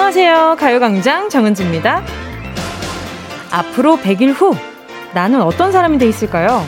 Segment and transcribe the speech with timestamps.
[0.00, 0.56] 안녕하세요.
[0.60, 2.04] 가요광장 정은지입니다.
[3.50, 4.54] 앞으로 100일 후
[5.12, 6.64] 나는 어떤 사람이 돼 있을까요?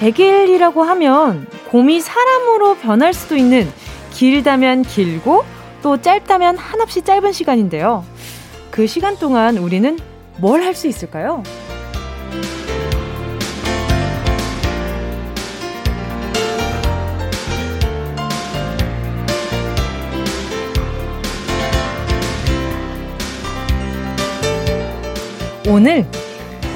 [0.00, 3.68] 100일이라고 하면 곰이 사람으로 변할 수도 있는
[4.12, 5.44] 길다면 길고
[5.82, 8.04] 또 짧다면 한없이 짧은 시간인데요.
[8.70, 9.98] 그 시간 동안 우리는
[10.36, 11.42] 뭘 할 수 있을까요?
[25.70, 26.04] 오늘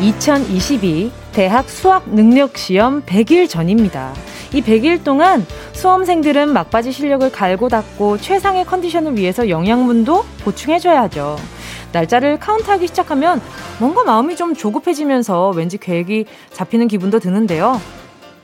[0.01, 4.15] 2022 대학 수학 능력 시험 100일 전입니다.
[4.53, 11.37] 이 100일 동안 수험생들은 막바지 실력을 갈고 닦고 최상의 컨디션을 위해서 영양분도 보충해줘야죠.
[11.91, 13.43] 날짜를 카운트하기 시작하면
[13.81, 17.81] 뭔가 마음이 좀 조급해지면서 왠지 계획이 잡히는 기분도 드는데요.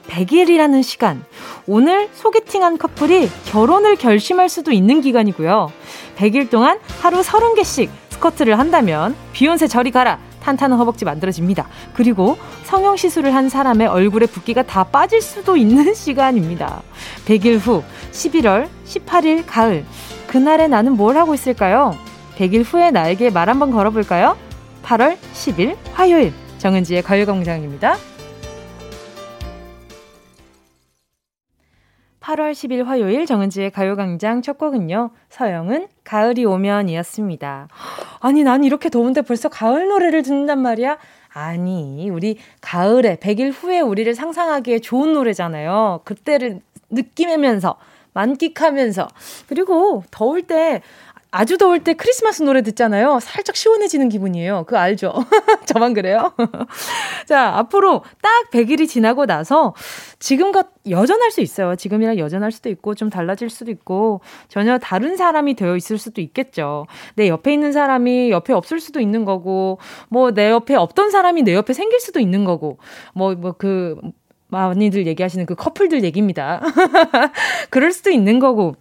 [0.09, 1.23] 100일이라는 시간.
[1.65, 5.71] 오늘 소개팅한 커플이 결혼을 결심할 수도 있는 기간이고요.
[6.17, 10.19] 100일 동안 하루 30개씩 스커트를 한다면 비욘세 저리 가라.
[10.41, 11.67] 탄탄한 허벅지 만들어집니다.
[11.93, 16.81] 그리고 성형 시술을 한 사람의 얼굴에 붓기가 다 빠질 수도 있는 시간입니다.
[17.25, 19.85] 100일 후 11월 18일 가을.
[20.27, 21.95] 그날에 나는 뭘 하고 있을까요?
[22.37, 24.35] 100일 후에 나에게 말 한번 걸어볼까요?
[24.83, 27.95] 8월 10일 화요일 정은지의 가요광장입니다.
[32.21, 35.09] 8월 10일 화요일 정은지의 가요광장 첫 곡은요.
[35.29, 37.69] 서영은 가을이 오면이었습니다.
[38.19, 40.97] 아니, 난 이렇게 더운데 벌써 가을 노래를 듣는단 말이야?
[41.29, 46.01] 아니, 우리 가을에 100일 후에 우리를 상상하기에 좋은 노래잖아요.
[46.03, 47.77] 그때를 느끼면서
[48.11, 49.07] 만끽하면서
[49.47, 50.81] 그리고 더울 때
[51.33, 53.19] 아주 더울 때 크리스마스 노래 듣잖아요.
[53.21, 54.65] 살짝 시원해지는 기분이에요.
[54.65, 55.13] 그거 알죠?
[55.65, 56.33] 저만 그래요?
[57.25, 59.73] 자, 앞으로 딱 100일이 지나고 나서
[60.19, 61.77] 지금과 여전할 수 있어요.
[61.77, 64.19] 지금이랑 여전할 수도 있고 좀 달라질 수도 있고
[64.49, 66.85] 전혀 다른 사람이 되어 있을 수도 있겠죠.
[67.15, 69.79] 내 옆에 있는 사람이 옆에 없을 수도 있는 거고
[70.09, 72.77] 뭐 내 옆에 없던 사람이 내 옆에 생길 수도 있는 거고
[73.13, 73.99] 뭐뭐그
[74.47, 76.61] 많이들 얘기하시는 그 커플들 얘기입니다.
[77.69, 78.75] 그럴 수도 있는 거고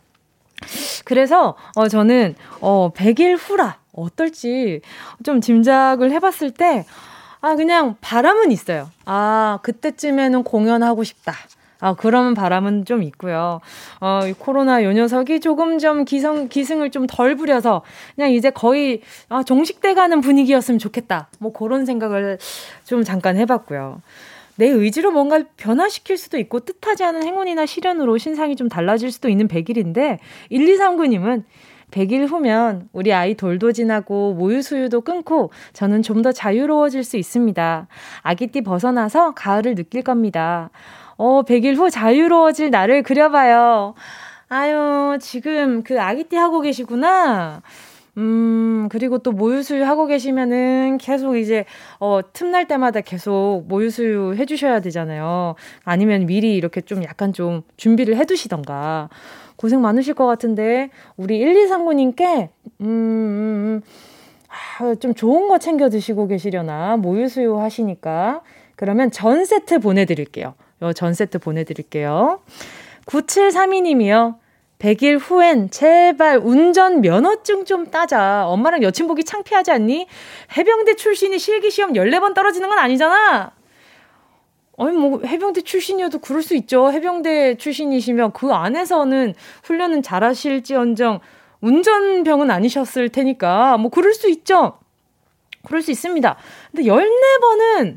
[1.04, 4.80] 그래서 어 저는 어 100일 후라 어떨지
[5.24, 6.84] 좀 짐작을 해봤을 때
[7.40, 8.90] 아 그냥 바람은 있어요.
[9.06, 11.32] 아 그때쯤에는 공연하고 싶다.
[11.82, 13.62] 아, 그런 바람은 좀 있고요.
[14.02, 17.80] 어, 이 코로나 요 녀석이 조금 좀 기성, 기승을 좀 덜 부려서
[18.14, 19.00] 그냥 이제 거의
[19.30, 21.28] 아, 종식돼 가는 분위기였으면 좋겠다.
[21.38, 22.36] 뭐 그런 생각을
[22.84, 24.02] 좀 잠깐 해봤고요.
[24.56, 29.48] 내 의지로 뭔가 변화시킬 수도 있고 뜻하지 않은 행운이나 시련으로 신상이 좀 달라질 수도 있는
[29.48, 30.18] 100일인데
[30.50, 31.44] 1239님은
[31.90, 37.88] 100일 후면 우리 아이 돌도 지나고 모유 수유도 끊고 저는 좀 더 자유로워질 수 있습니다.
[38.22, 40.68] 아기띠 벗어나서 가을을 느낄 겁니다.
[41.16, 43.94] 어, 100일 후 자유로워질 나를 그려봐요.
[44.50, 47.62] 아유, 지금 그 아기띠 하고 계시구나.
[48.18, 51.64] 음, 그리고 또 모유수유 하고 계시면은 계속 이제,
[51.98, 55.54] 어, 틈날 때마다 계속 모유수유 해주셔야 되잖아요.
[55.84, 59.08] 아니면 미리 이렇게 좀 약간 좀 준비를 해두시던가.
[59.56, 62.48] 고생 많으실 것 같은데, 우리 1239님께,
[62.80, 63.82] 음, 음, 음,
[64.48, 66.96] 아, 좀 좋은 거 챙겨 드시고 계시려나.
[66.96, 68.42] 모유수유 하시니까.
[68.74, 70.54] 그러면 전 세트 보내드릴게요.
[70.94, 72.40] 전 세트 보내드릴게요.
[73.06, 74.39] 9732님이요.
[74.80, 78.46] 100일 후엔 제발 운전 면허증 좀 따자.
[78.46, 80.06] 엄마랑 여친 보기 창피하지 않니?
[80.56, 83.52] 해병대 출신이 실기시험 14번 떨어지는 건 아니잖아.
[84.78, 86.90] 아니, 뭐, 해병대 출신이어도 그럴 수 있죠.
[86.90, 91.20] 해병대 출신이시면 그 안에서는 훈련은 잘하실지언정
[91.60, 94.78] 운전병은 아니셨을 테니까, 뭐, 그럴 수 있죠.
[95.64, 96.36] 그럴 수 있습니다.
[96.70, 97.96] 근데 14번은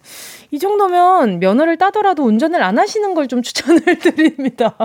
[0.51, 4.75] 이 정도면 면허를 따더라도 운전을 안 하시는 걸 좀 추천을 드립니다.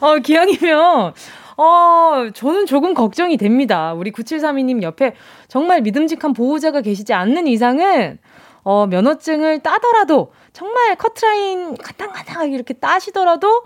[0.00, 1.12] 어, 기왕이면,
[1.56, 3.94] 어, 저는 조금 걱정이 됩니다.
[3.94, 5.14] 우리 9732님 옆에
[5.48, 8.18] 정말 믿음직한 보호자가 계시지 않는 이상은,
[8.64, 13.62] 어, 면허증을 따더라도, 정말 커트라인 가당가당하게 이렇게 따시더라도,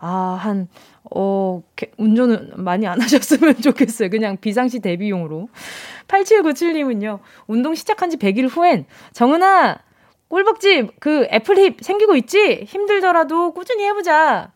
[0.00, 0.66] 아, 한,
[1.14, 1.62] 어,
[1.98, 4.10] 운전을 많이 안 하셨으면 좋겠어요.
[4.10, 5.48] 그냥 비상시 대비용으로.
[6.10, 9.78] 8797님은요, 운동 시작한 지 100일 후엔, 정은아,
[10.28, 12.64] 꿀벅지, 그 애플힙 생기고 있지?
[12.66, 14.52] 힘들더라도 꾸준히 해보자.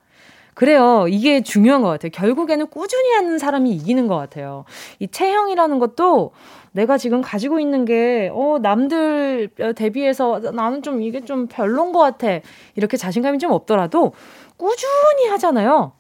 [0.55, 1.07] 그래요.
[1.09, 2.11] 이게 중요한 것 같아요.
[2.13, 4.65] 결국에는 꾸준히 하는 사람이 이기는 것 같아요.
[5.01, 6.33] 이 체형이라는 것도
[6.71, 12.41] 내가 지금 가지고 있는 게, 어, 남들 대비해서 나는 좀 이게 좀 별론 것 같아.
[12.77, 14.13] 이렇게 자신감이 좀 없더라도
[14.57, 15.93] 꾸준히 하잖아요.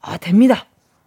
[0.00, 0.66] 아, 됩니다.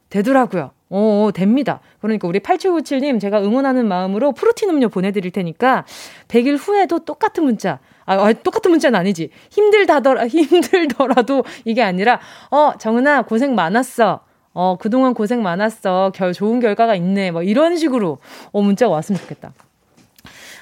[0.10, 0.72] 되더라고요.
[0.90, 1.82] 어, 됩니다.
[2.06, 5.86] 그러니까 우리 8797님 제가 응원하는 마음으로 프로틴 음료 보내드릴 테니까
[6.28, 7.80] 100일 후에도 똑같은 문자.
[8.06, 9.30] 아, 아 똑같은 문자는 아니지.
[9.50, 12.20] 힘들다더라, 힘들더라도 이게 아니라,
[12.52, 14.22] 어, 정은아, 고생 많았어.
[14.54, 16.12] 어, 그동안 고생 많았어.
[16.16, 17.32] 결, 좋은 결과가 있네.
[17.32, 18.20] 뭐 이런 식으로
[18.52, 19.52] 어, 문자가 왔으면 좋겠다.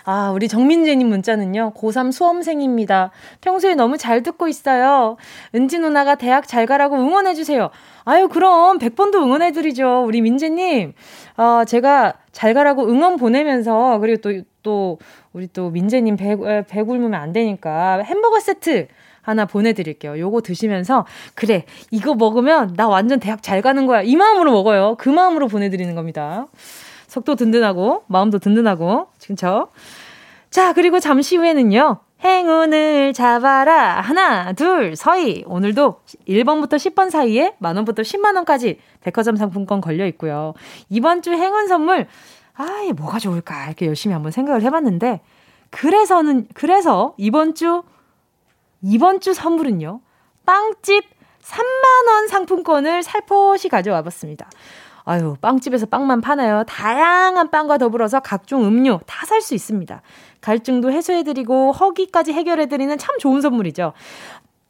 [0.05, 3.11] 아, 우리 정민재님 문자는요, 고3 수험생입니다.
[3.39, 5.15] 평소에 너무 잘 듣고 있어요.
[5.55, 7.69] 은지 누나가 대학 잘 가라고 응원해주세요.
[8.03, 10.03] 아유, 그럼 100번도 응원해드리죠.
[10.05, 10.93] 우리 민재님.
[11.37, 14.99] 어, 제가 잘 가라고 응원 보내면서, 그리고 또, 또,
[15.31, 16.35] 우리 또 민재님 배,
[16.67, 18.87] 배 굶으면 안 되니까 햄버거 세트
[19.21, 20.19] 하나 보내드릴게요.
[20.19, 24.01] 요거 드시면서, 그래, 이거 먹으면 나 완전 대학 잘 가는 거야.
[24.01, 24.95] 이 마음으로 먹어요.
[24.99, 26.47] 그 마음으로 보내드리는 겁니다.
[27.13, 29.67] 속도 든든하고, 마음도 든든하고, 그쵸?
[30.49, 31.99] 자, 그리고 잠시 후에는요.
[32.23, 34.01] 행운을 잡아라.
[34.01, 35.43] 하나, 둘, 서희.
[35.45, 40.55] 오늘도 1번부터 10번 사이에 만원부터 10만원까지 백화점 상품권 걸려 있고요.
[40.89, 42.07] 이번 주 행운 선물,
[42.55, 43.67] 아, 이 뭐가 좋을까?
[43.67, 45.21] 이렇게 열심히 한번 생각을 해봤는데,
[45.69, 47.83] 그래서는, 그래서 이번 주,
[48.81, 50.01] 이번 주 선물은요.
[50.47, 51.03] 빵집
[51.41, 54.49] 3만원 상품권을 살포시 가져와 봤습니다.
[55.05, 56.63] 아유, 빵집에서 빵만 파나요?
[56.65, 60.01] 다양한 빵과 더불어서 각종 음료 다 살 수 있습니다.
[60.41, 63.93] 갈증도 해소해드리고 허기까지 해결해드리는 참 좋은 선물이죠.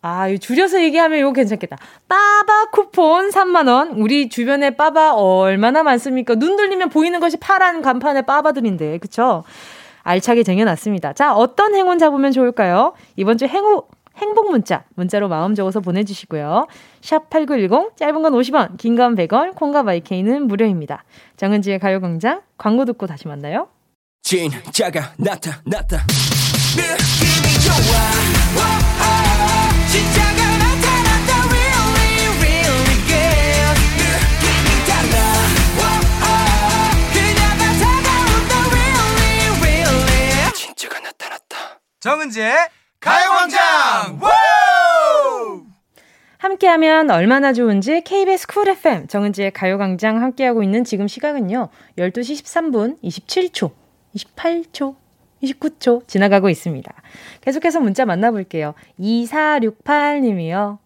[0.01, 1.77] 아, 줄여서 얘기하면 이거 괜찮겠다.
[2.07, 3.94] 빠바 쿠폰 3만원.
[3.97, 6.35] 우리 주변에 빠바 얼마나 많습니까?
[6.35, 9.44] 눈 돌리면 보이는 것이 파란 간판에 빠바들인데, 그쵸?
[10.03, 11.13] 알차게 쟁여놨습니다.
[11.13, 12.94] 자, 어떤 행운 잡으면 좋을까요?
[13.15, 13.81] 이번 주 행운,
[14.18, 16.68] 행복 문자, 문자로 마음 적어서 보내주시고요.
[17.01, 21.04] 샵 8910, 짧은 건 50원, 긴 건 100원, 콩과 마이케이는 무료입니다.
[21.38, 23.68] 정은지의 가요광장, 광고 듣고 다시 만나요.
[24.21, 25.98] 진짜가 나타났다.
[26.75, 27.74] 느낌이 좋아.
[28.56, 28.62] 오,
[29.92, 31.31] 진짜가 나타났다.
[31.50, 33.77] Really, really good.
[34.00, 35.16] 느낌이 달라.
[35.80, 35.83] 오,
[37.12, 38.54] 그녀가 다가온다.
[38.71, 40.54] Really, really.
[40.54, 41.81] 진짜가 나타났다.
[42.00, 42.54] 정은지의
[43.04, 44.18] 가요광장
[46.38, 51.68] 함께하면 얼마나 좋은지 KBS 쿨 FM 정은지의 가요광장 함께하고 있는 지금 시각은요
[51.98, 53.72] 12시 13분 27초
[54.16, 54.96] 28초
[55.44, 56.94] 29초 지나가고 있습니다.
[57.42, 58.74] 계속해서 문자 만나볼게요.
[58.98, 60.78] 2468님이요.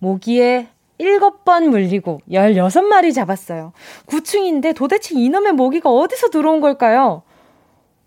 [0.00, 0.68] 모기에
[1.00, 3.72] 7번 물리고 16마리 잡았어요.
[4.06, 7.22] 9층인데 도대체 이놈의 모기가 어디서 들어온 걸까요?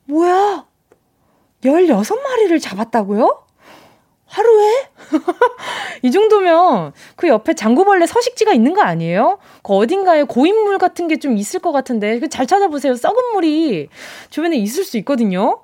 [0.06, 0.68] 뭐야?
[1.64, 3.44] 16마리를 잡았다고요?
[4.36, 4.90] 하루에?
[6.04, 9.40] 이 정도면 그 옆에 장구벌레 서식지가 있는 거 아니에요?
[9.64, 12.96] 그 어딘가에 고인물 같은 게 좀 있을 것 같은데 그잘 찾아보세요.
[12.96, 13.88] 썩은 물이
[14.30, 15.62] 주변에 있을 수 있거든요.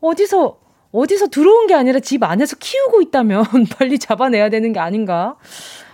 [0.00, 0.58] 어디서
[0.90, 3.44] 어디서 들어온 게 아니라 집 안에서 키우고 있다면
[3.78, 5.36] 빨리 잡아내야 되는 게 아닌가?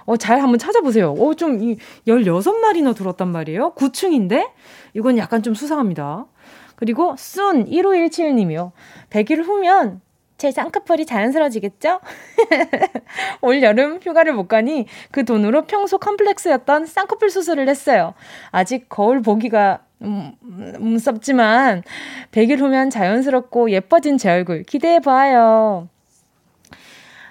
[0.06, 1.12] 어, 잘 한번 찾아보세요.
[1.12, 3.72] 어, 좀, 이, 16마리나 들었단 말이에요?
[3.74, 4.50] 9층인데?
[4.94, 6.26] 이건 약간 좀 수상합니다.
[6.76, 8.72] 그리고, 순, 1517님이요.
[9.10, 10.00] 100일 후면
[10.44, 12.00] 제 쌍꺼풀이 자연스러워지겠죠?
[13.40, 18.12] 올 여름 휴가를 못 가니 그 돈으로 평소 컴플렉스였던 쌍꺼풀 수술을 했어요.
[18.50, 20.34] 아직 거울 보기가 음,
[20.80, 21.82] 무섭지만
[22.32, 25.88] 100일 후면 자연스럽고 예뻐진 제 얼굴 기대해 봐요.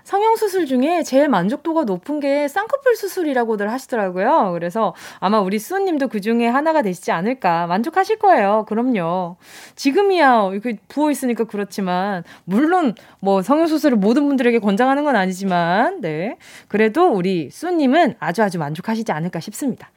[0.04, 4.52] 성형 수술 중에 제일 만족도가 높은 게 쌍꺼풀 수술이라고들 하시더라고요.
[4.54, 7.68] 그래서 아마 우리 수호님도 그 중에 하나가 되시지 않을까.
[7.68, 8.66] 만족하실 거예요.
[8.68, 9.38] 그럼요.
[9.76, 16.38] 지금이야, 이렇게 부어 있으니까 그렇지만, 물론 뭐 성형 수술을 모든 분들에게 권장하는 건 아니지만, 네.
[16.68, 19.90] 그래도 우리 수호님은 아주 아주 만족하시지 않을까 싶습니다.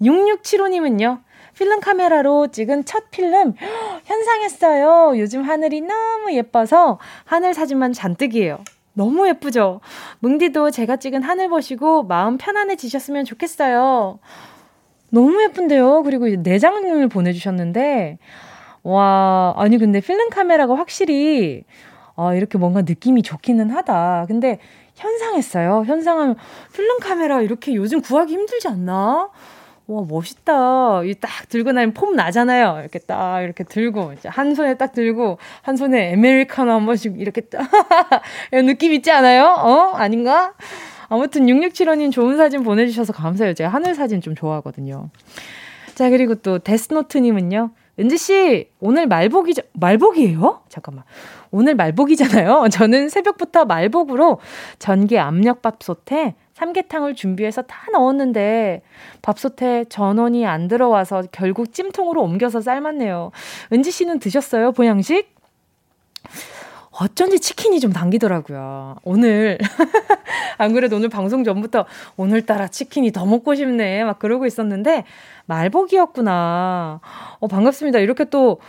[0.00, 1.20] 6675님은요,
[1.56, 3.54] 필름 카메라로 찍은 첫 필름
[4.04, 5.18] 현상했어요.
[5.18, 8.60] 요즘 하늘이 너무 예뻐서 하늘 사진만 잔뜩이에요.
[9.00, 9.80] 너무 예쁘죠?
[10.18, 14.18] 뭉디도 제가 찍은 하늘 보시고 마음 편안해지셨으면 좋겠어요.
[15.08, 16.02] 너무 예쁜데요?
[16.02, 18.18] 그리고 내장을 보내주셨는데,
[18.82, 21.64] 와, 아니, 근데 필름 카메라가 확실히,
[22.14, 24.26] 아, 이렇게 뭔가 느낌이 좋기는 하다.
[24.28, 24.58] 근데
[24.96, 25.84] 현상했어요.
[25.86, 26.34] 현상은
[26.74, 29.30] 필름 카메라 이렇게 요즘 구하기 힘들지 않나?
[29.90, 31.02] 와, 멋있다.
[31.04, 32.78] 이 딱 들고 나면 폼 나잖아요.
[32.80, 37.60] 이렇게 딱, 이렇게 들고, 한 손에 딱 들고, 한 손에 아메리카노 한 번씩 이렇게 딱,
[38.52, 39.46] 이런 느낌 있지 않아요?
[39.46, 39.92] 어?
[39.96, 40.54] 아닌가?
[41.08, 43.54] 아무튼 6675님 좋은 사진 보내주셔서 감사해요.
[43.54, 45.10] 제가 하늘 사진 좀 좋아하거든요.
[45.96, 47.70] 자, 그리고 또 데스노트님은요.
[47.98, 49.62] 은지 씨, 오늘 말복이죠?
[49.72, 50.60] 말복이에요?
[50.68, 51.04] 잠깐만.
[51.50, 52.68] 오늘 말복이잖아요.
[52.72, 54.38] 저는 새벽부터 말복으로
[54.78, 58.82] 전기 압력밥솥에 삼계탕을 준비해서 다 넣었는데
[59.22, 63.30] 밥솥에 전원이 안 들어와서 결국 찜통으로 옮겨서 삶았네요.
[63.72, 64.72] 은지 씨는 드셨어요?
[64.72, 65.34] 보양식?
[66.90, 68.96] 어쩐지 치킨이 좀 당기더라고요.
[69.04, 69.58] 오늘,
[70.58, 71.86] 안 그래도 오늘 방송 전부터
[72.18, 74.04] 오늘따라 치킨이 더 먹고 싶네.
[74.04, 75.04] 막 그러고 있었는데,
[75.46, 77.00] 말복이었구나.
[77.38, 78.00] 어, 반갑습니다.
[78.00, 78.60] 이렇게 또,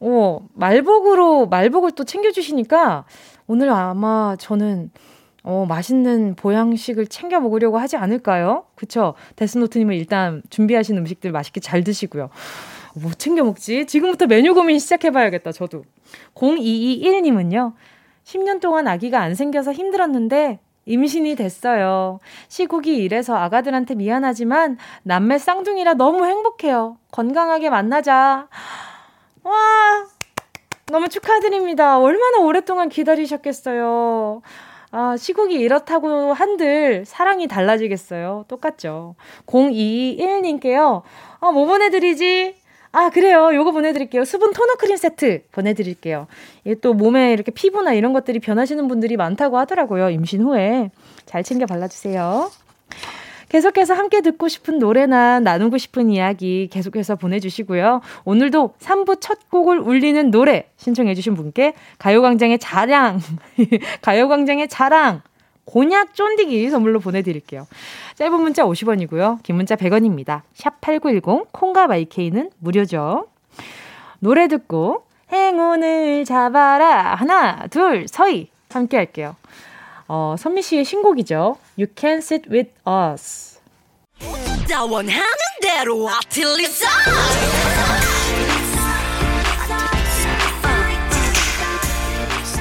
[0.00, 3.04] 어, 말복으로, 말복을 또 챙겨주시니까,
[3.46, 4.90] 오늘 아마 저는
[5.44, 8.64] 어, 맛있는 보양식을 챙겨 먹으려고 하지 않을까요?
[8.74, 9.14] 그쵸?
[9.36, 12.30] 데스노트님은 일단 준비하신 음식들 맛있게 잘 드시고요.
[12.94, 13.86] 뭐 챙겨 먹지?
[13.86, 15.84] 지금부터 메뉴 고민 시작해봐야겠다, 저도.
[16.34, 17.74] 0221님은요,
[18.24, 22.18] 10년 동안 아기가 안 생겨서 힘들었는데, 임신이 됐어요.
[22.48, 26.96] 시국이 이래서 아가들한테 미안하지만, 남매 쌍둥이라 너무 행복해요.
[27.12, 28.48] 건강하게 만나자.
[29.44, 29.54] 와,
[30.86, 31.98] 너무 축하드립니다.
[31.98, 34.42] 얼마나 오랫동안 기다리셨겠어요.
[34.90, 38.46] 아, 시국이 이렇다고 한들 사랑이 달라지겠어요.
[38.48, 39.14] 똑같죠.
[39.46, 41.02] 0221님께요.
[41.40, 42.54] 아, 뭐 보내드리지?
[42.92, 43.54] 아, 그래요.
[43.54, 44.24] 요거 보내드릴게요.
[44.24, 46.26] 수분 토너 크림 세트 보내드릴게요.
[46.64, 50.10] 이게 또 몸에 이렇게 피부나 이런 것들이 변하시는 분들이 많다고 하더라고요.
[50.10, 50.90] 임신 후에.
[51.26, 52.50] 잘 챙겨 발라주세요.
[53.48, 58.00] 계속해서 함께 듣고 싶은 노래나 나누고 싶은 이야기 계속해서 보내주시고요.
[58.24, 63.20] 오늘도 3부 첫 곡을 울리는 노래 신청해주신 분께 가요광장의 자랑,
[64.02, 65.22] 가요광장의 자랑,
[65.64, 67.66] 곤약 쫀디기 선물로 보내드릴게요.
[68.16, 69.42] 짧은 문자 50원이고요.
[69.42, 70.42] 긴 문자 100원입니다.
[70.54, 73.26] 샵 8910, 콩과 마이케이는 무료죠.
[74.18, 77.14] 노래 듣고 행운을 잡아라.
[77.14, 78.48] 하나, 둘, 서희.
[78.70, 79.34] 함께 할게요.
[80.08, 81.56] 어, 선미 씨의 신곡이죠.
[81.78, 83.60] You Can Sit With Us.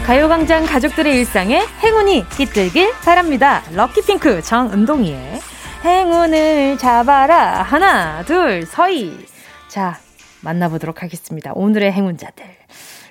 [0.05, 3.63] 가요광장 가족들의 일상에 행운이 깃들길 바랍니다.
[3.73, 5.39] 럭키핑크 정은동이의
[5.83, 7.63] 행운을 잡아라.
[7.63, 9.25] 하나, 둘, 서희.
[9.67, 9.99] 자,
[10.41, 11.53] 만나보도록 하겠습니다.
[11.55, 12.45] 오늘의 행운자들.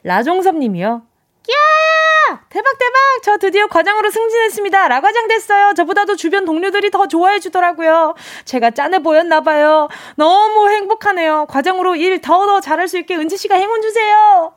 [0.05, 1.03] 라종섭 님이요.
[2.31, 2.41] 야!
[2.49, 2.97] 대박, 대박!
[3.23, 4.89] 저 드디어 과장으로 승진했습니다.
[4.89, 5.75] 라과장 됐어요.
[5.75, 8.15] 저보다도 주변 동료들이 더 좋아해 주더라고요.
[8.45, 9.89] 제가 짠해 보였나 봐요.
[10.17, 11.47] 너무 행복하네요.
[11.49, 14.55] 과장으로 일 더더 잘할 수 있게 은지 씨가 행운 주세요.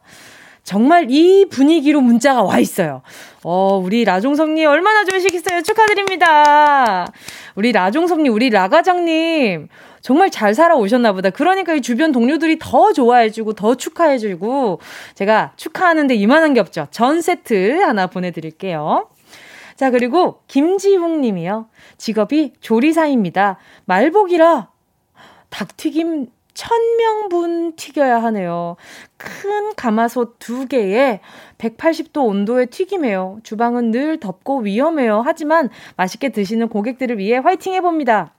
[0.64, 3.02] 정말 이 분위기로 문자가 와 있어요.
[3.44, 5.62] 어, 우리 라종섭님 얼마나 좋으시겠어요.
[5.62, 7.08] 축하드립니다.
[7.56, 9.68] 우리 라종섭님, 우리 라과장님.
[10.02, 11.30] 정말 잘 살아오셨나 보다.
[11.30, 14.80] 그러니까 이 주변 동료들이 더 좋아해주고 더 축하해주고
[15.16, 16.88] 제가 축하하는데 이만한 게 없죠.
[16.92, 19.10] 전 세트 하나 보내드릴게요.
[19.76, 21.68] 자, 그리고 김지웅 님이요.
[21.98, 23.58] 직업이 조리사입니다.
[23.86, 24.70] 말복이라
[25.50, 28.76] 닭튀김 천명분 튀겨야 하네요.
[29.16, 31.22] 큰 가마솥 두 개에
[31.58, 33.40] 180도 온도에 튀김해요.
[33.44, 35.22] 주방은 늘 덥고 위험해요.
[35.26, 38.34] 하지만 맛있게 드시는 고객들을 위해 화이팅 해봅니다.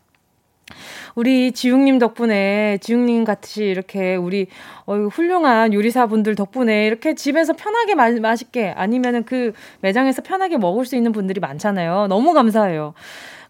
[1.15, 4.47] 우리 지웅님 덕분에 지웅님 같이 이렇게 우리
[4.87, 10.97] 어, 훌륭한 요리사분들 덕분에 이렇게 집에서 편하게 마, 맛있게 아니면은 그 매장에서 편하게 먹을 수
[10.97, 12.07] 있는 분들이 많잖아요.
[12.09, 12.95] 너무 감사해요.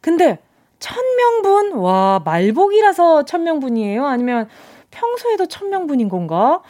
[0.00, 0.38] 근데
[0.80, 1.72] 천명분?
[1.74, 4.06] 와, 말복이라서 천명분이에요?
[4.06, 4.48] 아니면
[4.90, 6.62] 평소에도 천명분인 건가?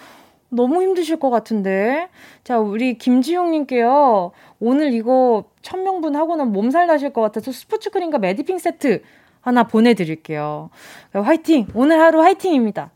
[0.50, 2.08] 너무 힘드실 것 같은데.
[2.44, 4.32] 자, 우리 김지용님께요.
[4.58, 9.02] 오늘 이거 천명분 하고는 몸살 나실 것 같아서 스포츠 크림과 메디핑 세트
[9.40, 10.70] 하나 보내드릴게요.
[11.12, 11.66] 화이팅!
[11.74, 12.90] 오늘 하루 화이팅입니다.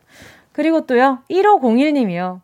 [0.52, 2.40] 그리고 또요, 1501님이요.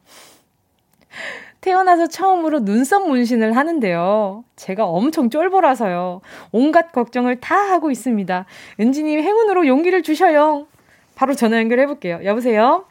[1.60, 4.44] 태어나서 처음으로 눈썹 문신을 하는데요.
[4.56, 6.22] 제가 엄청 쫄보라서요.
[6.52, 8.46] 온갖 걱정을 다 하고 있습니다.
[8.80, 10.66] 은지님 행운으로 용기를 주셔요.
[11.14, 12.20] 바로 전화 연결해볼게요.
[12.24, 12.86] 여보세요?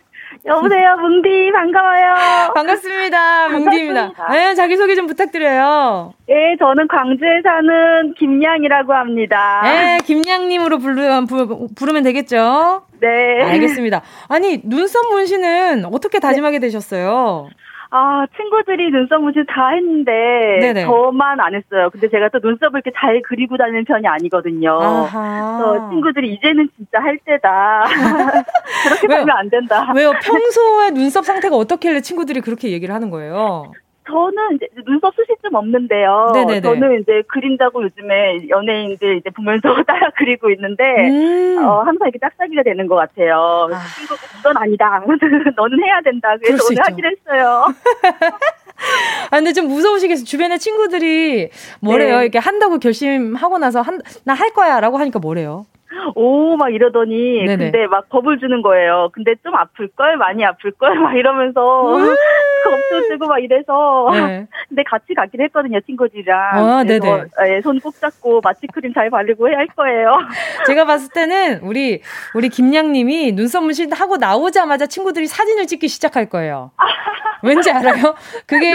[0.45, 2.13] 여보세요, 뭉디, 반가워요.
[2.53, 4.12] 반갑습니다, 뭉디입니다.
[4.31, 6.13] 네, 자기 소개 좀 부탁드려요.
[6.27, 9.62] 네, 저는 광주에 사는 김양이라고 합니다.
[9.63, 11.25] 네, 김양님으로 부르,
[11.75, 12.83] 부르면 되겠죠?
[13.01, 13.41] 네.
[13.43, 14.01] 알겠습니다.
[14.27, 17.50] 아니, 눈썹 문신은 어떻게 다짐하게 되셨어요?
[17.91, 20.12] 아, 친구들이 눈썹 문신 다 했는데
[20.60, 20.86] 네네.
[20.86, 21.89] 저만 안 했어요.
[21.91, 24.77] 근데 제가 또 눈썹을 이렇게 잘 그리고 다니는 편이 아니거든요.
[24.77, 27.86] 그래서 친구들이 이제는 진짜 할 때다.
[29.00, 29.91] 그렇게 하면 안 된다.
[29.96, 30.12] 왜요?
[30.22, 33.72] 평소에 눈썹 상태가 어떻길래 친구들이 그렇게 얘기를 하는 거예요?
[34.09, 36.31] 저는 이제 눈썹 좀 없는데요.
[36.33, 36.61] 네네네.
[36.61, 41.57] 저는 이제 그린다고 요즘에 연예인들 이제 보면서 따라 그리고 있는데, 음.
[41.65, 43.69] 어, 항상 이렇게 짝짝이가 되는 것 같아요.
[43.71, 43.79] 아.
[43.97, 45.01] 친구가 넌 아니다.
[45.55, 46.35] 너는 해야 된다.
[46.41, 47.65] 그래서 오늘 하기로 했어요.
[49.31, 50.25] 아, 근데 좀 무서우시겠어요.
[50.25, 51.49] 주변에 친구들이
[51.81, 52.17] 뭐래요?
[52.17, 52.23] 네.
[52.23, 55.65] 이렇게 한다고 결심하고 나서 한, 나 할 거야 라고 하니까 뭐래요?
[56.15, 57.58] 오, 막 이러더니, 네네.
[57.72, 59.10] 근데 막 겁을 주는 거예요.
[59.13, 60.17] 근데 좀 아플걸?
[60.17, 61.00] 많이 아플걸?
[61.00, 62.15] 막 이러면서, 음.
[62.63, 64.10] 겁도 주고 막 이래서.
[64.13, 64.46] 네.
[64.67, 66.39] 근데 같이 가긴 했거든요, 친구들이랑.
[66.53, 67.24] 아, 네네.
[67.48, 70.17] 예, 손 꼭 잡고 마취크림 잘 바르고 해야 할 거예요.
[70.67, 72.01] 제가 봤을 때는 우리,
[72.36, 76.72] 우리 김양님이 눈썹 문신 하고 나오자마자 친구들이 사진을 찍기 시작할 거예요.
[77.41, 78.15] 왠지 알아요?
[78.46, 78.74] 그게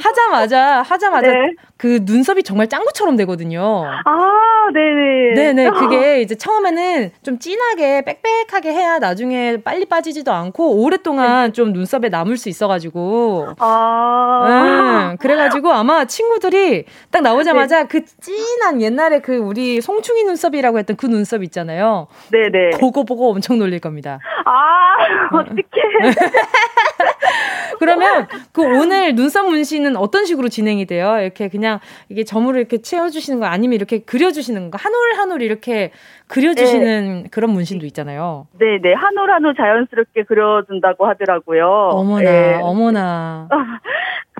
[0.00, 1.54] 하자마자 하자마자 네.
[1.84, 3.84] 그 눈썹이 정말 짱구처럼 되거든요.
[4.06, 5.34] 아, 네네.
[5.34, 5.68] 네네.
[5.78, 11.52] 그게 이제 처음에는 좀 진하게 빽빽하게 해야 나중에 빨리 빠지지도 않고 오랫동안 네.
[11.52, 13.48] 좀 눈썹에 남을 수 있어가지고.
[13.58, 15.10] 아.
[15.10, 15.16] 네.
[15.18, 17.86] 그래가지고 아마 친구들이 딱 나오자마자 네.
[17.86, 22.06] 그 진한 옛날에 그 우리 송충이 눈썹이라고 했던 그 눈썹 있잖아요.
[22.32, 22.78] 네네.
[22.78, 24.20] 그거 보고 엄청 놀릴 겁니다.
[24.46, 25.60] 아, 어떡해.
[27.78, 31.18] 그러면 그 오늘 눈썹 문신은 어떤 식으로 진행이 돼요?
[31.20, 31.73] 이렇게 그냥
[32.08, 34.78] 이게 점으로 이렇게 채워주시는 거 아니면 이렇게 그려주시는 거?
[34.80, 35.90] 한 올 한 올 이렇게
[36.28, 37.28] 그려주시는 네.
[37.30, 38.46] 그런 문신도 있잖아요.
[38.58, 38.78] 네네.
[38.82, 38.92] 네.
[38.94, 41.66] 한 올 한 올 자연스럽게 그려준다고 하더라고요.
[41.92, 42.58] 어머나, 네.
[42.62, 43.48] 어머나.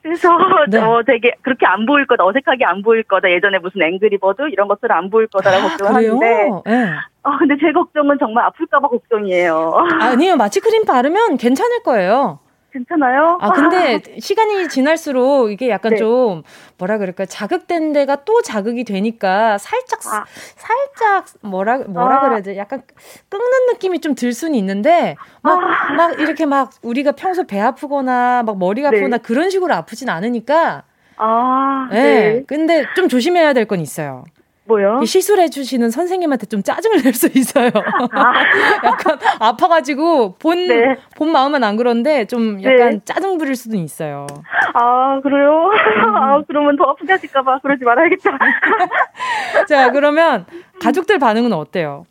[0.03, 0.29] 그래서
[0.69, 0.79] 네.
[0.81, 3.31] 어, 되게 그렇게 안 보일 거다, 어색하게 안 보일 거다.
[3.31, 6.26] 예전에 무슨 앵그리버드 이런 것들 안 보일 거다라고 아, 걱정하는데.
[6.67, 6.91] 네.
[7.23, 9.73] 어, 근데 제 걱정은 정말 아플까봐 걱정이에요.
[10.00, 12.38] 아니요, 마취크림 바르면 괜찮을 거예요.
[12.75, 13.38] 괜찮아요?
[13.40, 15.97] 아, 근데 시간이 지날수록 이게 약간 네.
[15.97, 16.43] 좀
[16.76, 20.25] 뭐라 그럴까 자극된 데가 또 자극이 되니까 살짝 아.
[20.57, 22.21] 살짝 뭐라 뭐라 아.
[22.21, 22.57] 그래야 돼?
[22.57, 22.83] 약간
[23.28, 25.93] 끓는 느낌이 좀 들 수는 있는데 막막 아.
[25.95, 28.97] 막 이렇게 막 우리가 평소 배 아프거나 막 머리가 네.
[28.97, 30.83] 아프거나 그런 식으로 아프진 않으니까
[31.16, 32.02] 아, 네.
[32.02, 32.45] 네.
[32.49, 34.25] 근데 좀 조심해야 될 건 있어요.
[34.66, 35.04] 뭐요?
[35.04, 37.71] 시술 해 주시는 선생님한테 좀 짜증을 낼 수 있어요.
[38.12, 38.33] 아.
[38.85, 40.97] 약간 아파가지고 본, 네.
[41.16, 43.00] 본 마음은 안 그런데 좀 약간 네.
[43.04, 44.26] 짜증 부릴 수도 있어요.
[44.73, 45.71] 아, 그래요?
[45.71, 46.16] 음.
[46.16, 48.30] 아, 그러면 더 아프게 하실까봐 그러지 말아야겠다.
[49.68, 50.47] 자, 그러면
[50.80, 52.06] 가족들 반응은 어때요?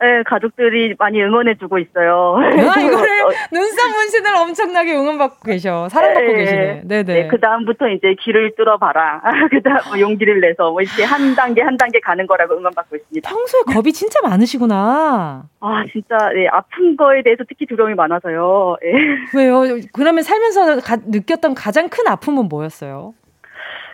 [0.00, 2.36] 네, 가족들이 많이 응원해주고 있어요.
[2.38, 2.46] 아,
[2.80, 5.88] 이거를 어, 눈썹 문신을 엄청나게 응원받고 계셔.
[5.88, 6.82] 사랑받고 네, 계시네.
[6.84, 7.02] 네네.
[7.02, 9.22] 네, 그다음부터 이제 길을 뚫어봐라.
[9.50, 13.28] 그다음 뭐 용기를 내서 뭐 이렇게 한 단계 한 단계 가는 거라고 응원받고 있습니다.
[13.28, 15.44] 평소에 겁이 진짜 많으시구나.
[15.60, 18.76] 아, 진짜, 네, 아픈 거에 대해서 특히 두려움이 많아서요.
[18.80, 18.92] 네.
[19.34, 19.80] 왜요?
[19.92, 23.14] 그러면 살면서 가, 느꼈던 가장 큰 아픔은 뭐였어요?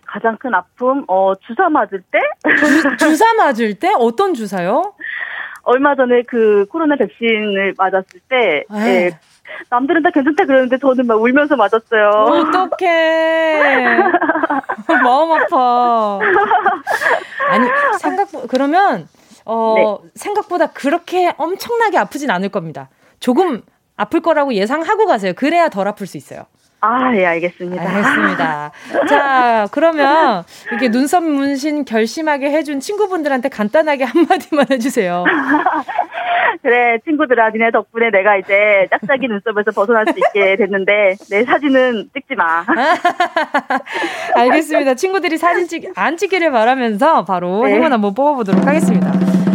[0.06, 2.20] 가장 큰 아픔, 어, 주사 맞을 때?
[2.56, 3.90] 주, 주사 맞을 때?
[3.98, 4.92] 어떤 주사요?
[5.64, 9.18] 얼마 전에 그 코로나 백신을 맞았을 때, 예,
[9.70, 12.08] 남들은 다 괜찮다 그러는데 저는 막 울면서 맞았어요.
[12.10, 13.98] 어떡해.
[15.02, 16.20] 마음 아파.
[17.50, 17.68] 아니,
[18.00, 19.08] 생각, 그러면,
[19.44, 20.10] 어, 네.
[20.14, 22.88] 생각보다 그렇게 엄청나게 아프진 않을 겁니다.
[23.20, 23.62] 조금
[23.96, 25.32] 아플 거라고 예상하고 가세요.
[25.34, 26.46] 그래야 덜 아플 수 있어요.
[26.84, 27.82] 아, 예, 알겠습니다.
[27.82, 28.70] 알겠습니다.
[29.08, 35.24] 자, 그러면 이렇게 눈썹 문신 결심하게 해준 친구분들한테 간단하게 한마디만 해주세요.
[36.62, 42.34] 그래, 친구들아, 니네 덕분에 내가 이제 짝짝이 눈썹에서 벗어날 수 있게 됐는데, 내 사진은 찍지
[42.36, 42.64] 마.
[44.36, 44.94] 알겠습니다.
[44.94, 47.74] 친구들이 사진 찍, 안 찍기를 바라면서 바로 네.
[47.74, 49.12] 행운 한번 뽑아보도록 하겠습니다.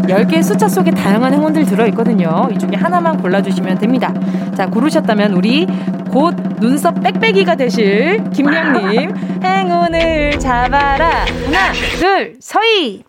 [0.10, 2.50] 10개의 숫자 속에 다양한 행운들 들어있거든요.
[2.52, 4.12] 이 중에 하나만 골라주시면 됩니다.
[4.56, 5.68] 자, 고르셨다면 우리
[6.12, 11.26] 곧 눈썹 빽빽이가 되실 김양님 행운을 잡아라.
[11.46, 13.04] 하나, 둘, 서희.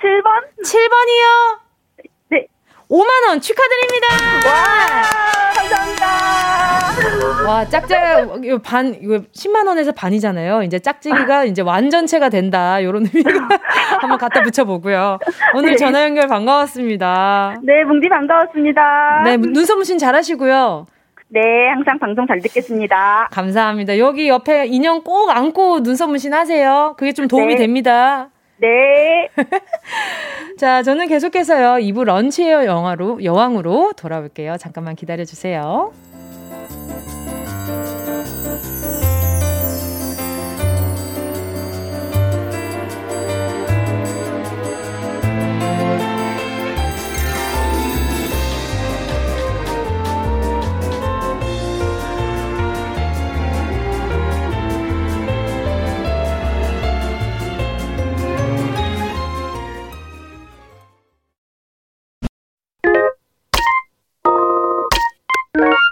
[0.00, 0.64] 7번?
[0.64, 1.60] 7번이요?
[2.90, 4.06] 5만원 축하드립니다!
[4.48, 7.48] 와, 감사합니다!
[7.48, 10.64] 와, 짝짝, 이거 반, 이거 10만원에서 반이잖아요.
[10.64, 12.82] 이제 짝짝이가 이제 완전체가 된다.
[12.82, 13.30] 요런 의미가
[14.00, 15.20] 한번 갖다 붙여보고요.
[15.54, 15.76] 오늘 네.
[15.76, 17.60] 전화 연결 반가웠습니다.
[17.62, 19.22] 네, 뭉디 반가웠습니다.
[19.24, 20.86] 네, 눈썹 무신 잘 하시고요.
[21.32, 23.28] 네, 항상 방송 잘 듣겠습니다.
[23.30, 23.98] 감사합니다.
[23.98, 26.94] 여기 옆에 인형 꼭 안고 눈썹 문신 하세요.
[26.98, 27.56] 그게 좀 도움이 네.
[27.56, 28.30] 됩니다.
[28.58, 29.28] 네.
[30.58, 31.84] 자, 저는 계속해서요.
[31.84, 34.56] 2부 런치에어 영화로, 여왕으로 돌아올게요.
[34.58, 35.92] 잠깐만 기다려주세요.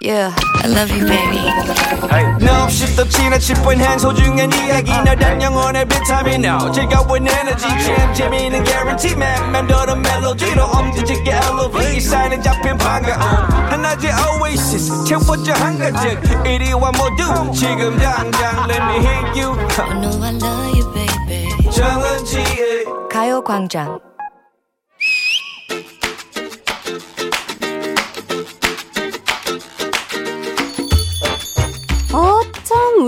[0.08, 1.40] Yeah, I love you, baby.
[2.44, 8.64] No, shift the 지나칠 뻔한 소중한 이야기 너란 영혼의 비타민 No 즐거운 에너지 참 재미있는
[8.66, 13.20] guarantee man 맘대로 멜로디로 엄지짓게 elevate 사인은 잡힌 반가움
[13.72, 20.34] 하나의 oasis 채워져 한가득 이리와 모두 지금 당장 let me hit you I know I
[20.36, 21.72] love you, baby.
[21.72, 24.00] 정은지의 가요광장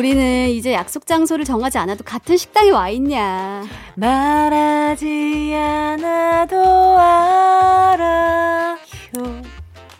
[0.00, 3.62] 우리는 이제 약속 장소를 정하지 않아도 같은 식당에 와 있냐.
[3.96, 6.56] 말하지 않아도
[6.98, 8.78] 알아.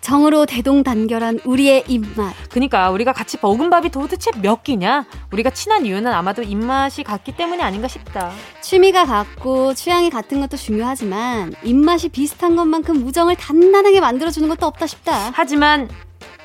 [0.00, 2.34] 정으로 대동단결한 우리의 입맛.
[2.48, 5.04] 그니까 우리가 같이 먹은 밥이 도대체 몇 끼냐?
[5.32, 8.32] 우리가 친한 이유는 아마도 입맛이 같기 때문이 아닌가 싶다.
[8.62, 15.30] 취미가 같고 취향이 같은 것도 중요하지만 입맛이 비슷한 것만큼 우정을 단단하게 만들어주는 것도 없다 싶다.
[15.34, 15.90] 하지만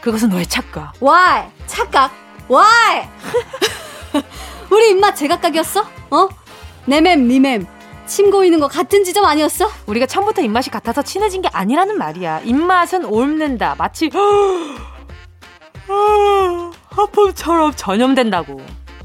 [0.01, 0.91] 그것은 너의 착각.
[1.01, 1.47] Why?
[1.67, 2.24] 착각?
[2.49, 3.07] Why?
[4.69, 5.81] 우리 입맛 제각각이었어?
[6.11, 6.29] 어?
[6.85, 7.65] 내맴, 니맴.
[8.05, 9.67] 침 고이는 거 같은 지점 아니었어?
[9.87, 12.41] 우리가 처음부터 입맛이 같아서 친해진 게 아니라는 말이야.
[12.41, 13.75] 입맛은 옮는다.
[13.77, 14.09] 마치
[16.89, 18.61] 하품처럼 전염된다고.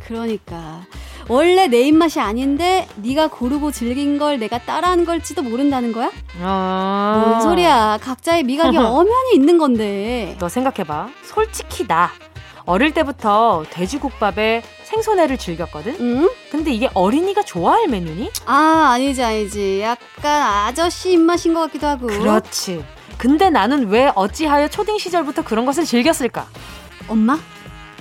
[0.07, 0.83] 그러니까
[1.29, 6.11] 원래 내 입맛이 아닌데 네가 고르고 즐긴 걸 내가 따라한 걸지도 모른다는 거야?
[6.42, 7.24] 아...
[7.24, 7.98] 뭔 소리야.
[8.03, 10.37] 각자의 미각이 엄연히 있는 건데.
[10.38, 11.09] 너 생각해봐.
[11.22, 12.11] 솔직히 나
[12.66, 15.96] 어릴 때부터 돼지국밥에 생선회를 즐겼거든?
[16.01, 16.31] 응?
[16.51, 18.31] 근데 이게 어린이가 좋아할 메뉴니?
[18.46, 19.81] 아, 아니지, 아니지.
[19.81, 22.07] 약간 아저씨 입맛인 것 같기도 하고.
[22.07, 22.85] 그렇지.
[23.18, 26.46] 근데 나는 왜 어찌하여 초딩 시절부터 그런 것을 즐겼을까?
[27.09, 27.38] 엄마?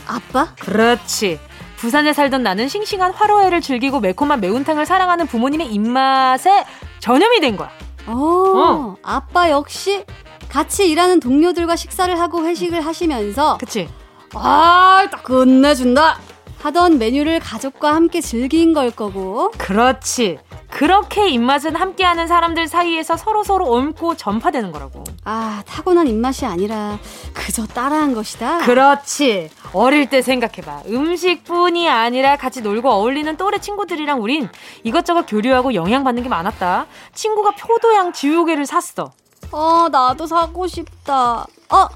[0.07, 0.53] 아빠?
[0.59, 1.39] 그렇지.
[1.77, 6.65] 부산에 살던 나는 싱싱한 화로회를 즐기고 매콤한 매운탕을 사랑하는 부모님의 입맛에
[6.99, 7.69] 전염이 된 거야.
[8.07, 8.95] 오, 어.
[9.03, 10.03] 아빠 역시
[10.49, 13.87] 같이 일하는 동료들과 식사를 하고 회식을 하시면서 그치.
[14.33, 16.19] 아, 딱 끝내준다.
[16.61, 19.51] 하던 메뉴를 가족과 함께 즐긴 걸 거고.
[19.57, 20.39] 그렇지.
[20.69, 25.03] 그렇게 입맛은 함께하는 사람들 사이에서 서로 서로 옮고 전파되는 거라고.
[25.23, 26.99] 아, 타고난 입맛이 아니라
[27.33, 28.59] 그저 따라한 것이다.
[28.59, 29.49] 그렇지.
[29.73, 30.83] 어릴 때 생각해봐.
[30.87, 34.49] 음식뿐이 아니라 같이 놀고 어울리는 또래 친구들이랑 우린
[34.83, 36.85] 이것저것 교류하고 영향받는 게 많았다.
[37.13, 39.11] 친구가 표도양 지우개를 샀어.
[39.51, 41.47] 어, 나도 사고 싶다.
[41.69, 41.87] 어,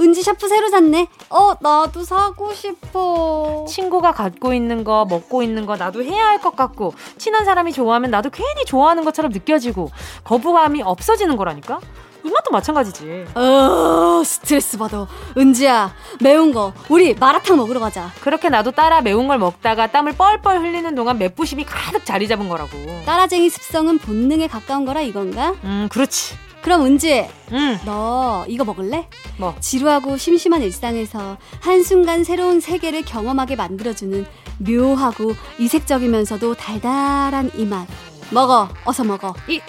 [0.00, 1.06] 은지 샤프 새로 샀네.
[1.30, 3.64] 어, 나도 사고 싶어.
[3.68, 8.10] 친구가 갖고 있는 거, 먹고 있는 거 나도 해야 할 것 같고, 친한 사람이 좋아하면
[8.10, 9.90] 나도 괜히 좋아하는 것처럼 느껴지고,
[10.24, 11.78] 거부감이 없어지는 거라니까?
[12.24, 13.26] 이맛도 마찬가지지.
[13.34, 15.06] 어, 스트레스 받아.
[15.36, 18.10] 은지야, 매운 거, 우리 마라탕 먹으러 가자.
[18.22, 22.70] 그렇게 나도 따라 매운 걸 먹다가 땀을 뻘뻘 흘리는 동안 맵부심이 가득 자리 잡은 거라고.
[23.06, 25.54] 따라쟁이 습성은 본능에 가까운 거라 이건가?
[25.64, 26.36] 음, 그렇지.
[26.62, 27.78] 그럼 은지, 응.
[27.84, 29.08] 너 이거 먹을래?
[29.36, 29.54] 뭐?
[29.60, 34.24] 지루하고 심심한 일상에서 한순간 새로운 세계를 경험하게 만들어주는
[34.58, 37.86] 묘하고 이색적이면서도 달달한 이 맛.
[38.30, 39.34] 먹어, 어서 먹어.
[39.48, 39.60] 이,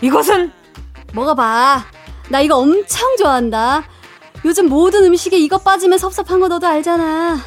[0.00, 0.50] 이것은?
[1.12, 1.84] 먹어봐.
[2.30, 3.84] 나 이거 엄청 좋아한다.
[4.46, 7.38] 요즘 모든 음식에 이거 빠지면 섭섭한 거 너도 알잖아.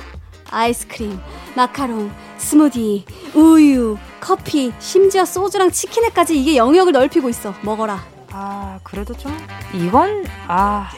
[0.51, 1.19] 아이스크림,
[1.55, 7.55] 마카롱, 스무디, 우유, 커피, 심지어 소주랑 치킨에까지 이게 영역을 넓히고 있어.
[7.61, 8.12] 먹어라.
[8.35, 9.31] 아, 그래도 좀
[9.73, 10.89] 이건 아.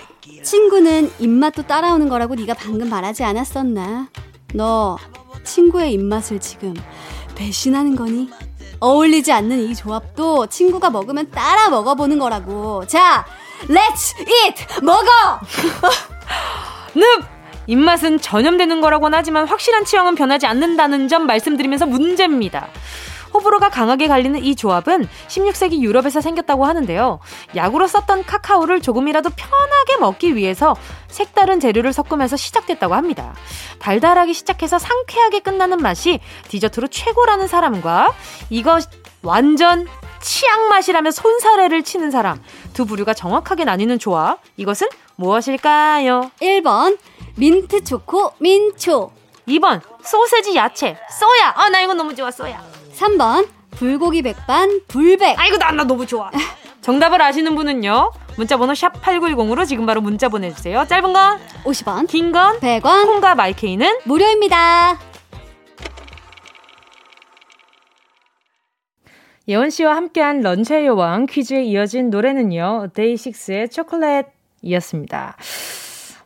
[0.42, 4.08] 친구는 입맛도 따라오는 거라고 네가 방금 말하지 않았었나?
[4.54, 4.98] 너
[5.44, 6.74] 친구의 입맛을 지금
[7.36, 8.30] 배신하는 거니?
[8.80, 12.86] 어울리지 않는 이 조합도 친구가 먹으면 따라 먹어보는 거라고.
[12.88, 13.26] 자,
[13.68, 14.84] Let's eat!
[14.84, 15.40] 먹어!
[16.96, 17.04] 늪!
[17.68, 22.68] 입맛은 전염되는 거라고는 하지만 확실한 취향은 변하지 않는다는 점 말씀드리면서 문제입니다.
[23.36, 27.20] 호불호가 강하게 갈리는 이 조합은 16세기 유럽에서 생겼다고 하는데요.
[27.58, 30.74] 약으로 썼던 카카오를 조금이라도 편하게 먹기 위해서
[31.10, 33.36] 색다른 재료를 섞으면서 시작됐다고 합니다.
[33.80, 38.14] 달달하게 시작해서 상쾌하게 끝나는 맛이 디저트로 최고라는 사람과
[38.50, 38.80] 이거
[39.22, 39.86] 완전
[40.22, 42.42] 치약 맛이라며 손사래를 치는 사람
[42.74, 46.32] 두 부류가 정확하게 나뉘는 조합 이것은 무엇일까요?
[46.42, 46.98] 1번
[47.36, 49.12] 민트 초코 민초
[49.48, 52.64] 2번 소세지 야채 쏘야 아 나 이거 너무 좋아 쏘야
[52.96, 55.38] 3번 불고기 백반 불백.
[55.40, 56.32] 아이고 나, 나 너무 좋아.
[56.82, 58.12] 정답을 아시는 분은요.
[58.38, 60.86] 문자번호 샵 8910으로 지금 바로 문자 보내주세요.
[60.88, 64.98] 짧은 건 50원, 긴 건 100원, 콩과 마이케이는 무료입니다.
[69.48, 72.90] 예원 씨와 함께한 런치의 여왕 퀴즈에 이어진 노래는요.
[72.94, 75.38] 데이식스의 초콜릿이었습니다.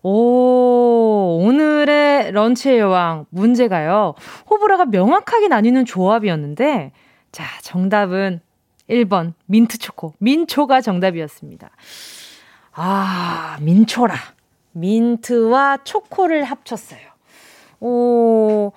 [0.01, 4.15] 오, 오늘의 런치의 여왕 문제가요.
[4.49, 6.91] 호불호가 명확하게 나뉘는 조합이었는데,
[7.31, 8.41] 자, 정답은
[8.89, 10.13] 1번 민트 초코.
[10.19, 11.69] 민초가 정답이었습니다.
[12.73, 14.15] 아, 민초라.
[14.71, 17.01] 민트와 초코를 합쳤어요.
[17.81, 18.71] 오,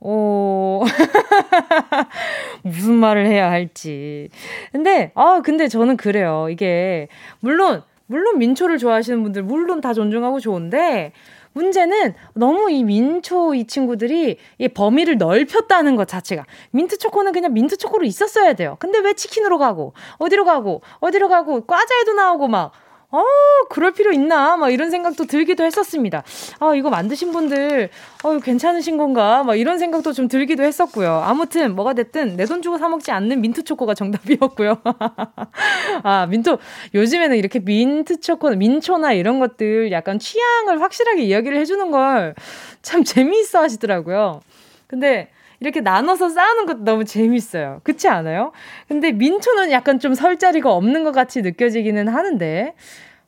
[0.00, 0.84] 오,
[2.62, 4.28] 무슨 말을 해야 할지.
[4.72, 6.48] 근데, 아, 근데 저는 그래요.
[6.50, 7.08] 이게,
[7.40, 11.12] 물론, 물론 민초를 좋아하시는 분들 물론 다 존중하고 좋은데
[11.54, 17.76] 문제는 너무 이 민초 이 친구들이 이 범위를 넓혔다는 것 자체가 민트 초코는 그냥 민트
[17.76, 18.76] 초코로 있었어야 돼요.
[18.80, 22.72] 근데 왜 치킨으로 가고 어디로 가고 어디로 가고 과자에도 나오고 막
[23.16, 23.22] 어,
[23.70, 24.56] 그럴 필요 있나?
[24.56, 26.24] 막 이런 생각도 들기도 했었습니다.
[26.58, 27.88] 아, 이거 만드신 분들,
[28.24, 29.44] 어, 괜찮으신 건가?
[29.44, 31.22] 막 이런 생각도 좀 들기도 했었고요.
[31.24, 34.78] 아무튼, 뭐가 됐든 내 돈 주고 사먹지 않는 민트초코가 정답이었고요.
[36.02, 36.58] 아, 민초,
[36.94, 42.34] 요즘에는 이렇게 민트초코, 민초나 이런 것들 약간 취향을 확실하게 이야기를 해주는 걸
[42.82, 44.42] 참 재미있어 하시더라고요.
[44.86, 45.30] 근데,
[45.64, 47.80] 이렇게 나눠서 쌓는 것도 너무 재밌어요.
[47.84, 48.52] 그렇지 않아요?
[48.88, 52.74] 근데 민초는 약간 좀 설 자리가 없는 것 같이 느껴지기는 하는데,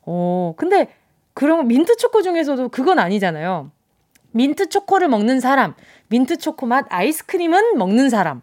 [0.02, 0.88] 어, 근데
[1.34, 3.70] 그런 민트 초코 중에서도 그건 아니잖아요.
[4.32, 5.74] 민트 초코를 먹는 사람,
[6.08, 8.40] 민트 초코 맛 아이스크림은 먹는 사람.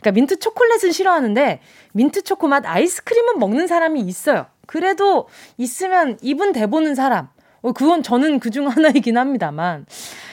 [0.00, 1.60] 그러니까 민트 초콜릿은 싫어하는데
[1.92, 4.46] 민트 초코 맛 아이스크림은 먹는 사람이 있어요.
[4.66, 5.28] 그래도
[5.58, 7.28] 있으면 입은 대보는 사람.
[7.60, 9.86] 어, 그건 저는 그중 하나이긴 합니다만.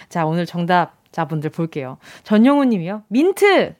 [0.09, 1.97] 자, 오늘 정답 자분들 볼게요.
[2.23, 3.03] 전영우 님이요.
[3.07, 3.75] 민트!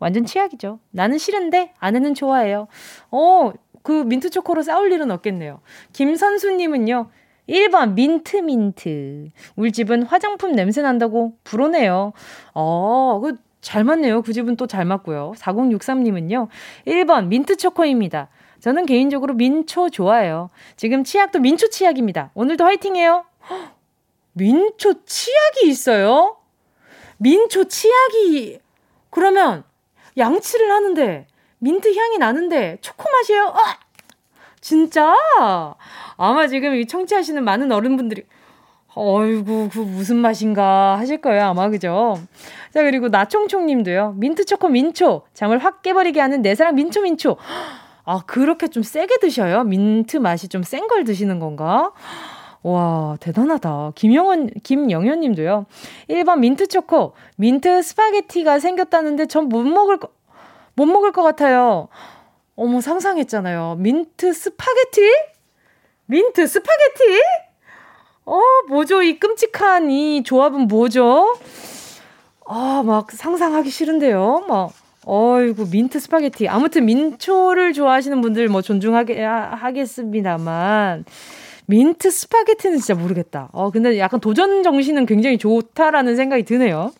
[0.00, 0.78] 완전 치약이죠.
[0.90, 2.68] 나는 싫은데 아내는 좋아해요.
[3.10, 5.60] 어, 그 민트 초코로 싸울 일은 없겠네요.
[5.92, 7.10] 김선수 님은요.
[7.48, 9.30] 1번 민트 민트.
[9.56, 12.12] 우리 집은 화장품 냄새 난다고 불어내요.
[12.54, 14.22] 어, 그 잘 맞네요.
[14.22, 15.34] 그 집은 또 잘 맞고요.
[15.36, 16.48] 4063님은요.
[16.86, 18.28] 1번 민트 초코입니다.
[18.60, 20.48] 저는 개인적으로 민초 좋아해요.
[20.76, 22.30] 지금 치약도 민초 치약입니다.
[22.34, 23.26] 오늘도 화이팅해요.
[24.32, 26.37] 민초 치약이 있어요?
[27.18, 28.60] 민초 치약이
[29.10, 29.64] 그러면
[30.16, 31.26] 양치를 하는데
[31.58, 33.48] 민트 향이 나는데 초코 맛이에요.
[33.48, 33.78] 아!
[34.60, 35.14] 진짜?
[36.16, 38.24] 아마 지금 이 청취하시는 많은 어른분들이
[38.94, 42.18] 어이구, 그 무슨 맛인가 하실 거예요, 아마, 그죠?
[42.74, 44.14] 자, 그리고 나총총 님도요.
[44.16, 45.22] 민트 초코 민초.
[45.34, 47.36] 잠을 확 깨버리게 하는 내 사랑 민초 민초.
[48.04, 49.62] 아, 그렇게 좀 세게 드셔요?
[49.64, 51.92] 민트 맛이 좀 센 걸 드시는 건가?
[52.62, 53.92] 와, 대단하다.
[53.94, 55.66] 김영은, 김영현 님도요.
[56.10, 57.14] 1번 민트 초코.
[57.36, 60.08] 민트 스파게티가 생겼다는데 전 못 먹을 거,
[60.74, 61.88] 못 먹을 것 같아요.
[62.56, 63.76] 어머, 상상했잖아요.
[63.78, 65.00] 민트 스파게티?
[66.06, 67.22] 민트 스파게티?
[68.26, 69.02] 어, 뭐죠?
[69.02, 71.36] 이 끔찍한 이 조합은 뭐죠?
[72.46, 74.44] 아, 막 상상하기 싫은데요.
[74.48, 74.72] 막.
[75.10, 76.48] 어이구, 민트 스파게티.
[76.48, 81.04] 아무튼 민초를 좋아하시는 분들 뭐 존중하게, 하겠습니다만.
[81.68, 83.50] 민트 스파게티는 진짜 모르겠다.
[83.52, 86.92] 어, 근데 약간 도전 정신은 굉장히 좋다라는 생각이 드네요.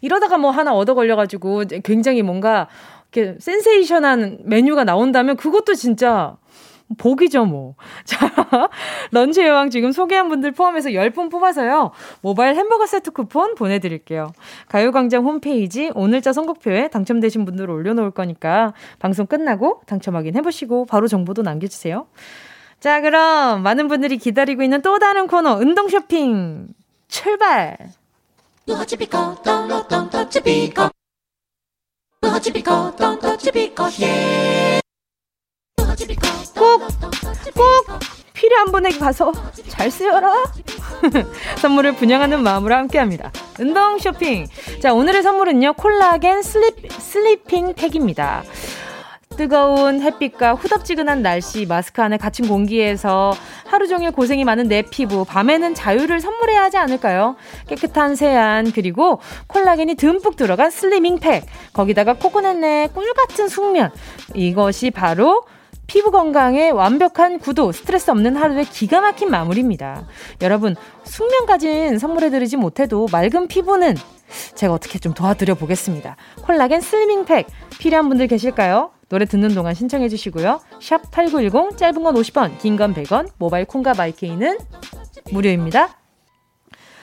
[0.00, 2.68] 이러다가 뭐 하나 얻어 걸려가지고 굉장히 뭔가
[3.12, 6.36] 이렇게 센세이션한 메뉴가 나온다면 그것도 진짜
[6.98, 7.76] 복이죠, 뭐.
[8.04, 8.18] 자,
[9.12, 11.92] 런치 여왕 지금 소개한 분들 포함해서 10분 뽑아서요.
[12.22, 14.32] 모바일 햄버거 세트 쿠폰 보내드릴게요.
[14.66, 22.08] 가요광장 홈페이지 오늘자 선곡표에 당첨되신 분들 올려놓을 거니까 방송 끝나고 당첨 확인해보시고 바로 정보도 남겨주세요.
[22.80, 26.68] 자, 그럼 많은 분들이 기다리고 있는 또 다른 코너, 운동 쇼핑
[27.08, 27.76] 출발!
[36.54, 36.82] 꼭,
[37.54, 37.98] 꼭
[38.32, 39.30] 필요한 분에게 가서
[39.68, 40.32] 잘 쓰여라!
[41.60, 43.30] 선물을 분양하는 마음으로 함께 합니다.
[43.58, 44.46] 운동 쇼핑.
[44.80, 48.42] 자, 오늘의 선물은요, 콜라겐 sleep, sleeping 팩입니다.
[49.40, 53.32] 뜨거운 햇빛과 후덥지근한 날씨, 마스크 안에 갇힌 공기에서
[53.66, 57.36] 하루 종일 고생이 많은 내 피부, 밤에는 자유를 선물해야 하지 않을까요?
[57.66, 63.92] 깨끗한 세안, 그리고 콜라겐이 듬뿍 들어간 슬리밍 팩, 거기다가 코코넛의 꿀 같은 숙면.
[64.34, 65.44] 이것이 바로
[65.90, 70.06] 피부 건강에 완벽한 구도, 스트레스 없는 하루의 기가 막힌 마무리입니다.
[70.40, 73.96] 여러분, 숙면까진 선물해드리지 못해도 맑은 피부는
[74.54, 76.14] 제가 어떻게 좀 도와드려 보겠습니다.
[76.42, 77.48] 콜라겐 sleeping 팩
[77.80, 78.92] 필요한 분들 계실까요?
[79.08, 80.60] 노래 듣는 동안 신청해 주시고요.
[80.80, 84.58] 샵 8910 짧은 건 50원, 긴 건 100원, 모바일 콩과 마이케이는
[85.32, 85.98] 무료입니다.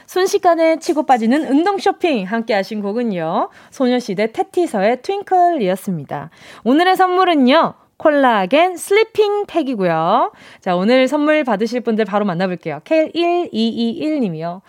[0.06, 3.50] 순식간에 치고 빠지는 운동 쇼핑 함께 하신 곡은요.
[3.70, 6.30] 소녀시대 태티서의 Twinkle이었습니다.
[6.64, 7.87] 오늘의 선물은요.
[7.98, 10.32] 콜라겐 sleeping 팩이고요.
[10.62, 12.82] 자, 오늘 선물 받으실 분들 바로 만나볼게요.
[12.86, 14.62] K1221님이요.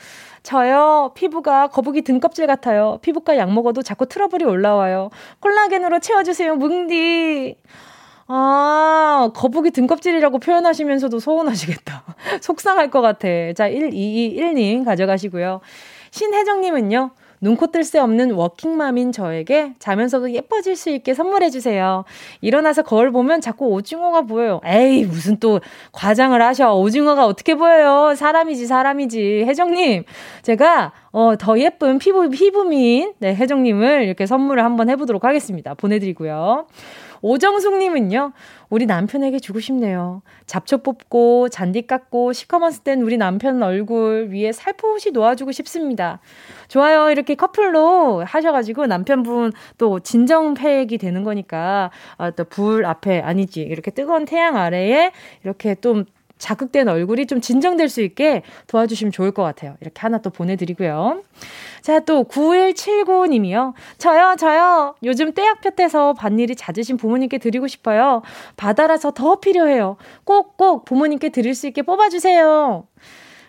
[0.43, 2.99] 저요, 피부가 거북이 등껍질 같아요.
[3.03, 5.11] 피부과 약 먹어도 자꾸 트러블이 올라와요.
[5.41, 7.57] 콜라겐으로 채워주세요, 뭉디.
[8.29, 12.05] 아, 거북이 등껍질이라고 표현하시면서도 서운하시겠다.
[12.41, 13.29] 속상할 것 같아.
[13.55, 15.61] 자, 1221님 가져가시고요.
[16.11, 22.05] 신혜정님은요, 눈코 뜰 새 없는 워킹맘인 저에게 자면서도 예뻐질 수 있게 선물해주세요.
[22.40, 24.61] 일어나서 거울 보면 자꾸 오징어가 보여요.
[24.64, 25.61] 에이, 무슨 또
[25.92, 26.74] 과장을 하셔.
[26.74, 28.14] 오징어가 어떻게 보여요?
[28.14, 29.44] 사람이지, 사람이지.
[29.46, 30.05] 혜정님,
[30.42, 35.74] 제가, 어, 더 예쁜 피부, 피부민, 네, 혜정님을 이렇게 선물을 한번 해보도록 하겠습니다.
[35.74, 36.66] 보내드리고요.
[37.20, 38.33] 오정숙님은요,
[38.70, 40.22] 우리 남편에게 주고 싶네요.
[40.46, 46.20] 잡초 뽑고, 잔디 깎고, 시커먼스 땐 우리 남편 얼굴 위에 살포시 놓아주고 싶습니다.
[46.68, 47.11] 좋아요.
[47.11, 53.61] 이렇게 커플로 하셔가지고 남편분 또 진정팩이 되는 거니까, 아, 또 불 앞에, 아니지.
[53.62, 55.12] 이렇게 뜨거운 태양 아래에
[55.44, 56.04] 이렇게 좀
[56.38, 59.77] 자극된 얼굴이 좀 진정될 수 있게 도와주시면 좋을 것 같아요.
[59.81, 61.22] 이렇게 하나 또 보내드리고요.
[61.83, 63.74] 자, 또 9179님이요.
[63.98, 64.94] 저요, 저요.
[65.03, 68.22] 요즘 떼약볕에서 밭일이 잦으신 부모님께 드리고 싶어요.
[68.57, 69.96] 바다라서 더 필요해요.
[70.24, 72.85] 꼭꼭 부모님께 드릴 수 있게 뽑아주세요.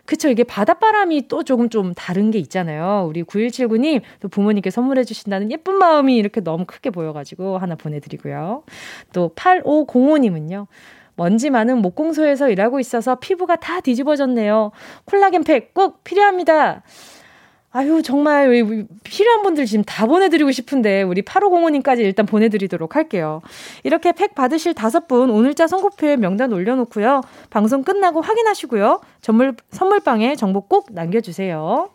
[0.09, 0.27] 그쵸.
[0.27, 3.05] 이게 바닷바람이 또 조금 좀 다른 게 있잖아요.
[3.07, 8.63] 우리 9179님 또 부모님께 선물해 주신다는 예쁜 마음이 이렇게 너무 크게 보여가지고 하나 보내드리고요.
[9.13, 10.65] 또 8505님은요.
[11.19, 14.71] 먼지 많은 목공소에서 일하고 있어서 피부가 다 뒤집어졌네요.
[15.03, 16.81] 콜라겐 팩 꼭 필요합니다.
[17.71, 18.47] 아유, 정말
[19.03, 23.41] 필요한 분들 지금 다 보내드리고 싶은데, 우리 8505님까지 일단 보내드리도록 할게요.
[23.83, 27.21] 이렇게 팩 받으실 다섯 분 오늘자 선곡표에 명단 올려놓고요.
[27.49, 29.01] 방송 끝나고 확인하시고요.
[29.21, 31.89] 선물, 선물방에 정보 꼭 남겨주세요.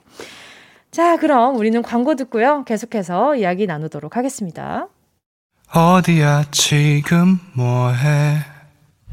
[0.90, 2.62] 자, 그럼 우리는 광고 듣고요.
[2.64, 4.88] 계속해서 이야기 나누도록 하겠습니다.
[5.72, 8.54] 어디야, 지금 뭐해?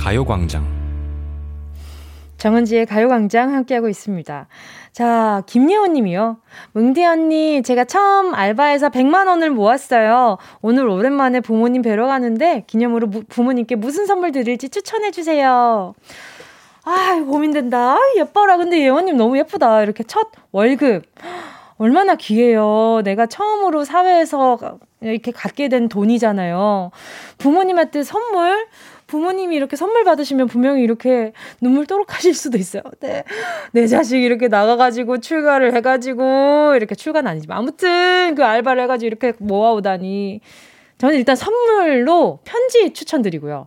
[0.00, 0.64] 가요광장
[2.38, 4.48] 정은지의 가요광장 함께하고 있습니다.
[4.92, 6.38] 자, 김예원 님이요.
[6.72, 10.38] 뭉디 언니, 제가 처음 알바해서 100만 원을 모았어요.
[10.62, 15.92] 오늘 오랜만에 부모님 뵈러 가는데 기념으로 무, 부모님께 무슨 선물 드릴지 추천해 주세요.
[16.84, 17.98] 아, 고민된다.
[18.16, 18.56] 예뻐라.
[18.56, 19.82] 근데 예원 님 너무 예쁘다.
[19.82, 21.02] 이렇게 첫 월급.
[21.76, 23.02] 얼마나 귀해요.
[23.04, 26.90] 내가 처음으로 사회에서 이렇게 갖게 된 돈이잖아요.
[27.38, 28.66] 부모님한테 선물?
[29.10, 32.84] 부모님이 이렇게 선물 받으시면 분명히 이렇게 눈물 또록 하실 수도 있어요.
[33.00, 33.24] 네.
[33.72, 40.40] 내 자식이 이렇게 나가가지고 출가를 해가지고, 이렇게 출가는 아니지만, 아무튼 그 알바를 해가지고 이렇게 모아오다니.
[40.98, 43.66] 저는 일단 선물로 편지 추천드리고요.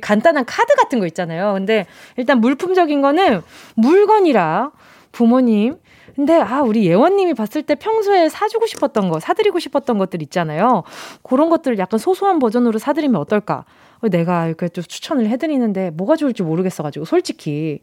[0.00, 1.52] 간단한 카드 같은 거 있잖아요.
[1.54, 3.42] 근데 일단 물품적인 거는
[3.74, 4.70] 물건이라
[5.12, 5.76] 부모님,
[6.14, 10.84] 근데 아 우리 예원님이 봤을 때 평소에 사주고 싶었던 거, 사드리고 싶었던 것들 있잖아요.
[11.22, 13.64] 그런 것들 약간 소소한 버전으로 사드리면 어떨까?
[14.02, 17.80] 내가 이렇게 좀 추천을 해드리는데 뭐가 좋을지 모르겠어가지고 솔직히.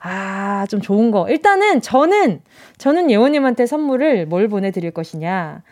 [0.00, 1.28] 아 좀 좋은 거.
[1.28, 2.40] 일단은 저는
[2.78, 5.62] 저는 예원님한테 선물을 뭘 보내드릴 것이냐.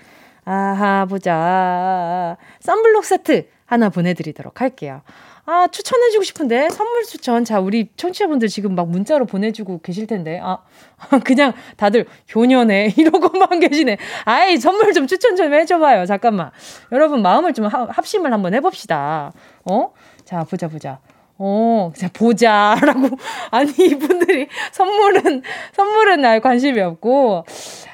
[0.44, 2.36] 아하 보자.
[2.60, 5.02] 썬블록 세트 하나 보내드리도록 할게요.
[5.44, 7.44] 아, 추천해주고 싶은데, 선물 추천.
[7.44, 10.58] 자, 우리 청취자분들 지금 막 문자로 보내주고 계실 텐데, 아,
[11.24, 12.94] 그냥 다들 효녀네.
[12.98, 13.98] 이러고만 계시네.
[14.24, 16.06] 아이, 선물 좀 추천 좀 해줘봐요.
[16.06, 16.50] 잠깐만.
[16.90, 19.32] 여러분, 마음을 좀 합심을 한번 해봅시다.
[19.64, 19.92] 어?
[20.24, 20.98] 자, 보자, 보자.
[21.38, 22.76] 어, 자, 보자.
[22.80, 23.08] 라고.
[23.50, 25.42] 아니, 이분들이 선물은,
[25.74, 27.44] 선물은 날 관심이 없고,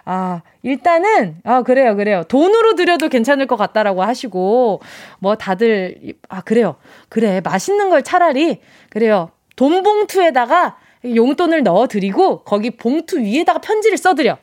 [0.05, 2.22] 아, 일단은, 아, 그래요, 그래요.
[2.28, 4.81] 돈으로 드려도 괜찮을 것 같다라고 하시고,
[5.18, 6.76] 뭐 다들, 아, 그래요.
[7.09, 7.40] 그래.
[7.42, 9.31] 맛있는 걸 차라리, 그래요.
[9.57, 14.38] 돈 봉투에다가 용돈을 넣어 드리고, 거기 봉투 위에다가 편지를 써드려.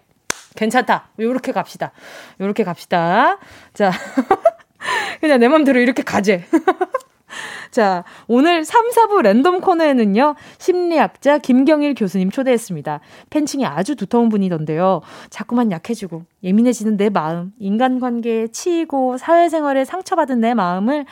[0.55, 1.09] 괜찮다.
[1.19, 1.93] 요렇게 갑시다.
[2.41, 3.37] 요렇게 갑시다.
[3.73, 3.91] 자.
[5.21, 6.45] 그냥 내 맘대로 이렇게 가재.
[7.71, 12.99] 자, 오늘 3, 4부 랜덤 코너에는요, 심리학자 김경일 교수님 초대했습니다.
[13.29, 15.01] 팬층이 아주 두터운 분이던데요.
[15.29, 21.05] 자꾸만 약해지고, 예민해지는 내 마음, 인간관계에 치이고, 사회생활에 상처받은 내 마음을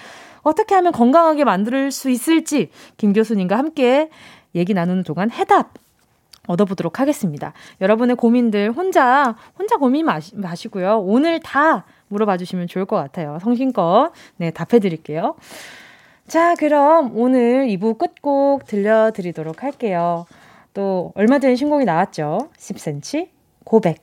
[0.44, 4.10] 어떻게 하면 건강하게 만들 수 있을지, 김 교수님과 함께
[4.56, 5.74] 얘기 나누는 동안 해답
[6.48, 7.54] 얻어보도록 하겠습니다.
[7.82, 11.00] 여러분의 고민들 혼자, 혼자 고민 마시, 마시고요.
[11.00, 13.38] 오늘 다 물어봐 주시면 좋을 것 같아요.
[13.42, 15.36] 성심껏, 네, 답해 드릴게요.
[16.28, 20.26] 자, 그럼 오늘 2부 끝곡 들려드리도록 할게요.
[20.74, 22.50] 또 얼마 전에 신곡이 나왔죠.
[22.58, 23.30] 10cm
[23.64, 24.02] 고백.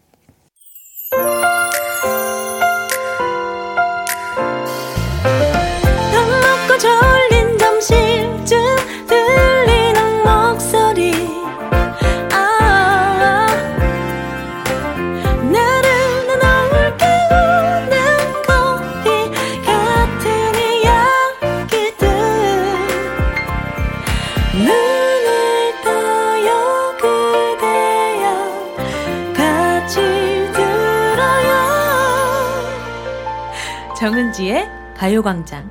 [34.05, 35.71] 정은지의 가요광장.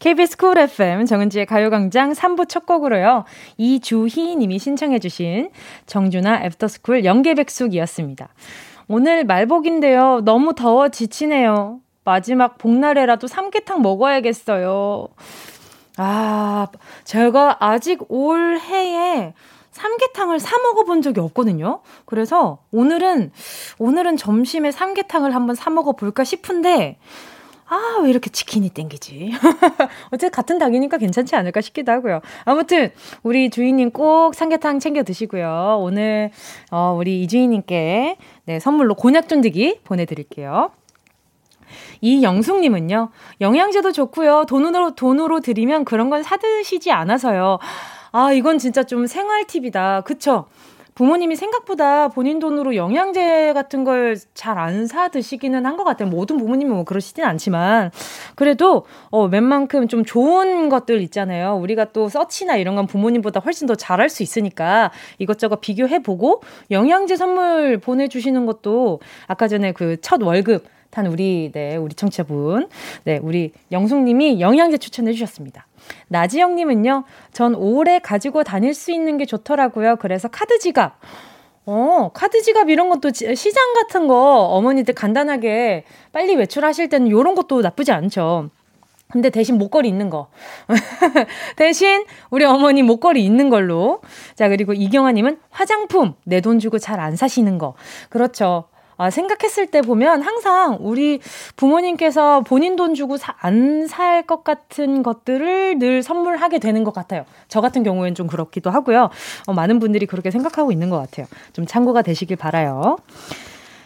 [0.00, 3.22] KBS 쿨 FM 정은지의 가요광장 3부 첫 곡으로요.
[3.58, 5.50] 이주희 님이 신청해주신
[5.86, 8.28] 정준하 애프터스쿨 영계백숙이었습니다.
[8.88, 10.22] 오늘 말복인데요.
[10.24, 11.78] 너무 더워 지치네요.
[12.02, 15.06] 마지막 복날에라도 삼계탕 먹어야겠어요.
[15.96, 16.66] 아,
[17.04, 19.32] 제가 아직 올 해에
[19.72, 21.80] 삼계탕을 사 먹어본 적이 없거든요.
[22.04, 23.32] 그래서 오늘은,
[23.78, 26.98] 오늘은 점심에 삼계탕을 한번 사 먹어볼까 싶은데,
[27.66, 29.32] 아, 왜 이렇게 치킨이 땡기지?
[30.12, 32.20] 어쨌든 같은 닭이니까 괜찮지 않을까 싶기도 하고요.
[32.44, 32.90] 아무튼,
[33.22, 35.78] 우리 주인님 꼭 삼계탕 챙겨 드시고요.
[35.80, 36.30] 오늘,
[36.70, 40.70] 어, 우리 이주인님께, 네, 선물로 곤약 쫀디기 보내드릴게요.
[42.02, 43.08] 이영숙님은요,
[43.40, 44.44] 영양제도 좋고요.
[44.46, 47.58] 돈으로, 돈으로 드리면 그런 건 사드시지 않아서요.
[48.12, 50.02] 아, 이건 진짜 좀 생활 팁이다.
[50.02, 50.46] 그쵸?
[50.94, 56.10] 부모님이 생각보다 본인 돈으로 영양제 같은 걸 잘 안 사 드시기는 한 것 같아요.
[56.10, 57.90] 모든 부모님이 뭐 그러시진 않지만
[58.34, 61.56] 그래도 어 웬만큼 좀 좋은 것들 있잖아요.
[61.56, 67.16] 우리가 또 서치나 이런 건 부모님보다 훨씬 더 잘할 수 있으니까 이것저것 비교해 보고 영양제
[67.16, 72.68] 선물 보내 주시는 것도 아까 전에 그 첫 월급 탄 우리 네, 우리 청취자분.
[73.04, 75.66] 네, 우리 영숙 님이 영양제 추천해 주셨습니다.
[76.08, 79.96] 나지영님은요, 전 오래 가지고 다닐 수 있는 게 좋더라고요.
[79.96, 80.98] 그래서 카드 지갑.
[81.64, 87.60] 어, 카드 지갑 이런 것도 시장 같은 거 어머니들 간단하게 빨리 외출하실 때는 이런 것도
[87.62, 88.50] 나쁘지 않죠.
[89.12, 90.28] 근데 대신 목걸이 있는 거.
[91.56, 94.00] 대신 우리 어머니 목걸이 있는 걸로.
[94.34, 97.74] 자, 그리고 이경아님은 화장품 내 돈 주고 잘 안 사시는 거.
[98.08, 98.64] 그렇죠.
[98.96, 101.20] 아, 생각했을 때 보면 항상 우리
[101.56, 107.24] 부모님께서 본인 돈 주고 안 살 것 같은 것들을 늘 선물하게 되는 것 같아요.
[107.48, 109.10] 저 같은 경우엔 좀 그렇기도 하고요.
[109.46, 111.26] 어, 많은 분들이 그렇게 생각하고 있는 것 같아요.
[111.52, 112.98] 좀 참고가 되시길 바라요.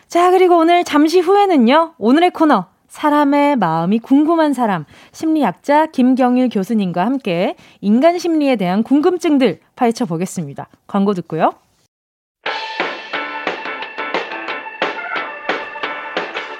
[0.09, 1.95] 자, 그리고 오늘 잠시 후에는요.
[1.99, 10.07] 오늘의 코너 사람의 마음이 궁금한 사람, 심리학자 김경일 교수님과 함께 인간 심리에 대한 궁금증들 파헤쳐
[10.07, 10.69] 보겠습니다.
[10.87, 11.53] 광고 듣고요.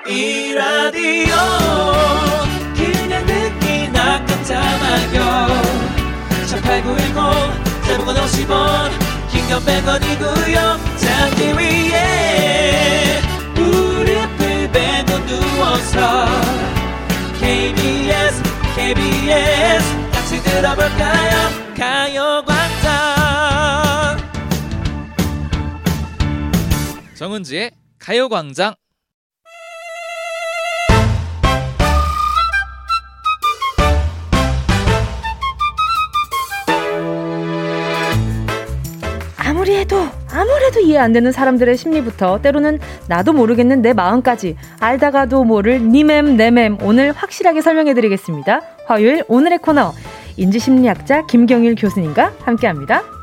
[0.09, 1.35] 이 라디오
[2.77, 5.49] 그냥 듣기나 깜짝마요.
[6.47, 8.91] 18910 대목원 50원
[9.31, 10.79] 긴건 100원이고요.
[10.97, 13.21] 잠기 위에
[13.55, 16.27] 무릎을 베고 누워서
[17.41, 18.43] KBS
[18.77, 21.35] KBS 같이 들어볼까요?
[21.77, 22.87] 가요광장.
[27.17, 28.75] 정은지의 가요광장
[39.67, 39.97] 아무리 해도
[40.31, 46.79] 아무래도 이해 안 되는 사람들의 심리부터 때로는 나도 모르겠는 내 마음까지 알다가도 모를 니맴 내맴
[46.83, 48.61] 오늘 확실하게 설명해 드리겠습니다.
[48.87, 49.93] 화요일 오늘의 코너
[50.37, 53.16] 인지심리학자 김경일 교수님과 함께합니다.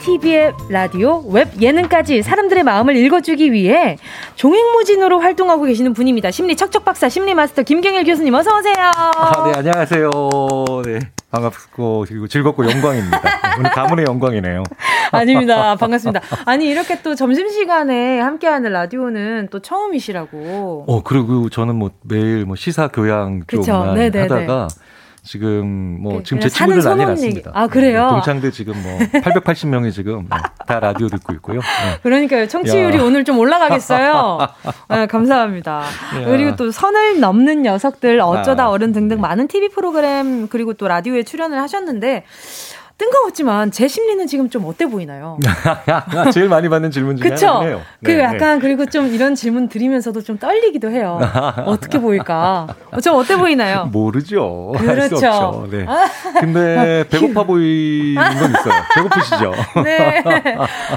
[0.00, 3.96] TV에 라디오, 웹 예능까지 사람들의 마음을 읽어주기 위해
[4.34, 6.30] 종횡무진으로 활동하고 계시는 분입니다.
[6.30, 8.74] 심리 척척 박사, 심리 마스터 김경일 교수님 어서 오세요.
[8.76, 10.10] 아, 네, 안녕하세요.
[10.86, 10.98] 네.
[11.30, 13.20] 반갑고 그리고 즐겁고 영광입니다.
[13.58, 14.64] 오늘 가문의 영광이네요.
[15.12, 15.76] 아닙니다.
[15.76, 16.20] 반갑습니다.
[16.44, 20.86] 아니 이렇게 또 점심 시간에 함께하는 라디오는 또 처음이시라고.
[20.88, 24.22] 어 그리고 저는 뭐 매일 뭐 시사 교양 쪽만 네네네.
[24.22, 24.68] 하다가
[25.30, 27.52] 지금 뭐 네, 지금 제 친구들 난리 났습니다.
[27.54, 28.06] 아 그래요?
[28.06, 31.60] 네, 동창들 지금 뭐 880명이 지금 네, 다 라디오 듣고 있고요.
[31.60, 32.00] 네.
[32.02, 32.48] 그러니까요.
[32.48, 33.02] 청취율이 야.
[33.04, 34.38] 오늘 좀 올라가겠어요.
[34.88, 35.82] 네, 감사합니다.
[35.82, 36.24] 야.
[36.24, 38.70] 그리고 또 선을 넘는 녀석들 어쩌다 아.
[38.70, 42.24] 어른 등등 많은 TV 프로그램 그리고 또 라디오에 출연을 하셨는데
[43.00, 45.38] 뜬금없지만 제 심리는 지금 좀 어때 보이나요?
[46.34, 47.30] 제일 많이 받는 질문 중에?
[47.30, 47.80] 하나네요.
[48.04, 48.60] 그 네, 그 약간 네.
[48.60, 51.18] 그리고 좀 이런 질문 드리면서도 좀 떨리기도 해요.
[51.64, 52.66] 어떻게 보일까?
[53.02, 53.86] 좀 어때 보이나요?
[53.90, 54.72] 모르죠.
[54.76, 55.66] 그렇죠.
[55.70, 55.86] 네.
[56.40, 58.74] 근데 배고파 보이는 건 있어요.
[58.94, 59.54] 배고프시죠?
[59.82, 60.22] 네.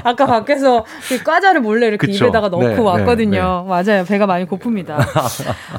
[0.04, 2.26] 아까 밖에서 그 과자를 몰래 이렇게 그쵸?
[2.26, 3.66] 입에다가 넣고 네, 네 왔거든요.
[3.66, 4.04] 네, 맞아요.
[4.04, 4.98] 배가 많이 고픕니다.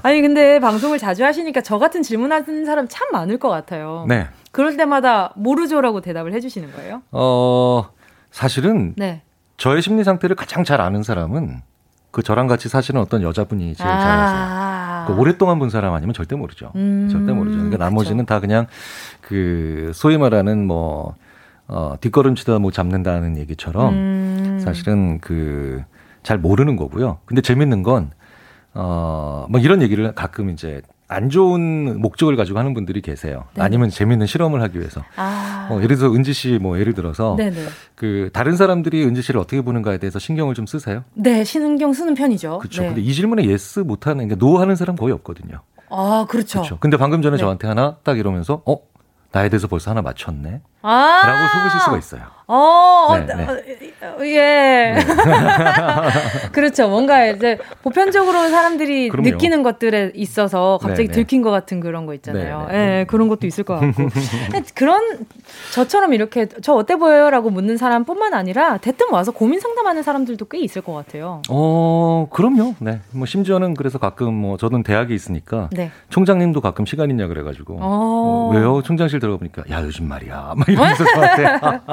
[0.02, 4.06] 아니 근데 방송을 자주 하시니까 저 같은 질문하는 사람 참 많을 것 같아요.
[4.08, 4.28] 네.
[4.56, 7.02] 그럴 때마다 모르죠라고 대답을 해주시는 거예요?
[7.12, 7.90] 어,
[8.32, 9.22] 사실은 네.
[9.58, 11.62] 저의 심리 상태를 가장 잘 아는 사람은
[12.12, 15.06] 그 저랑 같이 사시는 어떤 여자분이 제일 아~ 잘 아세요.
[15.08, 16.72] 그 오랫동안 본 사람 아니면 절대 모르죠.
[16.76, 17.58] 음~ 절대 모르죠.
[17.58, 18.34] 그러니까 나머지는 그쵸.
[18.34, 18.68] 다 그냥
[19.22, 21.16] 그 소위 말하는 뭐
[21.68, 25.84] 어, 뒷걸음치다 뭐 잡는다는 얘기처럼 음~ 사실은 그
[26.26, 27.20] 잘 모르는 거고요.
[27.26, 28.10] 근데 재밌는 건
[28.74, 33.46] 어, 뭐 이런 얘기를 가끔 이제 안 좋은 목적을 가지고 하는 분들이 계세요.
[33.54, 33.62] 네.
[33.62, 35.04] 아니면 재밌는 실험을 하기 위해서.
[35.16, 35.68] 아.
[35.70, 37.58] 어, 예를 들어서 은지 씨 뭐 예를 들어서 네네.
[37.96, 41.04] 그 다른 사람들이 은지 씨를 어떻게 보는가에 대해서 신경을 좀 쓰세요?
[41.14, 42.60] 네, 신경 쓰는 편이죠.
[42.60, 42.82] 그렇죠.
[42.82, 42.88] 네.
[42.90, 45.62] 근데 이 질문에 yes 못 하는 그러니까 no 하는 사람 거의 없거든요.
[45.90, 46.60] 아, 그렇죠.
[46.62, 46.78] 그렇죠.
[46.80, 47.42] 근데 방금 전에 네.
[47.42, 48.78] 저한테 하나 딱 이러면서 어
[49.32, 50.62] 나에 대해서 벌써 하나 맞췄네.
[50.86, 52.36] 아~ 라고 속으실 수가 있어요.
[52.48, 53.48] 어, 네, 네.
[54.02, 54.94] 어, 예.
[54.94, 54.96] 네.
[56.52, 56.88] 그렇죠.
[56.88, 59.30] 뭔가 이제 보편적으로 사람들이 그럼요.
[59.30, 61.14] 느끼는 것들에 있어서 갑자기 네네.
[61.14, 62.68] 들킨 것 같은 그런 거 있잖아요.
[62.70, 64.10] 예, 네, 그런 것도 있을 것 같고.
[64.76, 65.26] 그런
[65.74, 70.60] 저처럼 이렇게 저 어때 보여요 라고 묻는 사람뿐만 아니라 대뜸 와서 고민 상담하는 사람들도 꽤
[70.60, 71.42] 있을 것 같아요.
[71.50, 72.76] 어, 그럼요.
[72.80, 73.02] 네.
[73.12, 75.90] 뭐 심지어는 그래서 가끔 뭐 저는 대학에 있으니까 네.
[76.10, 78.84] 총장님도 가끔 시간 있냐 그래가지고 어, 왜요?
[78.84, 80.54] 총장실 들어가 보니까 야 요즘 말이야.
[80.56, 81.46] 막 이러면서 저한테.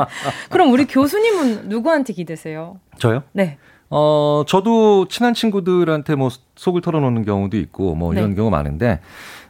[0.50, 2.78] 그럼 우리 교수님은 누구한테 기대세요?
[2.98, 3.22] 저요?
[3.32, 3.58] 네.
[3.90, 8.36] 어, 저도 친한 친구들한테 뭐 속을 털어놓는 경우도 있고 뭐 이런 네.
[8.36, 9.00] 경우 많은데,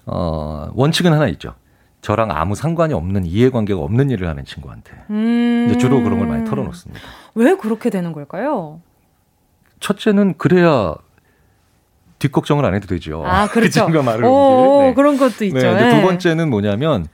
[0.07, 1.55] 어, 원칙은 하나 있죠.
[2.01, 4.93] 저랑 아무 상관이 없는 이해관계가 없는 일을 하는 친구한테.
[5.11, 5.69] 음...
[5.71, 7.01] 이제 주로 그런 걸 많이 털어놓습니다.
[7.37, 8.81] 왜 그렇게 되는 걸까요?
[9.79, 10.97] 첫째는 그래야
[12.19, 13.25] 뒷걱정을 안 해도 되죠.
[13.27, 13.87] 아, 그렇죠.
[13.87, 14.95] 그 친구가 말을 오, 네.
[14.95, 15.59] 그런 것도 있죠.
[15.59, 15.97] 네, 네.
[15.97, 17.07] 두 번째는 뭐냐면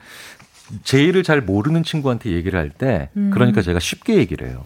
[0.82, 3.30] 제 일을 잘 모르는 친구한테 얘기를 할때 음.
[3.32, 4.64] 그러니까 제가 쉽게 얘기를 해요.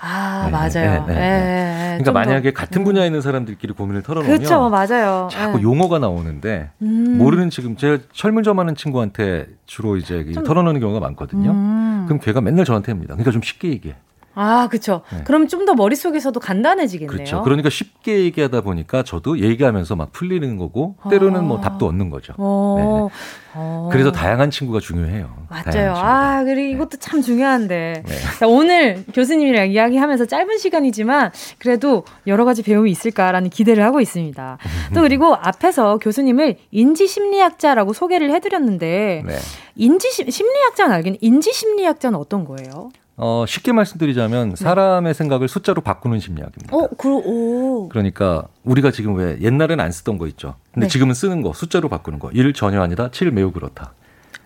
[0.00, 1.06] 아, 네, 맞아요.
[1.06, 1.14] 네, 네, 네.
[1.14, 1.98] 네.
[1.98, 2.84] 그러니까 만약에 더, 같은 음.
[2.84, 5.28] 분야에 있는 사람들끼리 고민을 털어놓으면 그렇죠, 맞아요.
[5.30, 7.18] 자꾸 용어가 나오는데 음.
[7.18, 11.50] 모르는 지금 제가 철물점 하는 친구한테 주로 이제 좀, 털어놓는 경우가 많거든요.
[11.50, 12.04] 음.
[12.06, 13.14] 그럼 걔가 맨날 저한테 합니다.
[13.14, 13.94] 그러니까 좀 쉽게 얘기해.
[14.36, 15.02] 아, 그렇죠.
[15.12, 15.22] 네.
[15.24, 17.10] 그럼 좀 더 머릿속에서도 간단해지겠네요.
[17.10, 17.42] 그렇죠.
[17.42, 21.58] 그러니까 쉽게 얘기하다 보니까 저도 얘기하면서 막 풀리는 거고 때로는 뭐 아.
[21.58, 22.34] 뭐 답도 얻는 거죠.
[22.36, 23.08] 어.
[23.10, 23.14] 네.
[23.54, 23.88] 어.
[23.90, 25.46] 그래서 다양한 친구가 중요해요.
[25.48, 25.94] 맞아요.
[25.96, 26.70] 아, 그리고 네.
[26.72, 28.02] 이것도 참 중요한데.
[28.06, 28.14] 네.
[28.38, 34.58] 자, 오늘 교수님이랑 이야기하면서 짧은 시간이지만 그래도 여러 가지 배움이 있을까라는 기대를 하고 있습니다.
[34.94, 39.34] 또 그리고 앞에서 교수님을 인지 심리학자라고 소개를 해 드렸는데 네.
[39.76, 42.90] 인지 심리학자는 알긴 인지 심리학자는 어떤 거예요?
[43.16, 44.56] 어, 쉽게 말씀드리자면 네.
[44.56, 46.76] 사람의 생각을 숫자로 바꾸는 심리학입니다.
[46.76, 47.88] 어, 그, 오.
[47.88, 50.56] 그러니까 우리가 지금 왜 옛날에는 안 쓰던 거 있죠.
[50.72, 50.90] 근데 네.
[50.90, 52.30] 지금은 쓰는 거 숫자로 바꾸는 거.
[52.32, 53.10] 1 전혀 아니다.
[53.12, 53.92] 7 매우 그렇다.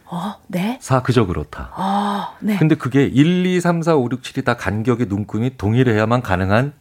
[0.05, 0.79] 어, 네.
[0.81, 1.71] 4 그저 그렇다.
[1.75, 2.57] 아, 네.
[2.59, 6.73] 근데 그게 1, 2, 3, 4, 5, 6, 7이 다 간격의 눈금이 동일해야만 가능한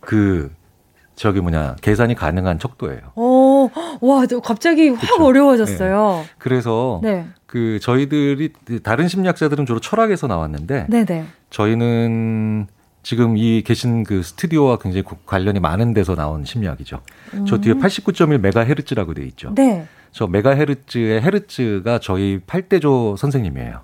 [0.00, 0.52] 그
[1.18, 3.00] 저기 뭐냐 계산이 가능한 척도예요.
[3.16, 5.24] 오, 와, 갑자기 확 그렇죠?
[5.24, 6.22] 어려워졌어요.
[6.22, 6.30] 네.
[6.38, 7.26] 그래서 네.
[7.46, 8.52] 그 저희들이
[8.84, 11.26] 다른 심리학자들은 주로 철학에서 나왔는데 네네.
[11.50, 12.68] 저희는
[13.02, 17.00] 지금 이 계신 그 스튜디오와 굉장히 관련이 많은 데서 나온 심리학이죠.
[17.34, 17.46] 음.
[17.46, 19.52] 저 뒤에 89.1 메가헤르츠라고 돼 있죠.
[19.54, 19.86] 네.
[20.12, 23.80] 저 메가헤르츠의 헤르츠가 저희 8대조 선생님이에요.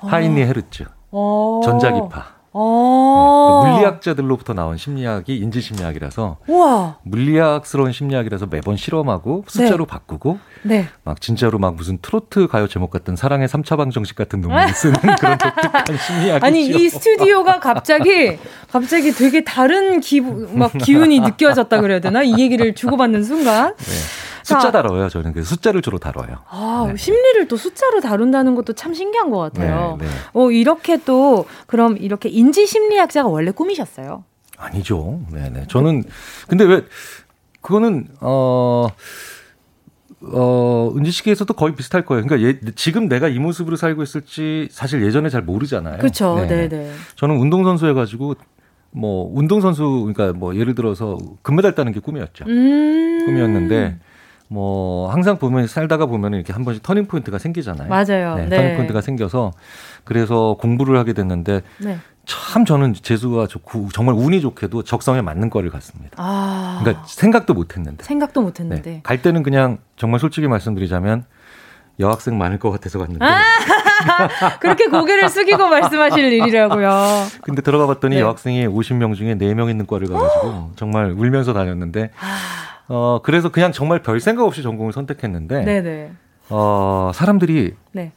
[0.00, 0.06] 어.
[0.06, 0.84] 하인리 헤르츠.
[1.12, 1.60] 어.
[1.64, 2.35] 전자기파.
[2.58, 3.62] 어.
[3.64, 6.96] 네, 물리학자들로부터 나온 심리학이 인지 심리학이라서 우와.
[7.02, 9.86] 물리학스러운 심리학이라서 매번 실험하고 숫자로 네.
[9.86, 10.88] 바꾸고 네.
[11.04, 15.36] 막 진짜로 막 무슨 트로트 가요 제목 같은 사랑의 3차 방정식 같은 논문을 쓰는 그런
[15.36, 16.46] 독특한 심리학이죠.
[16.46, 18.38] 아니 이 스튜디오가 갑자기
[18.72, 22.22] 갑자기 되게 다른 기분 막 기운이 느껴졌다 그래야 되나?
[22.22, 23.74] 이 얘기를 주고받는 순간.
[24.54, 24.60] 네.
[24.60, 25.08] 숫자 다뤄요.
[25.08, 26.38] 저는 그 숫자를 주로 다뤄요.
[26.48, 26.96] 아, 네.
[26.96, 29.96] 심리를 또 숫자로 다룬다는 것도 참 신기한 것 같아요.
[29.98, 30.10] 네, 네.
[30.32, 34.24] 어, 이렇게 또 그럼 이렇게 인지 심리학자가 원래 꿈이셨어요?
[34.56, 35.20] 아니죠.
[35.30, 35.64] 네, 네.
[35.68, 36.04] 저는
[36.48, 36.84] 근데 왜
[37.60, 38.88] 그거는 어
[40.22, 42.24] 어, 은지 씨께서도 거의 비슷할 거예요.
[42.24, 45.98] 그러니까 예, 지금 내가 이 모습으로 살고 있을지 사실 예전에 잘 모르잖아요.
[45.98, 46.36] 그렇죠.
[46.48, 46.92] 네, 네.
[47.16, 48.36] 저는 운동선수 해가지고
[48.92, 52.46] 뭐 운동선수 그러니까 뭐 예를 들어서 금메달 따는 게 꿈이었죠.
[52.46, 53.98] 음~ 꿈이었는데
[54.48, 57.88] 뭐 항상 보면 살다가 보면 이렇게 한 번씩 터닝 포인트가 생기잖아요.
[57.88, 58.36] 맞아요.
[58.36, 58.56] 네, 네.
[58.56, 59.52] 터닝 포인트가 생겨서
[60.04, 61.98] 그래서 공부를 하게 됐는데 네.
[62.26, 66.16] 참 저는 재수가 좋고 정말 운이 좋게도 적성에 맞는 거를 갔습니다.
[66.16, 66.80] 아.
[66.82, 68.04] 그러니까 생각도 못 했는데.
[68.04, 68.90] 생각도 못 했는데.
[68.90, 69.00] 네.
[69.02, 71.24] 갈 때는 그냥 정말 솔직히 말씀드리자면
[71.98, 73.24] 여학생 많을 것 같아서 갔는데.
[73.24, 73.40] 아!
[74.60, 77.26] 그렇게 고개를 숙이고 말씀하실 일이라고요.
[77.42, 78.22] 근데 들어가 봤더니 네.
[78.22, 82.10] 여학생이 50명 중에 4명 있는 과를 가가지고 정말 울면서 다녔는데.
[82.20, 82.75] 아.
[82.88, 85.64] 어, 그래서 그냥 정말 별 생각 없이 전공을 선택했는데.
[85.64, 86.12] 네네.
[86.50, 87.74] 어, 사람들이.
[87.92, 88.12] 네.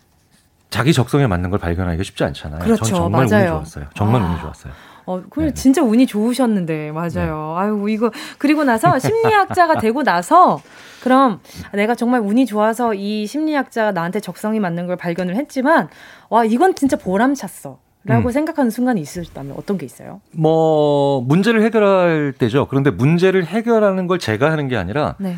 [0.69, 2.59] 자기 적성에 맞는 걸 발견하기가 쉽지 않잖아요.
[2.59, 2.85] 그렇죠.
[2.85, 3.43] 전 정말 맞아요.
[3.43, 3.85] 운이 좋았어요.
[3.95, 4.25] 정말 아.
[4.29, 4.73] 운이 좋았어요.
[5.07, 7.55] 어, 그 진짜 운이 좋으셨는데 맞아요.
[7.57, 7.61] 네.
[7.63, 10.61] 아유 이거 그리고 나서 심리학자가 되고 나서
[11.01, 11.39] 그럼
[11.73, 15.89] 내가 정말 운이 좋아서 이 심리학자가 나한테 적성이 맞는 걸 발견을 했지만
[16.29, 17.79] 와 이건 진짜 보람찼어.
[18.05, 18.31] 라고 음.
[18.31, 20.21] 생각하는 순간이 있으셨다면 어떤 게 있어요?
[20.31, 22.67] 뭐 문제를 해결할 때죠.
[22.67, 25.35] 그런데 문제를 해결하는 걸 제가 하는 게 아니라 네.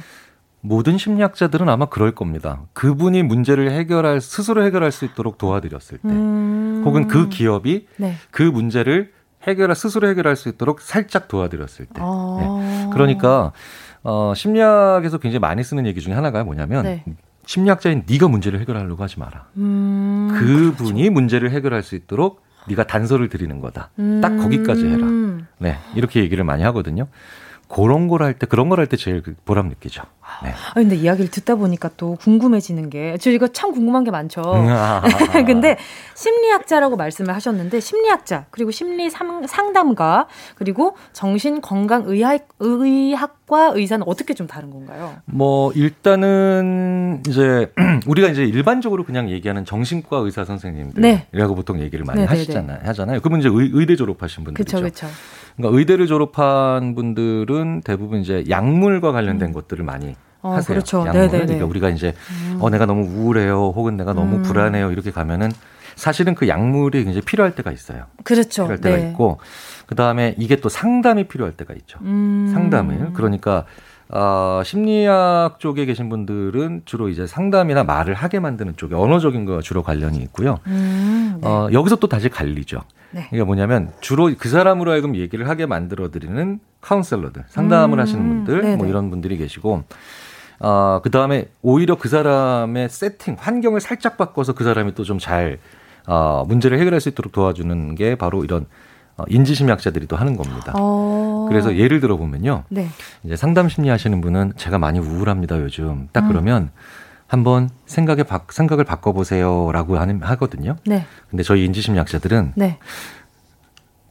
[0.61, 2.61] 모든 심리학자들은 아마 그럴 겁니다.
[2.73, 6.83] 그분이 문제를 해결할 스스로 해결할 수 있도록 도와드렸을 때, 음.
[6.85, 8.13] 혹은 그 기업이 네.
[8.29, 9.11] 그 문제를
[9.47, 11.95] 해결할 스스로 해결할 수 있도록 살짝 도와드렸을 때.
[11.99, 12.59] 아.
[12.61, 12.89] 네.
[12.93, 13.53] 그러니까
[14.03, 17.03] 어, 심리학에서 굉장히 많이 쓰는 얘기 중에 하나가 뭐냐면 네.
[17.47, 19.47] 심리학자인 네가 문제를 해결하려고 하지 마라.
[19.57, 21.11] 음, 그분이 그렇죠.
[21.11, 23.89] 문제를 해결할 수 있도록 네가 단서를 드리는 거다.
[23.99, 24.19] 음.
[24.21, 25.05] 딱 거기까지 해라.
[25.59, 27.07] 네, 이렇게 얘기를 많이 하거든요.
[27.73, 30.03] 그런 걸 할 때, 그런 걸 할 때 제일 그 보람 느끼죠.
[30.43, 30.49] 네.
[30.51, 34.41] 아, 근데 이야기를 듣다 보니까 또 궁금해지는 게, 저 이거 참 궁금한 게 많죠.
[34.41, 35.01] 음, 아.
[35.45, 35.77] 근데
[36.15, 44.47] 심리학자라고 말씀을 하셨는데, 심리학자, 그리고 심리 상담가, 그리고 정신 건강 의학, 의학과 의사는 어떻게 좀
[44.47, 45.15] 다른 건가요?
[45.25, 47.71] 뭐, 일단은 이제,
[48.07, 51.01] 우리가 이제 일반적으로 그냥 얘기하는 정신과 의사 선생님들.
[51.01, 51.27] 네.
[51.33, 52.37] 이라고 보통 얘기를 많이 네네네.
[52.39, 52.79] 하시잖아요.
[52.83, 53.19] 하잖아요.
[53.21, 54.77] 그분 이제 의, 대 졸업하신 분들이죠.
[54.81, 55.07] 그쵸, 그쵸.
[55.55, 59.53] 그러니까 의대를 졸업한 분들은 대부분 이제 약물과 관련된 음.
[59.53, 60.73] 것들을 많이 어, 하세요.
[60.75, 60.99] 그렇죠.
[60.99, 61.13] 약물.
[61.13, 61.45] 네네네.
[61.45, 62.57] 그러니까 우리가 이제 음.
[62.61, 64.41] 어 내가 너무 우울해요, 혹은 내가 너무 음.
[64.43, 65.51] 불안해요 이렇게 가면은
[65.95, 68.05] 사실은 그 약물이 굉장히 필요할 때가 있어요.
[68.23, 68.63] 그렇죠.
[68.63, 69.09] 필요할 때가 네.
[69.09, 69.39] 있고
[69.85, 71.99] 그 다음에 이게 또 상담이 필요할 때가 있죠.
[72.01, 72.49] 음.
[72.53, 73.65] 상담을 그러니까
[74.13, 79.83] 어, 심리학 쪽에 계신 분들은 주로 이제 상담이나 말을 하게 만드는 쪽에 언어적인 거 주로
[79.83, 80.59] 관련이 있고요.
[80.67, 81.47] 음, 네.
[81.47, 82.81] 어, 여기서 또 다시 갈리죠.
[83.11, 83.27] 네.
[83.31, 88.61] 이게 뭐냐면 주로 그 사람으로 하여금 얘기를 하게 만들어 드리는 카운셀러들, 상담을 음, 하시는 분들,
[88.61, 88.75] 네네.
[88.75, 89.83] 뭐 이런 분들이 계시고,
[90.59, 95.57] 어, 그 다음에 오히려 그 사람의 세팅, 환경을 살짝 바꿔서 그 사람이 또 좀 잘,
[96.07, 98.65] 어, 문제를 해결할 수 있도록 도와주는 게 바로 이런 어,
[99.29, 100.73] 인지심리학자들이 또 하는 겁니다.
[100.75, 101.45] 어...
[101.49, 102.63] 그래서 예를 들어 보면요.
[102.69, 102.87] 네.
[103.23, 106.07] 이제 상담 심리 하시는 분은 제가 많이 우울합니다, 요즘.
[106.11, 106.27] 딱 음.
[106.29, 106.69] 그러면
[107.27, 110.75] 한번 생각에 바, 생각을 바꿔 보세요라고 하는 하거든요.
[110.85, 111.05] 네.
[111.29, 112.77] 근데 저희 인지심리학자들은 네.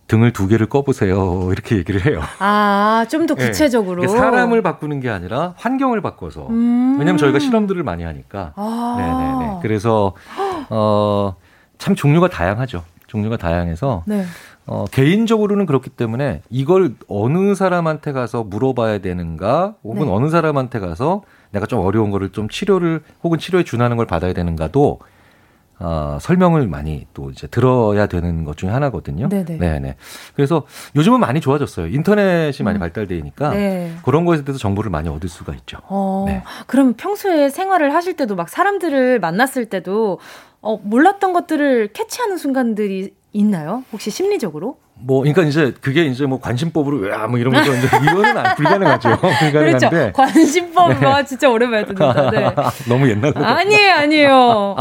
[0.07, 1.49] 등을 두 개를 꺼보세요.
[1.53, 2.21] 이렇게 얘기를 해요.
[2.41, 4.03] 아, 좀 더 구체적으로.
[4.03, 4.09] 네.
[4.09, 6.49] 사람을 바꾸는 게 아니라 환경을 바꿔서.
[6.49, 8.53] 음~ 왜냐면 저희가 실험들을 많이 하니까.
[8.57, 9.59] 아~ 네네네.
[9.63, 10.15] 그래서,
[10.71, 11.37] 어,
[11.79, 12.83] 참 종류가 다양하죠.
[13.07, 14.03] 종류가 다양해서.
[14.07, 14.25] 네.
[14.71, 20.13] 어, 개인적으로는 그렇기 때문에 이걸 어느 사람한테 가서 물어봐야 되는가 혹은 네.
[20.13, 25.01] 어느 사람한테 가서 내가 좀 어려운 거를 좀 치료를 혹은 치료에 준하는 걸 받아야 되는가도
[25.81, 29.29] 어, 설명을 많이 또 이제 들어야 되는 것 중에 하나거든요.
[29.29, 29.59] 네네.
[29.59, 29.97] 네네.
[30.37, 30.63] 그래서
[30.95, 31.89] 요즘은 많이 좋아졌어요.
[31.89, 32.81] 인터넷이 많이 음.
[32.81, 33.93] 발달되니까 네.
[34.05, 35.79] 그런 거에 대해서 정보를 많이 얻을 수가 있죠.
[35.89, 36.45] 어, 네.
[36.69, 40.21] 그럼 평소에 생활을 하실 때도 막 사람들을 만났을 때도
[40.63, 43.85] 어, 몰랐던 것들을 캐치하는 순간들이 있나요?
[43.93, 44.77] 혹시 심리적으로?
[45.03, 47.73] 뭐, 그러니까 이제 그게 이제 뭐 관심법으로 왜 뭐 이런 거죠.
[47.75, 49.09] 이제 이거는 안 불가능하죠.
[49.21, 49.89] 불가능한데.
[49.89, 50.13] 그렇죠.
[50.13, 51.07] 관심법 네.
[51.07, 52.31] 와 진짜 오랜만에 듣는다.
[52.31, 52.55] 네.
[52.89, 53.43] 너무 옛날로.
[53.45, 54.77] 아니에요, 아니에요.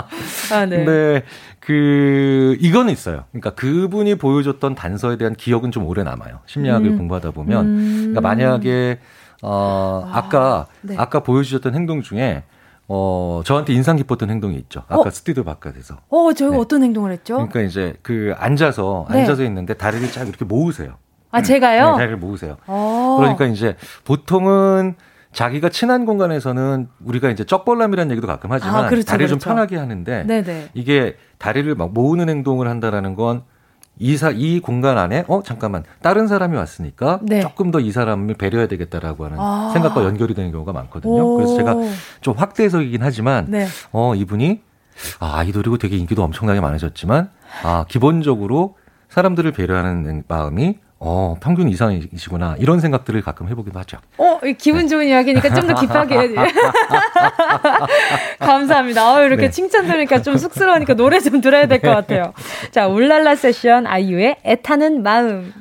[0.52, 0.78] 아, 네.
[0.78, 1.24] 근데
[1.60, 3.26] 그 이거는 있어요.
[3.32, 6.40] 그러니까 그분이 보여줬던 단서에 대한 기억은 좀 오래 남아요.
[6.48, 6.98] 심리학을 음.
[6.98, 7.66] 공부하다 보면.
[7.66, 7.96] 음.
[8.00, 9.00] 그러니까 만약에
[9.42, 10.96] 어 아, 아까 네.
[10.98, 12.44] 아까 보여주셨던 행동 중에
[12.92, 14.82] 어, 저한테 인상 깊었던 행동이 있죠.
[14.88, 15.10] 아까 어?
[15.12, 15.98] 스튜디오 바깥에서.
[16.10, 16.60] 어, 저희가 네.
[16.60, 17.36] 어떤 행동을 했죠?
[17.36, 19.20] 그러니까 이제 그 앉아서, 네.
[19.20, 20.96] 앉아서 있는데 다리를 쫙 이렇게 모으세요.
[21.30, 21.92] 아, 제가요?
[21.92, 22.58] 네, 다리를 모으세요.
[22.66, 23.18] 어.
[23.20, 23.76] 그러니까 이제
[24.06, 24.96] 보통은
[25.32, 29.40] 자기가 친한 공간에서는 우리가 이제 쩍벌남이라는 얘기도 가끔 하지만 아, 그렇죠, 다리를 그렇죠.
[29.40, 30.70] 좀 편하게 하는데 네네.
[30.74, 33.44] 이게 다리를 막 모으는 행동을 한다라는 건
[34.00, 37.42] 이사 이 공간 안에 어 잠깐만 다른 사람이 왔으니까 네.
[37.42, 39.70] 조금 더 이 사람을 배려해야 되겠다라고 하는 아.
[39.74, 41.14] 생각과 연결이 되는 경우가 많거든요.
[41.22, 41.36] 오.
[41.36, 41.76] 그래서 제가
[42.22, 43.68] 좀 확대해서이긴 하지만 네.
[43.92, 44.62] 어 이분이
[45.20, 47.30] 아 아이돌이고 되게 인기도 엄청나게 많으셨지만
[47.64, 48.76] 아 기본적으로
[49.10, 52.56] 사람들을 배려하는 마음이 어, 평균 이상이시구나.
[52.60, 54.00] 이런 생각들을 가끔 해보기도 하죠.
[54.18, 55.12] 어, 기분 좋은 네.
[55.12, 56.36] 이야기니까 좀 더 깊하게.
[58.40, 59.14] 감사합니다.
[59.16, 59.50] 어, 이렇게 네.
[59.50, 62.34] 칭찬 들으니까 좀 쑥스러우니까 노래 좀 들어야 될 것 같아요.
[62.72, 65.54] 자, 울랄라 세션 아이유의 애타는 마음.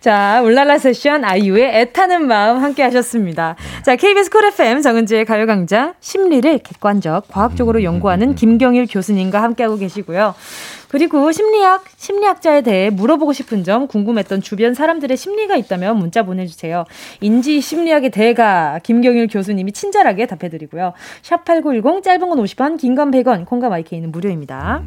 [0.00, 3.54] 자, 울랄라 세션 아이유의 애타는 마음 함께 하셨습니다.
[3.84, 10.34] 자, KBS 쿨 FM 정은지의 가요광장 심리를 객관적, 과학적으로 연구하는 김경일 교수님과 함께하고 계시고요.
[10.92, 16.84] 그리고 심리학, 심리학자에 대해 물어보고 싶은 점, 궁금했던 주변 사람들의 심리가 있다면 문자 보내주세요.
[17.22, 20.92] 인지 심리학의 대가 김경일 교수님이 친절하게 답해드리고요.
[21.22, 24.82] 샵 8910 짧은 건 50원, 긴 건 100원, 콩과 마이케이는 무료입니다.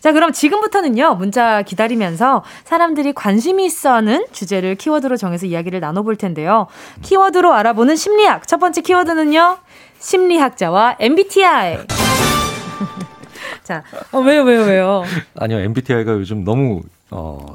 [0.00, 6.66] 자, 그럼 지금부터는요, 문자 기다리면서 사람들이 관심이 있어 하는 주제를 키워드로 정해서 이야기를 나눠볼 텐데요.
[7.00, 8.46] 키워드로 알아보는 심리학.
[8.46, 9.56] 첫 번째 키워드는요,
[9.98, 11.78] 심리학자와 MBTI.
[13.68, 15.02] 자, 어, 왜요, 왜요, 왜요?
[15.38, 17.54] 아니요, MBTI가 요즘 너무, 어,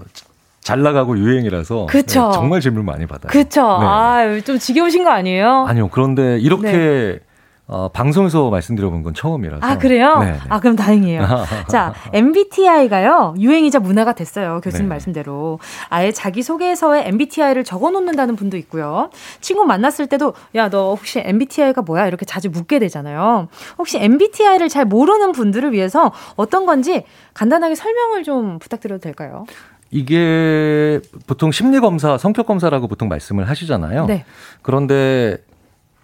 [0.61, 1.88] 잘 나가고 유행이라서.
[2.30, 3.32] 네, 정말 질문 많이 받아요.
[3.32, 3.61] 그렇죠.
[3.61, 3.86] 네.
[3.86, 5.66] 아, 좀 지겨우신 거 아니에요?
[5.68, 5.89] 아니요.
[5.89, 7.20] 그런데 이렇게 네.
[7.66, 9.66] 어, 방송에서 말씀드려본 건 처음이라서.
[9.66, 10.18] 아, 그래요?
[10.20, 10.39] 네, 네.
[10.49, 11.26] 아, 그럼 다행이에요.
[11.70, 14.59] 자, MBTI가요, 유행이자 문화가 됐어요.
[14.61, 14.89] 교수님 네.
[14.89, 15.59] 말씀대로.
[15.88, 19.09] 아예 자기소개서에 MBTI를 적어 놓는다는 분도 있고요.
[19.39, 22.07] 친구 만났을 때도, 야, 너 혹시 MBTI가 뭐야?
[22.07, 23.47] 이렇게 자주 묻게 되잖아요.
[23.78, 29.45] 혹시 MBTI를 잘 모르는 분들을 위해서 어떤 건지 간단하게 설명을 좀 부탁드려도 될까요?
[29.89, 34.07] 이게 보통 심리검사, 성격검사라고 보통 말씀을 하시잖아요.
[34.07, 34.26] 네.
[34.64, 35.38] 그런데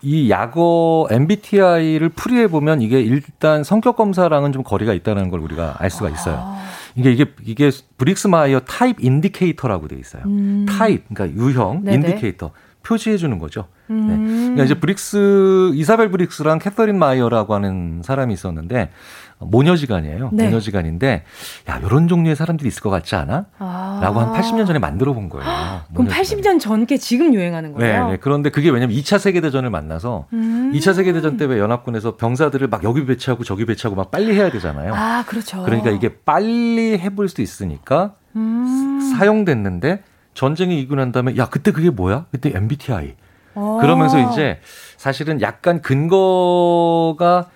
[0.02, 5.90] 이 약어 MBTI를 풀이해 보면 이게 일단 성격 검사랑은 좀 거리가 있다는 걸 우리가 알
[5.90, 6.36] 수가 있어요.
[6.40, 6.64] 아.
[6.96, 10.24] 이게 이게 이게 Briggs Myers Type Indicator라고 돼 있어요.
[10.26, 10.66] 음.
[10.68, 11.96] 타입 그러니까 유형 네네.
[12.10, 12.52] indicator
[12.84, 13.68] 표시해 주는 거죠.
[13.88, 13.96] 네.
[13.96, 14.08] 음.
[14.08, 14.16] 네.
[14.16, 18.92] 그러니까 이제 브릭스 이사벨 브릭스랑 캐서린 마이어라고 하는 사람이 있었는데
[19.40, 20.30] 모녀지간이에요.
[20.34, 20.46] 네.
[20.46, 21.24] 모녀지간인데
[21.70, 23.46] 야 이런 종류의 사람들이 있을 것 같지 않아?
[23.58, 24.00] 아.
[24.02, 25.46] 라고 한 80년 전에 만들어 본 거예요.
[25.94, 28.06] 그럼 80년 전게 지금 유행하는 거예요?
[28.06, 28.18] 네, 네.
[28.22, 30.72] 그런데 그게 왜냐면 2차 세계대전을 만나서 음.
[30.74, 34.94] 2차 세계대전 때 왜 연합군에서 병사들을 막 여기 배치하고 저기 배치하고 막 빨리 해야 되잖아요.
[34.94, 35.64] 아, 그렇죠.
[35.64, 39.00] 그러니까 이게 빨리 해볼 수 있으니까 음.
[39.18, 40.04] 사용됐는데
[40.36, 42.26] 전쟁이 이고 난 다음에 야 그때 그게 뭐야?
[42.32, 43.16] 그때 MBTI.
[43.56, 43.80] 어.
[43.82, 44.60] 그러면서 이제
[44.98, 47.48] 사실은 약간 근거가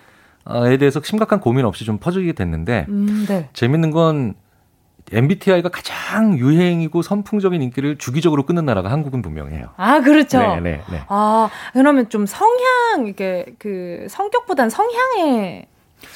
[0.50, 3.48] 에 대해서 심각한 고민 없이 좀 퍼지게 됐는데 음, 네.
[3.54, 4.34] 재밌는 건
[5.12, 9.66] MBTI가 가장 유행이고 선풍적인 인기를 주기적으로 끊는 나라가 한국은 분명해요.
[9.76, 10.38] 아, 그렇죠.
[10.38, 11.02] 네, 네, 네.
[11.08, 15.66] 아, 그러면 좀 성향, 이게 그 성격보단 성향의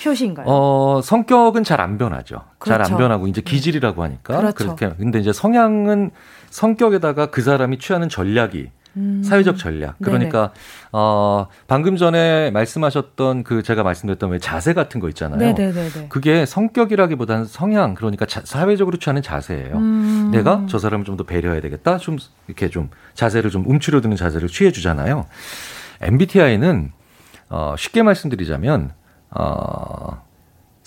[0.02, 0.46] 표시인가요?
[0.48, 2.40] 어, 성격은 잘 안 변하죠.
[2.58, 2.82] 그렇죠.
[2.84, 3.50] 잘안 변하고 이제 네.
[3.50, 4.36] 기질이라고 하니까.
[4.38, 4.74] 그렇죠.
[4.76, 4.96] 그렇게.
[4.96, 6.10] 근데 이제 성향은
[6.50, 9.22] 성격에다가 그 사람이 취하는 전략이 음.
[9.22, 9.96] 사회적 전략.
[10.02, 10.52] 그러니까
[10.92, 15.38] 어 방금 전에 말씀하셨던 그 제가 말씀드렸던 왜 자세 같은 거 있잖아요.
[15.38, 16.06] 네네네네.
[16.08, 19.76] 그게 성격이라기보다는 성향 그러니까 자, 사회적으로 취하는 자세예요.
[19.76, 20.30] 음.
[20.32, 21.98] 내가 저 사람을 좀 더 배려해야 되겠다.
[21.98, 25.26] 좀 이렇게 좀 자세를 좀 움츠려드는 자세를 취해 주잖아요.
[26.00, 26.92] MBTI는
[27.50, 28.92] 어 쉽게 말씀드리자면
[29.30, 30.17] 어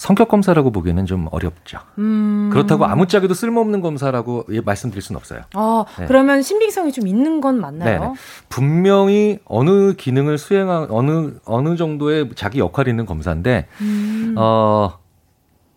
[0.01, 1.77] 성격 검사라고 보기에는 좀 어렵죠.
[1.99, 2.49] 음.
[2.51, 5.41] 그렇다고 아무짝에도 쓸모없는 검사라고 예, 말씀드릴 수는 없어요.
[5.53, 6.07] 어, 네.
[6.07, 7.99] 그러면 신빙성이 좀 있는 건 맞나요?
[7.99, 8.13] 네네.
[8.49, 14.33] 분명히 어느 기능을 수행한 어느 어느 정도의 자기 역할이 있는 검사인데 음.
[14.39, 14.97] 어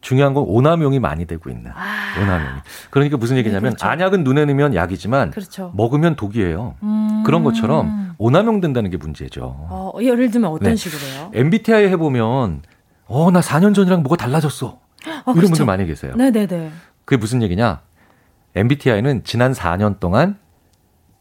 [0.01, 2.19] 중요한 건 오남용이 많이 되고 있는 아.
[2.19, 2.61] 오남용이.
[2.89, 3.87] 그러니까 무슨 얘기냐면 네, 그렇죠.
[3.87, 5.71] 안약은 눈에 넣으면 약이지만 그렇죠.
[5.77, 6.77] 먹으면 독이에요.
[6.83, 7.25] 음.
[7.27, 9.55] 그런 것처럼 오남용 된다는 게 문제죠.
[9.69, 10.77] 어, 예를 들면 어떤 네.
[10.77, 11.31] 식으로요?
[11.35, 12.63] MBTI 해보면
[13.07, 14.79] 어, 나 4년 전이랑 뭐가 달라졌어.
[15.07, 15.49] 아, 이런 그렇죠.
[15.49, 16.15] 분들 많이 계세요.
[16.17, 16.71] 네네네.
[17.05, 17.81] 그게 무슨 얘기냐?
[18.55, 20.39] MBTI는 지난 4년 동안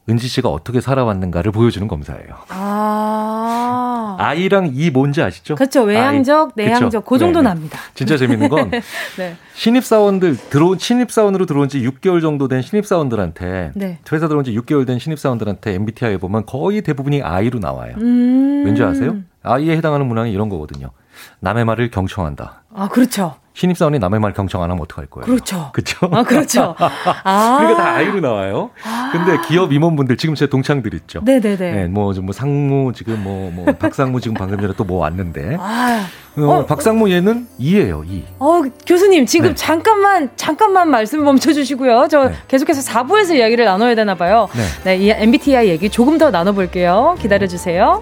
[0.10, 2.36] 은지 씨가 어떻게 살아왔는가를 보여주는 검사예요.
[2.50, 4.18] 아.
[4.20, 5.56] 아이랑 이 뭔지 아시죠?
[5.56, 5.84] 그렇죠.
[5.84, 6.66] 외향적, 아이.
[6.66, 7.80] 내향적, 그그 정도 납니다.
[7.96, 8.70] 진짜 재밌는 건
[9.18, 9.36] 네.
[9.56, 14.00] 신입사원들 들어온 신입사원으로 들어온 지 6개월 정도 된 신입사원들한테 네.
[14.12, 17.96] 회사 들어온 지 6개월 된 신입사원들한테 MBTI 보면 거의 대부분이 아이로 나와요.
[17.98, 18.64] 음.
[18.66, 19.18] 왠지 아세요?
[19.42, 20.92] 아이에 해당하는 문항이 이런 거거든요.
[21.40, 22.64] 남의 말을 경청한다.
[22.76, 23.36] 아, 그렇죠.
[23.56, 25.26] 신입사원이 남의 말 경청 안 하면 어떡할 거예요?
[25.28, 25.70] 그렇죠.
[25.74, 26.10] 그렇죠.
[26.12, 26.74] 아, 그렇죠.
[27.24, 27.58] 아.
[27.60, 28.72] 그러니까 다 아이로 나와요.
[28.84, 29.10] 아.
[29.12, 31.22] 근데 기업 임원분들 지금 제 동창들 있죠.
[31.24, 31.72] 네네네.
[31.72, 35.58] 네, 뭐, 뭐 상무 지금 뭐, 뭐 박상무 지금 방금 전에 또 뭐 왔는데.
[35.60, 36.08] 아.
[36.36, 38.24] 어, 어, 박상무 얘는 이예요, 이.
[38.40, 39.56] 어, 교수님 지금 네.
[39.56, 42.08] 잠깐만 잠깐만 말씀 멈춰 주시고요.
[42.10, 42.36] 저 네.
[42.48, 44.50] 계속해서 4부에서 이야기를 나눠야 되나 봐요.
[44.56, 44.64] 네.
[44.84, 47.16] 네, 이 MBTI 얘기 조금 더 나눠 볼게요.
[47.20, 48.02] 기다려 주세요.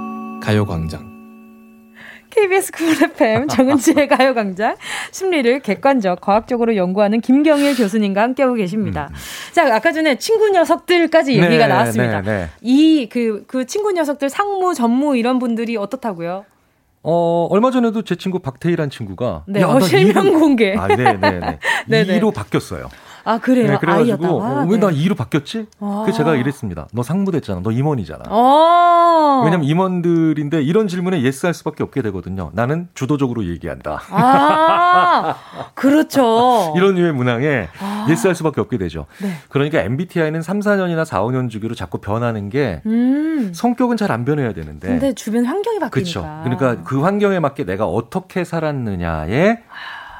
[0.41, 1.11] 가요광장.
[2.31, 4.75] KBS 쿨 FM 정은지의 가요광장
[5.11, 9.09] 심리를 객관적 과학적으로 연구하는 김경일 교수님과 함께하고 계십니다.
[9.11, 9.15] 음.
[9.53, 12.21] 자 아까 전에 친구 녀석들까지 얘기가 네, 나왔습니다.
[12.21, 12.49] 네, 네.
[12.61, 16.45] 이그그 그 친구 녀석들 상무 전무 이런 분들이 어떻다고요?
[17.03, 20.75] 어, 얼마 전에도 제 친구 박태희란 친구가 네, 야, 어, 실명 2로, 공개.
[20.77, 21.39] 아, 네, 네,
[21.87, 22.05] 네.
[22.19, 22.89] 2로 바뀌었어요.
[23.23, 23.67] 아 그래요.
[23.71, 24.95] 네, 그래가지고 어, 왜나 네.
[24.97, 25.67] 2로 바뀌었지?
[25.79, 26.03] 아.
[26.05, 26.87] 그 제가 이랬습니다.
[26.93, 27.61] 너 상무됐잖아.
[27.63, 28.23] 너 임원이잖아.
[28.27, 29.41] 아.
[29.45, 32.51] 왜냐면 임원들인데 이런 질문에 예스할 수밖에 없게 되거든요.
[32.53, 34.01] 나는 주도적으로 얘기한다.
[34.09, 35.35] 아
[35.73, 36.73] 그렇죠.
[36.77, 38.07] 이런 류의 문항에 아.
[38.09, 39.05] 예스할 수밖에 없게 되죠.
[39.21, 39.31] 네.
[39.49, 43.51] 그러니까 MBTI는 3, 4년이나 4, 5년 주기로 자꾸 변하는 게 음.
[43.53, 44.89] 성격은 잘 안 변해야 되는데.
[44.89, 45.89] 근데 주변 환경이 바뀌니까.
[45.89, 46.41] 그렇죠.
[46.43, 49.59] 그러니까 그 환경에 맞게 내가 어떻게 살았느냐에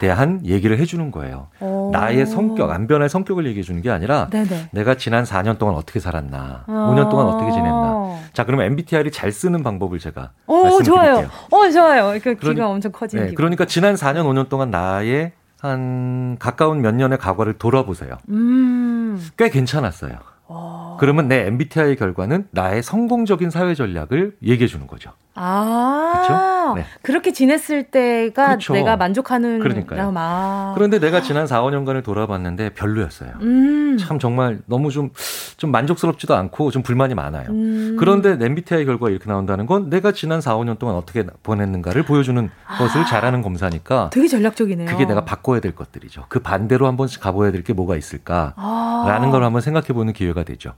[0.02, 1.49] 대한 얘기를 해주는 거예요.
[1.60, 1.91] 오.
[1.93, 4.70] 나의 성격, 안 변할 성격을 얘기해 주는 게 아니라 네네.
[4.72, 6.72] 내가 지난 4년 동안 어떻게 살았나, 오.
[6.72, 8.18] 5년 동안 어떻게 지냈나.
[8.34, 11.04] 자, 그러면 MBTI를 잘 쓰는 방법을 제가 오, 말씀드릴게요.
[11.04, 11.30] 좋아요.
[11.52, 12.20] 어, 좋아요.
[12.20, 16.95] 그 그러니, 귀가 엄청 커지는 네, 그러니까 지난 4년, 5년 동안 나의 한 가까운 몇
[16.95, 18.18] 년의 과거를 돌아보세요.
[18.30, 19.24] 음.
[19.38, 20.14] 꽤 괜찮았어요.
[20.47, 20.97] 오.
[20.99, 25.12] 그러면 내 MBTI 결과는 나의 성공적인 사회 전략을 얘기해 주는 거죠.
[25.34, 26.74] 아, 그렇죠?
[26.76, 26.86] 네.
[27.02, 28.74] 그렇게 지냈을 때가 그렇죠.
[28.74, 30.12] 내가 만족하는 그러니까요.
[30.16, 30.74] 아.
[30.76, 33.32] 그런데 내가 지난 4, 5년간을 돌아봤는데 별로였어요.
[33.42, 33.98] 음.
[33.98, 35.12] 참 정말 너무 좀,
[35.56, 37.50] 좀 만족스럽지도 않고 좀 불만이 많아요.
[37.50, 37.96] 음.
[37.98, 42.78] 그런데 MBTI 결과가 이렇게 나온다는 건 내가 지난 4, 5년 동안 어떻게 보냈는가를 보여주는 아.
[42.78, 44.10] 것을 잘하는 검사니까.
[44.12, 44.88] 되게 전략적이네요.
[44.90, 46.26] 그게 내가 바꿔야 될 것들이죠.
[46.28, 48.54] 그 반대로 한 번씩 가봐야 될 게 뭐가 있을까.
[48.58, 49.06] 아.
[49.08, 50.74] 라는 걸 한번 생각해 보는 기회가 되죠.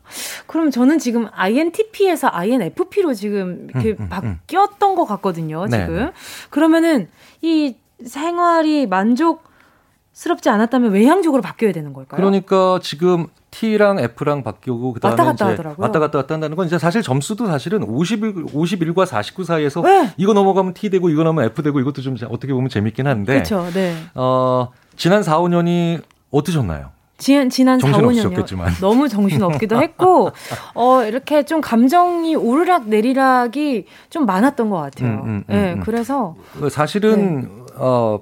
[0.48, 4.40] 그럼 저는 지금 INTP에서 INFP로 지금 이렇게 음, 음, 음.
[4.48, 5.96] 바뀌었던 것 같거든요, 네, 지금.
[5.96, 6.12] 네.
[6.50, 7.10] 그러면은
[7.42, 7.76] 이
[8.06, 12.18] 생활이 만족스럽지 않았다면 외향적으로 바뀌어야 되는 걸까요?
[12.18, 15.84] 그러니까 지금 T랑 F랑 바뀌고 그다음에 왔다 갔다 하더라고요.
[15.84, 20.12] 왔다 갔다 왔다 한다는 건 이제 사실 점수도 사실은 51 51과 49 사이에서 네.
[20.18, 23.34] 이거 넘어가면 T 되고 이거 넘으면 F 되고 이것도 좀 어떻게 보면 재밌긴 한데.
[23.34, 23.70] 그렇죠.
[23.74, 23.96] 네.
[24.16, 26.92] 어, 지난 4, 5년이 어떠셨나요?
[27.24, 28.58] 지난, 지난 4, 5년이요.
[28.82, 30.32] 너무 정신 없기도 했고,
[30.76, 35.10] 어, 이렇게 좀 감정이 오르락 내리락이 좀 많았던 것 같아요.
[35.10, 36.36] 음, 음, 음, 네, 그래서.
[36.70, 37.50] 사실은, 네.
[37.78, 38.20] 어,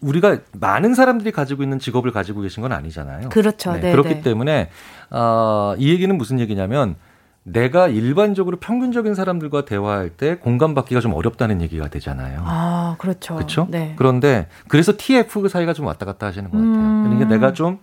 [0.00, 3.28] 우리가 많은 사람들이 가지고 있는 직업을 가지고 계신 건 아니잖아요.
[3.28, 3.72] 그렇죠.
[3.72, 4.20] 네, 네, 그렇기 네.
[4.22, 4.70] 때문에,
[5.10, 6.96] 어, 이 얘기는 무슨 얘기냐면,
[7.44, 12.40] 내가 일반적으로 평균적인 사람들과 대화할 때 공감받기가 좀 어렵다는 얘기가 되잖아요.
[12.44, 13.34] 아, 그렇죠.
[13.34, 13.66] 그렇죠?
[13.68, 13.94] 네.
[13.96, 16.72] 그런데 그래서 TF 사이가 좀 왔다 갔다 하시는 것 같아요.
[16.72, 17.02] 음.
[17.02, 17.80] 그러니까 내가 좀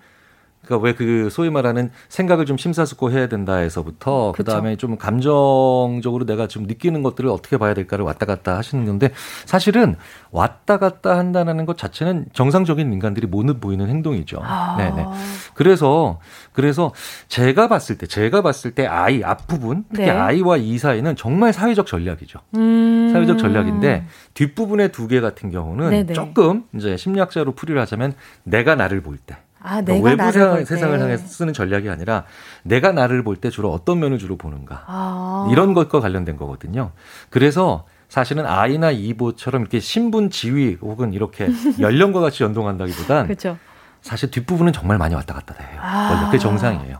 [0.66, 6.64] 그러니까 왜 그 소위 말하는 생각을 좀 심사숙고해야 된다에서부터 그 다음에 좀 감정적으로 내가 좀
[6.64, 9.12] 느끼는 것들을 어떻게 봐야 될까를 왔다 갔다 하시는 건데
[9.45, 9.95] 사실은
[10.32, 14.41] 왔다 갔다 한다는 것 자체는 정상적인 인간들이 못 보이는 행동이죠.
[14.43, 14.76] 아.
[14.78, 15.05] 네네.
[15.53, 16.20] 그래서
[16.51, 16.91] 그래서
[17.30, 20.12] 제가 봤을 때 제가 봤을 때 아이 앞부분 특히 네.
[20.12, 22.39] 아이와 이 사이는 정말 사회적 전략이죠.
[22.55, 23.10] 음.
[23.14, 26.14] 사회적 전략인데 뒷부분의 두 개 같은 경우는 네네.
[26.14, 29.38] 조금 이제 심리학자로 풀이를 하자면 내가 나를 볼 때.
[29.62, 32.24] 아, 그러니까 외부 세상, 세상 을 향해 쓰는 전략이 아니라
[32.64, 35.47] 내가 나를 볼 때 주로 어떤 면을 주로 보는가 아.
[35.51, 36.91] 이런 것과 관련된 거거든요.
[37.30, 41.47] 그래서 사실은 아이나 이보처럼 이렇게 신분 지위 혹은 이렇게
[41.80, 43.57] 연령과 같이 연동한다기보단 그렇죠.
[44.01, 45.80] 사실 뒷부분은 정말 많이 왔다 갔다 해요.
[45.82, 46.26] 아.
[46.26, 46.99] 그게 정상이에요.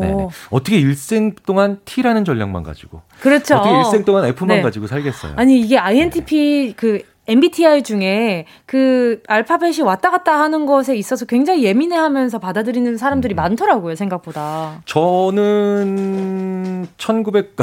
[0.00, 0.28] 네네.
[0.50, 3.56] 어떻게 일생 동안 T라는 전략만 가지고 그렇죠.
[3.56, 4.62] 어떻게 일생 동안 F만 네.
[4.62, 5.32] 가지고 살겠어요.
[5.36, 6.74] 아니 이게 INTP 네.
[6.76, 13.34] 그 MBTI 중에 그 알파벳이 왔다 갔다 하는 것에 있어서 굉장히 예민해 하면서 받아들이는 사람들이
[13.34, 13.36] 음.
[13.36, 14.82] 많더라고요, 생각보다.
[14.86, 17.56] 저는 1900,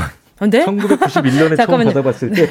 [0.49, 0.65] 네?
[0.65, 2.49] 1991년에 처음 받아봤을 때.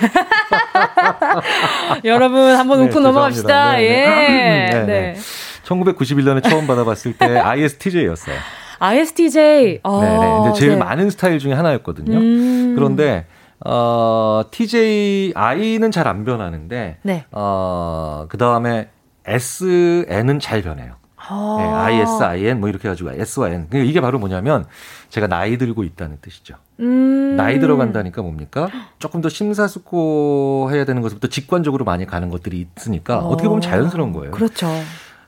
[2.04, 3.72] 여러분, 한번 네, 웃고 넘어갑시다.
[3.72, 3.88] 네, 네.
[3.88, 4.74] 예.
[4.74, 5.16] 네, 네.
[5.64, 8.36] 1991년에 처음 받아봤을 때 ISTJ였어요.
[8.78, 9.80] ISTJ.
[9.84, 10.18] 어, 네네.
[10.42, 10.76] 근데 제일 네.
[10.76, 12.18] 많은 스타일 중에 하나였거든요.
[12.18, 12.72] 음.
[12.74, 13.26] 그런데
[13.64, 17.24] 어, TJ I는 잘 안 변하는데 네.
[17.30, 18.88] 어, 그다음에
[19.24, 20.94] SN은 잘 변해요.
[21.16, 21.56] 아.
[21.58, 21.64] 네,
[22.00, 23.68] ISIN 뭐 이렇게 해가지고 S와 N.
[23.68, 24.64] 그러니까 이게 바로 뭐냐면
[25.08, 26.56] 제가 나이 들고 있다는 뜻이죠.
[26.80, 27.36] 음.
[27.36, 28.68] 나이 들어간다니까 뭡니까?
[28.98, 33.28] 조금 더 심사숙고해야 되는 것부터 직관적으로 많이 가는 것들이 있으니까 어.
[33.28, 34.32] 어떻게 보면 자연스러운 거예요.
[34.32, 34.66] 그렇죠.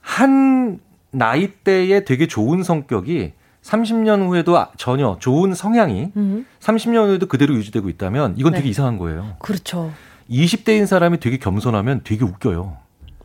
[0.01, 0.81] 한
[1.13, 3.33] 나이 대에 되게 좋은 성격이
[3.65, 6.47] 30년 후에도 전혀 좋은 성향이 음.
[6.61, 8.59] 30년 후에도 그대로 유지되고 있다면 이건 네.
[8.59, 9.37] 되게 이상한 거예요.
[9.41, 9.91] 그렇죠.
[10.31, 12.77] 20대인 사람이 되게 겸손하면 되게 웃겨요.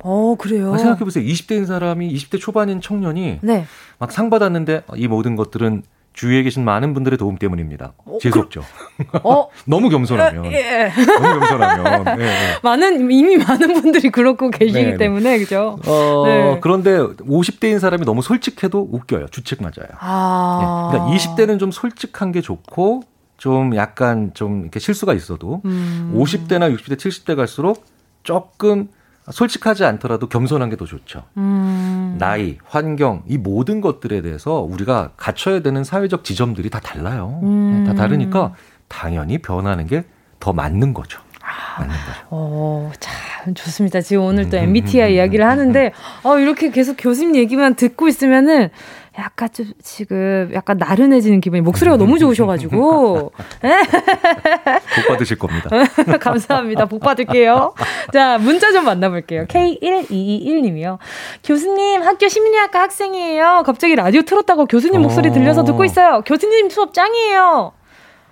[0.01, 0.77] 어, 그래요?
[0.77, 1.25] 생각해보세요.
[1.25, 3.65] 20대인 사람이 20대 초반인 청년이 네.
[3.99, 5.83] 막상 받았는데 이 모든 것들은
[6.13, 7.93] 주위에 계신 많은 분들의 도움 때문입니다.
[8.05, 8.63] 어, 재수 없죠.
[8.97, 9.49] 그, 어?
[9.65, 10.45] 너무 겸손하면.
[10.51, 10.91] 예.
[11.19, 12.03] 너무 겸손하면.
[12.17, 12.59] 네, 네.
[12.61, 14.97] 많은 이미 많은 분들이 그렇고 계시기 네, 네.
[14.97, 15.79] 때문에 그죠.
[15.85, 16.57] 어, 네.
[16.61, 19.27] 그런데 50대인 사람이 너무 솔직해도 웃겨요.
[19.27, 19.89] 주책 맞아요.
[19.99, 20.89] 아.
[20.91, 20.97] 네.
[20.99, 23.03] 그러니까 20대는 좀 솔직한 게 좋고
[23.37, 26.13] 좀 약간 좀 이렇게 실수가 있어도 음.
[26.15, 27.85] 50대나 60대, 70대 갈수록
[28.23, 28.89] 조금
[29.31, 31.23] 솔직하지 않더라도 겸손한 게 더 좋죠.
[31.37, 32.15] 음.
[32.19, 37.39] 나이, 환경, 이 모든 것들에 대해서 우리가 갖춰야 되는 사회적 지점들이 다 달라요.
[37.43, 37.83] 음.
[37.87, 38.53] 다 다르니까
[38.87, 40.03] 당연히 변하는 게
[40.39, 41.19] 더 맞는 거죠.
[41.41, 42.19] 아, 맞는 거죠.
[42.29, 43.99] 어, 참 좋습니다.
[43.99, 45.91] 지금 오늘 또 MBTI 이야기를 하는데,
[46.23, 48.69] 어, 이렇게 계속 교수님 얘기만 듣고 있으면은
[49.17, 55.69] 약간 좀 지금 약간 나른해지는 기분이 목소리가 너무 좋으셔가지고 복 받으실 겁니다.
[56.19, 56.85] 감사합니다.
[56.85, 57.73] 복 받을게요.
[58.13, 59.45] 자 문자 좀 만나볼게요.
[59.47, 60.99] K1221님이요.
[61.43, 63.63] 교수님 학교 심리학과 학생이에요.
[63.65, 66.21] 갑자기 라디오 틀었다고 교수님 목소리 들려서 듣고 있어요.
[66.25, 67.73] 교수님 수업 짱이에요.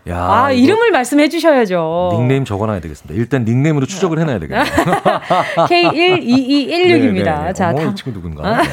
[0.10, 2.12] 야, 아, 이름을 말씀해 주셔야죠.
[2.14, 3.20] 닉네임 적어놔야 되겠습니다.
[3.20, 4.64] 일단 닉네임으로 추적을 해놔야 되겠네요.
[5.68, 7.40] K12216입니다.
[7.42, 7.54] 네네.
[7.54, 7.92] 자, 어머, 다...
[7.92, 8.62] 이 친구 누군가.
[8.62, 8.70] 네.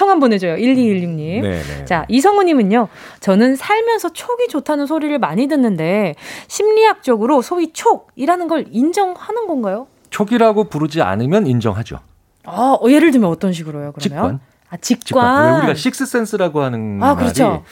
[0.00, 0.56] 성함 보내줘요.
[0.56, 1.42] 1216님.
[1.42, 1.84] 네네.
[1.84, 2.88] 자, 이성우님은요.
[3.20, 6.14] 저는 살면서 촉이 좋다는 소리를 많이 듣는데
[6.48, 9.88] 심리학적으로 소위 촉이라는 걸 인정하는 건가요?
[10.08, 11.98] 촉이라고 부르지 않으면 인정하죠.
[12.46, 13.92] 아, 어, 예를 들면 어떤 식으로요?
[13.92, 14.00] 그러면?
[14.00, 14.40] 직관.
[14.70, 15.04] 아, 직관.
[15.04, 15.58] 직관.
[15.58, 17.62] 우리가 식스센스라고 하는 아, 그렇죠.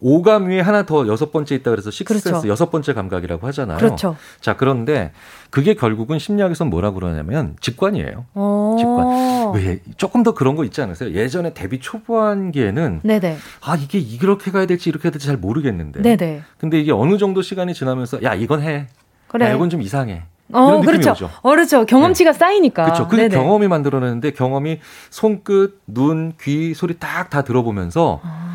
[0.00, 2.48] 오감 위에 하나 더 여섯 번째 있다 그래서 식스센스 그렇죠.
[2.48, 3.78] 여섯 번째 감각이라고 하잖아요.
[3.78, 4.16] 그렇죠.
[4.40, 5.12] 자, 그런데
[5.50, 8.26] 그게 결국은 심리학에서 뭐라 그러냐면 직관이에요.
[8.34, 8.76] 오.
[8.78, 9.54] 직관.
[9.54, 11.12] 왜 조금 더 그런 거 있지 않으세요?
[11.12, 13.38] 예전에 데뷔 초반기에는 네네.
[13.62, 16.02] 아, 이게 이렇게 가야 될지 이렇게 해야 될지 잘 모르겠는데.
[16.02, 16.42] 네네.
[16.58, 18.88] 근데 이게 어느 정도 시간이 지나면서 야, 이건 해.
[19.28, 19.46] 그래.
[19.46, 20.24] 야, 이건 좀 이상해.
[20.52, 21.10] 어, 그렇죠.
[21.12, 21.30] 오죠.
[21.42, 21.86] 어, 그렇죠.
[21.86, 22.38] 경험치가 네.
[22.38, 22.84] 쌓이니까.
[22.84, 23.08] 그렇죠.
[23.08, 24.78] 그 경험이 만들어내는데 경험이
[25.10, 28.45] 손끝, 눈, 귀, 소리 딱 다 들어보면서 아.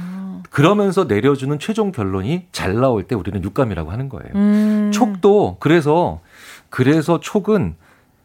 [0.52, 4.32] 그러면서 내려주는 최종 결론이 잘 나올 때 우리는 육감이라고 하는 거예요.
[4.36, 4.92] 음.
[4.94, 6.20] 촉도 그래서
[6.70, 7.76] 그래서 촉은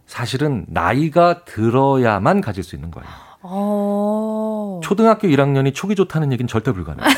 [0.06, 3.08] 사실은 나이가 들어야만 가질 수 있는 거예요.
[3.42, 4.80] 어.
[4.82, 7.08] 초등학교 1학년이 촉이 좋다는 얘기는 절대 불가능해요.
[7.08, 7.16] 네.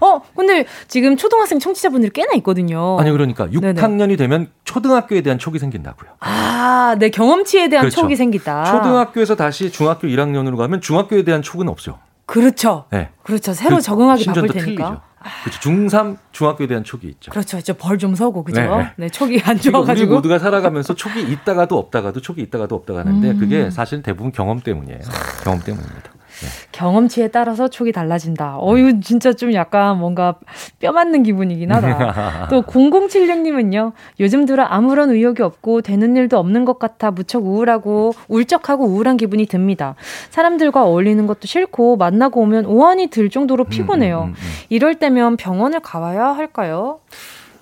[0.06, 2.96] 어, 근데 지금 초등학생 청취자분들이 꽤나 있거든요.
[3.00, 4.16] 아니 그러니까 6학년이 네네.
[4.16, 6.10] 되면 초등학교에 대한 촉이 생긴다고요.
[6.20, 8.02] 아, 내 경험치에 대한 그렇죠.
[8.02, 8.66] 촉이 생기다.
[8.66, 11.98] 초등학교에서 다시 중학교 1학년으로 가면 중학교에 대한 촉은 없죠.
[12.26, 12.84] 그렇죠.
[12.90, 13.10] 네.
[13.22, 13.54] 그렇죠.
[13.54, 15.02] 새로 그, 적응하기 바쁠 테니까.
[15.42, 15.60] 그렇죠.
[15.60, 17.30] 중3 중학교에 대한 촉이 있죠.
[17.32, 17.58] 그렇죠.
[17.58, 18.60] 이제 벌 좀 서고 그죠?
[18.60, 19.08] 네, 네.
[19.08, 23.38] 촉이 안 좋아 가지고 우리 모두가 살아가면서 촉이 있다가도 없다가도 촉이 있다가도 없다가 하는데 음.
[23.38, 25.00] 그게 사실 대부분 경험 때문이에요.
[25.42, 26.10] 경험 때문입니다.
[26.40, 26.48] 네.
[26.72, 28.56] 경험치에 따라서 촉이 달라진다.
[28.58, 30.34] 어, 이거 진짜 좀 약간 뭔가
[30.78, 32.48] 뼈 맞는 기분이긴 하다.
[32.50, 38.84] 또 0076님은요, 요즘 들어 아무런 의욕이 없고 되는 일도 없는 것 같아 무척 우울하고 울적하고
[38.86, 39.94] 우울한 기분이 듭니다.
[40.30, 44.22] 사람들과 어울리는 것도 싫고 만나고 오면 오한이 들 정도로 음, 피곤해요.
[44.22, 47.00] 음, 음, 음, 이럴 때면 병원을 가봐야 할까요?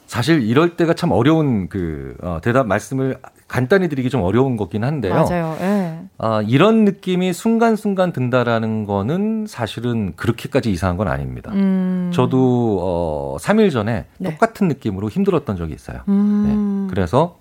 [0.07, 3.19] 사실 이럴 때가 참 어려운 그 어, 대답 말씀을
[3.55, 5.15] 간단히 드리기 좀 어려운 거긴 한데요.
[5.15, 5.57] 맞아요.
[5.61, 6.01] 예.
[6.19, 11.53] 아, 이런 느낌이 순간순간 든다라는 거는 사실은 그렇게까지 이상한 건 아닙니다.
[11.55, 12.11] 음.
[12.13, 14.31] 저도 어 3일 전에 네.
[14.31, 16.01] 똑같은 느낌으로 힘들었던 적이 있어요.
[16.09, 16.87] 음.
[16.89, 16.91] 네.
[16.93, 17.37] 그래서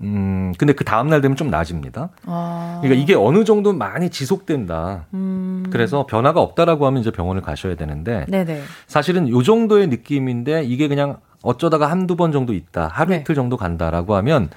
[0.00, 2.08] 음, 근데 그 다음날 되면 좀 나아집니다.
[2.24, 2.78] 아.
[2.80, 5.04] 그러니까 이게 어느 정도 많이 지속된다.
[5.12, 5.66] 음.
[5.68, 8.62] 그래서 변화가 없다라고 하면 이제 병원을 가셔야 되는데 네네.
[8.86, 12.88] 사실은 요 정도의 느낌인데 이게 그냥 어쩌다가 한두 번 정도 있다.
[12.90, 13.16] 하루 네.
[13.18, 14.48] 이틀 정도 간다라고 하면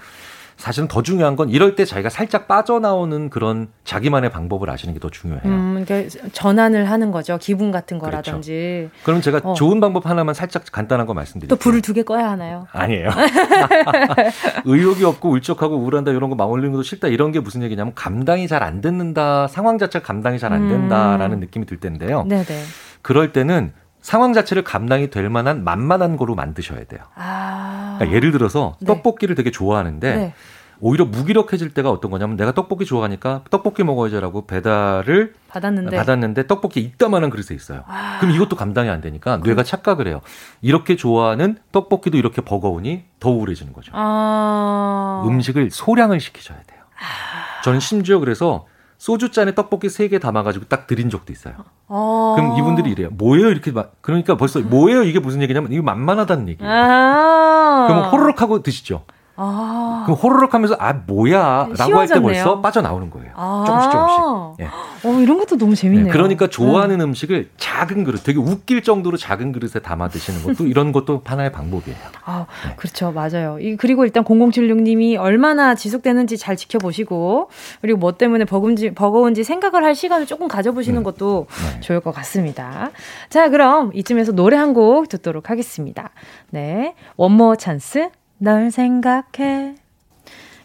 [0.57, 5.09] 사실은 더 중요한 건 이럴 때 자기가 살짝 빠져나오는 그런 자기만의 방법을 아시는 게 더
[5.11, 5.43] 중요해요.
[5.45, 7.37] 음, 그러니까 전환을 하는 거죠.
[7.39, 8.23] 기분 같은 그렇죠.
[8.31, 8.89] 거라든지.
[8.91, 9.03] 그렇죠.
[9.05, 9.53] 그럼 제가 어.
[9.53, 11.55] 좋은 방법 하나만 살짝 간단한 거 말씀드릴게요.
[11.55, 12.65] 또 불을 두 개 꺼야 하나요?
[12.71, 13.09] 아니에요.
[14.65, 18.81] 의욕이 없고 울적하고 우울한다 이런 거 막올리는 것도 싫다 이런 게 무슨 얘기냐면 감당이 잘안
[18.81, 19.47] 된다.
[19.47, 21.39] 상황 자체가 감당이 잘 안 된다라는 음.
[21.41, 22.23] 느낌이 들 텐데요.
[22.27, 22.45] 네네.
[23.01, 23.73] 그럴 때는
[24.07, 27.01] 상황 자체를 감당이 될 만한 만만한 거로 만드셔야 돼요.
[27.15, 27.95] 아.
[27.97, 28.85] 그러니까 예를 들어서 네.
[28.87, 30.33] 떡볶이를 되게 좋아하는데 네.
[30.79, 37.29] 오히려 무기력해질 때가 어떤 거냐면 내가 떡볶이 좋아하니까 떡볶이 먹어야지라고 배달을 받았는데 받았는데 떡볶이 이따만한
[37.29, 37.83] 그릇에 있어요.
[37.85, 38.19] 아.
[38.21, 40.21] 그럼 이것도 감당이 안 되니까 뇌가 착각을 해요.
[40.61, 43.91] 이렇게 좋아하는 떡볶이도 이렇게 버거우니 더 우울해지는 거죠.
[43.93, 45.25] 아.
[45.27, 46.79] 음식을 소량을 시키셔야 돼요.
[46.95, 47.61] 아.
[47.61, 48.67] 저는 심지어 그래서
[48.97, 51.53] 소주잔에 떡볶이 3개 담아가지고 딱 드린 적도 있어요.
[51.87, 52.33] 어.
[52.35, 53.09] 그럼 이분들이 이래요.
[53.11, 53.49] 뭐예요?
[53.49, 55.03] 이렇게 막, 그러니까 벌써 뭐예요?
[55.03, 56.71] 이게 무슨 얘기냐면 이거 만만하다는 얘기예요.
[56.71, 57.85] 아.
[57.87, 59.03] 그러면 호로록 하고 드시죠.
[59.35, 60.01] 아.
[60.05, 63.31] 그럼 호로록 하면서 아 뭐야 라고 할 때 벌써 빠져나오는 거예요.
[63.35, 63.63] 아.
[63.67, 64.21] 조금씩 조금씩.
[64.61, 64.69] 예.
[65.07, 66.05] 어, 이런 것도 너무 재밌네요.
[66.05, 67.03] 네, 그러니까 좋아하는 네.
[67.03, 71.97] 음식을 작은 그릇, 되게 웃길 정도로 작은 그릇에 담아 드시는 것도 이런 것도 하나의 방법이에요.
[72.23, 72.75] 아, 네.
[72.77, 73.11] 그렇죠.
[73.11, 73.57] 맞아요.
[73.59, 77.49] 이, 그리고 일단 0076님이 얼마나 지속되는지 잘 지켜보시고
[77.81, 81.03] 그리고 뭐 때문에 버금지, 버거운지 생각을 할 시간을 조금 가져보시는 음.
[81.03, 81.79] 것도 네.
[81.81, 82.91] 좋을 것 같습니다.
[83.29, 86.11] 자, 그럼 이쯤에서 노래 한 곡 듣도록 하겠습니다.
[86.51, 86.93] 네.
[87.15, 89.75] 원모어찬스 널 생각해.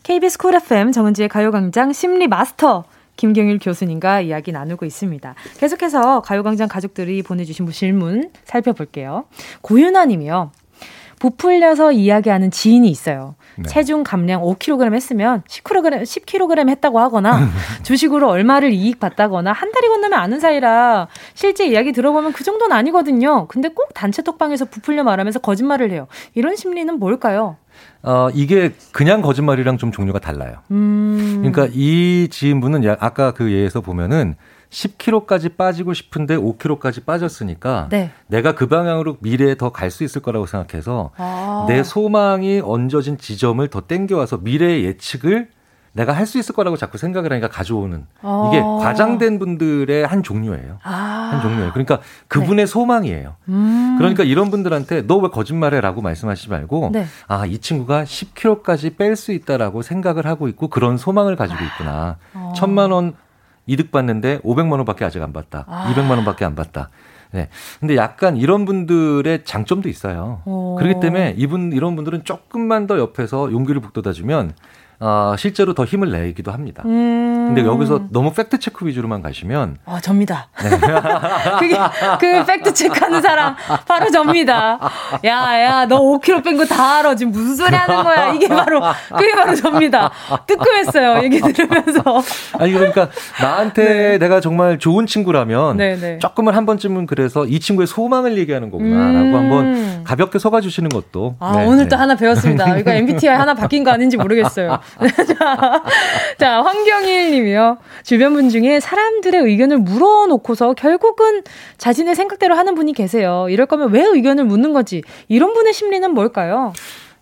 [0.03, 2.85] KBS 쿨 FM 정은지의 가요광장 심리 마스터
[3.23, 5.37] 김경일 교수님과 이야기 나누고 있습니다.
[5.59, 9.27] 계속해서 가요광장 가족들이 보내주신 질문 살펴볼게요.
[9.61, 10.51] 고윤아 님이요.
[11.21, 13.37] 부풀려서 이야기하는 지인이 있어요.
[13.57, 13.69] 네.
[13.69, 17.49] 체중 감량 5kg 했으면 10kg, 10kg 했다고 하거나
[17.85, 23.47] 주식으로 얼마를 이익 봤다거나 한 달이 건너면 아는 사이라 실제 이야기 들어보면 그 정도는 아니거든요.
[23.47, 26.09] 근데 꼭 단체 톡방에서 부풀려 말하면서 거짓말을 해요.
[26.35, 27.57] 이런 심리는 뭘까요?
[28.03, 30.57] 어, 이게 그냥 거짓말이랑 좀 종류가 달라요.
[30.71, 31.37] 음.
[31.43, 34.35] 그러니까 이 지인분은 아까 그 예에서 보면은
[34.71, 38.11] 10kg까지 빠지고 싶은데 5kg까지 빠졌으니까 네.
[38.27, 41.67] 내가 그 방향으로 미래에 더 갈 수 있을 거라고 생각해서 아.
[41.69, 45.49] 내 소망이 얹어진 지점을 더 땡겨와서 미래의 예측을
[45.95, 48.51] 내가 할 수 있을 거라고 자꾸 생각을 하니까 가져오는 어.
[48.51, 50.79] 이게 과장된 분들의 한 종류예요.
[50.83, 50.91] 아.
[51.33, 51.73] 한 종류예요.
[51.73, 52.67] 그러니까 그분의 네.
[52.67, 53.35] 소망이에요.
[53.49, 53.97] 음.
[53.99, 57.05] 그러니까 이런 분들한테 너 왜 거짓말해라고 말씀하시지 말고 네.
[57.29, 62.17] 아이 친구가 10kg까지 뺄 수 있다라고 생각을 하고 있고 그런 소망을 가지고 있구나.
[62.35, 62.53] 어.
[62.57, 63.15] 천만 원
[63.67, 65.65] 이득 봤는데 500만 원밖에 아직 안 봤다.
[65.69, 65.93] 아.
[65.95, 66.89] 200만 원밖에 안 봤다.
[67.33, 67.49] 네.
[67.81, 70.43] 근데 약간 이런 분들의 장점도 있어요.
[70.45, 70.75] 오.
[70.77, 74.53] 그렇기 때문에 이분 이런 분들은 조금만 더 옆에서 용기를 북돋아 주면
[75.05, 76.85] 어, 실제로 더 힘을 내기도 합니다.
[76.87, 77.47] 음.
[77.49, 80.49] 근데 여기서 너무 팩트 체크 위주로만 가시면 아, 접니다.
[80.63, 80.71] 네.
[81.59, 81.77] 그게
[82.21, 83.57] 그 팩트 체크하는 사람
[83.89, 84.79] 바로 접니다.
[85.25, 87.17] 야, 야, 너 5kg 뺀 거 다 알아.
[87.17, 88.33] 지금 무슨 소리 하는 거야?
[88.33, 88.81] 이게 바로
[89.17, 90.11] 그게 바로 접니다.
[90.47, 91.25] 뜨끔했어요.
[91.25, 92.23] 얘기 들으면서.
[92.59, 93.09] 아니 그러니까
[93.41, 94.19] 나한테 네.
[94.19, 96.19] 내가 정말 좋은 친구라면 네, 네.
[96.21, 99.35] 조금은 한 번쯤은 그래서 이 친구의 소망을 얘기하는 거구나라고 음.
[99.35, 102.01] 한번 가볍게 속아 주시는 것도 아, 네, 오늘 또 네.
[102.01, 102.77] 하나 배웠습니다.
[102.79, 104.79] 이거 MBTI 하나 바뀐 거 아닌지 모르겠어요.
[105.39, 105.83] 자,
[106.39, 107.79] 자, 황경일 님이요.
[108.03, 111.43] 주변 분 중에 사람들의 의견을 물어놓고서 결국은
[111.79, 113.47] 자신의 생각대로 하는 분이 계세요.
[113.49, 115.03] 이럴 거면 왜 의견을 묻는 거지?
[115.29, 116.73] 이런 분의 심리는 뭘까요?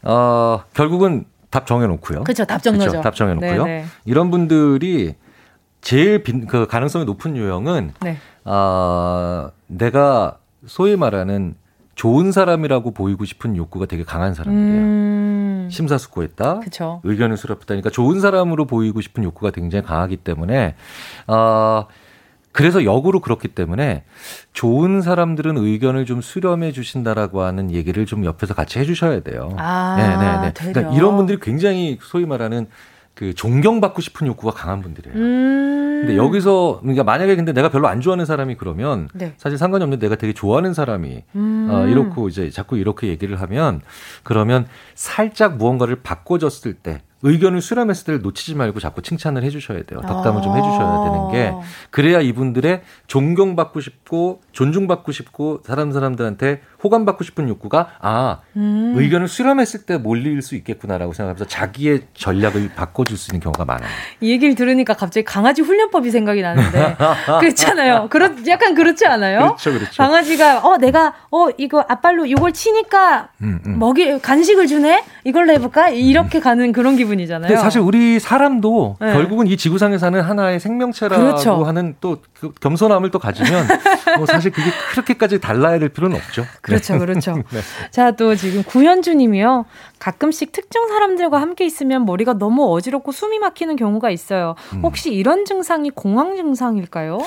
[0.03, 2.25] 어, 결국은 답 정해놓고요.
[2.25, 2.45] 그렇죠.
[2.45, 3.01] 답 정해죠.
[3.01, 3.65] 답 정해놓고요.
[3.65, 3.85] 네네.
[4.05, 5.15] 이런 분들이
[5.81, 8.17] 제일 빈, 그 가능성이 높은 유형은 네.
[8.45, 11.55] 어, 내가 소위 말하는
[11.95, 14.81] 좋은 사람이라고 보이고 싶은 욕구가 되게 강한 사람들이에요.
[14.81, 15.50] 음.
[15.71, 16.61] 심사숙고했다.
[16.61, 17.01] 그쵸.
[17.05, 20.75] 의견을 수렴했다니까 좋은 사람으로 보이고 싶은 욕구가 굉장히 강하기 때문에
[21.27, 21.87] 어,
[22.53, 24.05] 그래서 역으로 그렇기 때문에
[24.53, 29.55] 좋은 사람들은 의견을 좀 수렴해 주신다라고 하는 얘기를 좀 옆에서 같이 해주셔야 돼요.
[29.57, 30.53] 아, 네네네.
[30.55, 32.67] 그러니까 이런 분들이 굉장히 소위 말하는
[33.21, 35.15] 그 존경받고 싶은 욕구가 강한 분들이에요.
[35.15, 35.99] 음.
[36.01, 39.35] 근데 여기서 그러니까 만약에 근데 내가 별로 안 좋아하는 사람이 그러면 네.
[39.37, 41.69] 사실 상관이 없는데 내가 되게 좋아하는 사람이 음.
[41.71, 43.83] 어, 이렇고 이제 자꾸 이렇게 얘기를 하면
[44.23, 50.01] 그러면 살짝 무언가를 바꿔줬을 때 의견을 수렴했을 때를 놓치지 말고 자꾸 칭찬을 해주셔야 돼요.
[50.01, 51.61] 덕담을 좀 해주셔야 되는 게 아.
[51.91, 58.95] 그래야 이분들의 존경받고 싶고 존중받고 싶고 사람 사람들한테 호감받고 싶은 욕구가 아 음.
[58.97, 63.89] 의견을 수렴했을 때 몰릴 수 있겠구나라고 생각하면서 자기의 전략을 바꿔줄 수 있는 경우가 많아요.
[64.21, 66.97] 이 얘기를 들으니까 갑자기 강아지 훈련법이 생각이 나는데
[67.41, 68.09] 그렇잖아요.
[68.11, 69.41] 그렇 약간 그렇지 않아요?
[69.41, 70.03] 그렇죠, 그렇죠.
[70.03, 73.79] 강아지가 어 내가 어 이거 앞발로 이걸 치니까 음, 음.
[73.79, 77.11] 먹이 간식을 주네 이걸로 해볼까 이렇게 가는 그런 기분.
[77.11, 77.57] 기분이잖아요.
[77.57, 79.13] 사실 우리 사람도 네.
[79.13, 81.65] 결국은 이 지구상에 사는 하나의 생명체라고 그렇죠.
[81.65, 83.69] 하는 또 그 겸손함을 또 가지면
[84.17, 86.47] 뭐 사실 그게 그렇게까지 달라야 될 필요는 없죠.
[86.71, 86.99] 그렇죠, 네.
[86.99, 87.35] 그렇죠.
[87.53, 87.61] 네.
[87.91, 89.67] 자, 또 지금 구현주 님이요.
[89.99, 94.55] 가끔씩 특정 사람들과 함께 있으면 머리가 너무 어지럽고 숨이 막히는 경우가 있어요.
[94.75, 94.81] 음.
[94.83, 97.19] 혹시 이런 증상이 공황 증상일까요?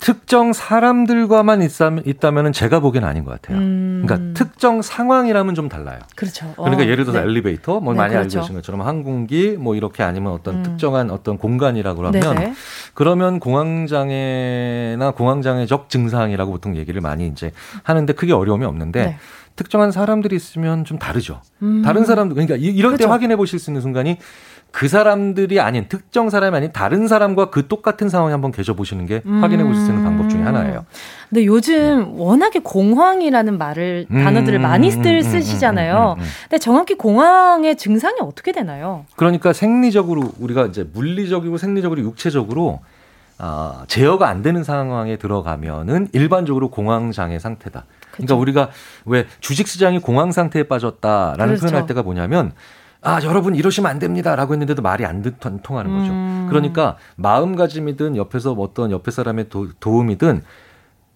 [0.00, 1.60] 특정 사람들과만
[2.04, 3.58] 있다면 제가 보기엔 아닌 것 같아요.
[3.58, 4.02] 음.
[4.04, 5.98] 그러니까 특정 상황이라면 좀 달라요.
[6.16, 6.52] 그렇죠.
[6.56, 7.24] 그러니까 어, 예를 들어서 네.
[7.26, 8.38] 엘리베이터, 뭐 네, 많이 그렇죠.
[8.38, 10.62] 알고 계신 것처럼 항공기, 뭐 이렇게 아니면 어떤 음.
[10.62, 12.52] 특정한 어떤 공간이라고 하면 네
[12.94, 19.18] 그러면 공황장애나 공황장애적 증상이라고 보통 얘기를 많이 이제 하는데 크게 어려움이 없는데 네.
[19.56, 21.42] 특정한 사람들이 있으면 좀 다르죠.
[21.62, 21.82] 음.
[21.82, 23.04] 다른 사람들 그러니까 이럴 그렇죠.
[23.04, 24.16] 때 확인해 보실 수 있는 순간이
[24.72, 29.22] 그 사람들이 아닌 특정 사람이 아닌 다른 사람과 그 똑같은 상황에 한번 계셔 보시는 게
[29.26, 29.42] 음.
[29.42, 30.84] 확인해 보실 수 있는 방법 중에 하나예요.
[31.28, 32.12] 근데 요즘 네.
[32.16, 34.24] 워낙에 공황이라는 말을 음.
[34.24, 36.16] 단어들을 많이 쓸 음, 음, 쓰시잖아요.
[36.18, 39.04] 음, 근데 정확히 공황의 증상이 어떻게 되나요?
[39.16, 42.80] 그러니까 생리적으로 우리가 이제 물리적이고 생리적으로 육체적으로
[43.42, 47.86] 아, 제어가 안 되는 상황에 들어가면은 일반적으로 공황 장애 상태다.
[48.10, 48.38] 그러니까 그쵸.
[48.38, 48.70] 우리가
[49.06, 51.60] 왜 주식 시장이 공황 상태에 빠졌다라는 그렇죠.
[51.62, 52.52] 표현할 때가 뭐냐면
[53.02, 56.12] 아, 여러분 이러시면 안 됩니다 라고 했는데도 말이 안, 듣, 안 통하는 거죠.
[56.12, 56.46] 음.
[56.50, 60.42] 그러니까 마음가짐이든 옆에서 어떤 옆에 사람의 도, 도움이든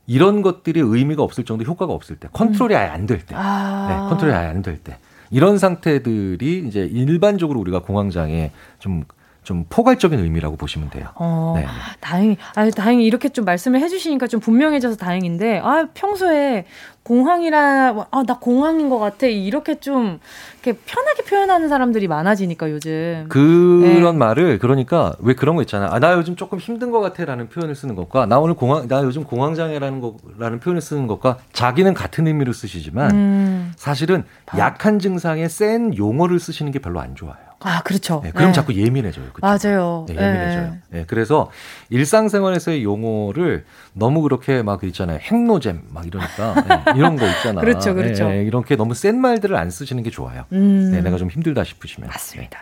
[0.06, 3.86] 이런 것들이 의미가 없을 정도 효과가 없을 때, 컨트롤이 아예 안 될 때, 아.
[3.88, 4.98] 네, 컨트롤이 아예 안 될 때,
[5.30, 9.04] 이런 상태들이 이제 일반적으로 우리가 공황장애 좀
[9.44, 11.08] 좀 포괄적인 의미라고 보시면 돼요.
[11.14, 11.66] 어, 네.
[12.00, 16.64] 다행히, 아, 다행히 이렇게 좀 말씀을 해주시니까 좀 분명해져서 다행인데, 아, 평소에
[17.04, 19.26] 공황이라, 아, 나 공황인 것 같아.
[19.26, 20.18] 이렇게 좀,
[20.62, 23.26] 이렇게 편하게 표현하는 사람들이 많아지니까 요즘.
[23.28, 24.12] 그런 네.
[24.12, 25.90] 말을, 그러니까 왜 그런 거 있잖아.
[25.92, 27.26] 아, 나 요즘 조금 힘든 것 같아.
[27.26, 31.36] 라는 표현을 쓰는 것과, 나 오늘 공황, 나 요즘 공황장애라는 거, 라는 표현을 쓰는 것과,
[31.52, 33.72] 자기는 같은 의미로 쓰시지만, 음.
[33.76, 34.24] 사실은
[34.56, 37.36] 약한 증상에 센 용어를 쓰시는 게 별로 안 좋아요.
[37.60, 38.20] 아, 그렇죠.
[38.22, 38.52] 네, 그럼 네.
[38.52, 39.26] 자꾸 예민해져요.
[39.32, 39.40] 그쵸?
[39.46, 40.06] 맞아요.
[40.08, 40.70] 네, 예민해져요.
[40.90, 40.98] 네.
[40.98, 41.04] 네.
[41.06, 41.50] 그래서
[41.90, 45.18] 일상생활에서의 용어를 너무 그렇게 막 있잖아요.
[45.20, 47.60] 핵노잼 막 이러니까 네, 이런 거 있잖아.
[47.60, 48.28] 그렇죠, 그렇죠.
[48.28, 50.44] 네, 이렇게 너무 센 말들을 안 쓰시는 게 좋아요.
[50.52, 50.90] 음.
[50.92, 52.08] 네, 내가 좀 힘들다 싶으시면.
[52.08, 52.58] 맞습니다.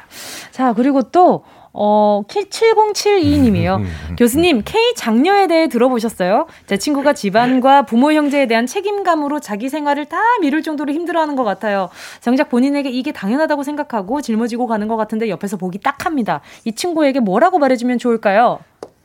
[0.51, 1.45] 자, 그리고 또
[1.75, 3.77] 어, 7072님이요.
[3.77, 6.47] 음, 음, 음, 교수님, K 장녀에 대해 들어보셨어요?
[6.67, 11.89] 제 친구가 집안과 부모 형제에 대한 책임감으로 자기 생활을 다 미룰 정도로 힘들어하는 것 같아요.
[12.21, 16.43] 정작 본인에게 이게 당연하다고 생각하고 짊어지고 가는 것 같은데 옆에서 보기 딱합니다.
[16.65, 18.59] 이 친구에게 뭐라고 말해주면 좋을까요?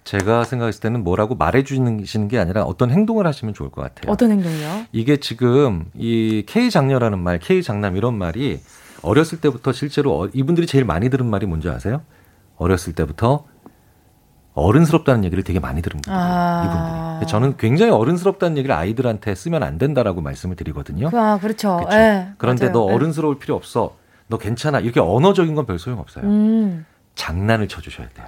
[0.04, 4.12] 제가 생각했을 때는 뭐라고 말해주시는 게 아니라 어떤 행동을 하시면 좋을 것 같아요.
[4.12, 4.86] 어떤 행동이요?
[4.94, 8.62] 이게 지금 이 K 장녀라는 말, K 장남 이런 말이
[9.02, 12.02] 어렸을 때부터 실제로 어, 이분들이 제일 많이 들은 말이 뭔지 아세요?
[12.58, 13.46] 어렸을 때부터
[14.54, 16.20] 어른스럽다는 얘기를 되게 많이 들은 분들이에요.
[16.20, 17.14] 아.
[17.20, 17.30] 이분들이.
[17.30, 21.10] 저는 굉장히 어른스럽다는 얘기를 아이들한테 쓰면 안 된다라고 말씀을 드리거든요.
[21.14, 21.78] 아, 그렇죠.
[21.88, 22.28] 그렇죠?
[22.38, 22.74] 그런데 맞아요.
[22.86, 22.96] 너 예.
[22.96, 23.96] 어른스러울 필요 없어.
[24.28, 24.80] 너 괜찮아.
[24.80, 26.26] 이렇게 언어적인 건 별 소용 없어요.
[26.26, 26.86] 음.
[27.16, 28.26] 장난을 쳐주셔야 돼요.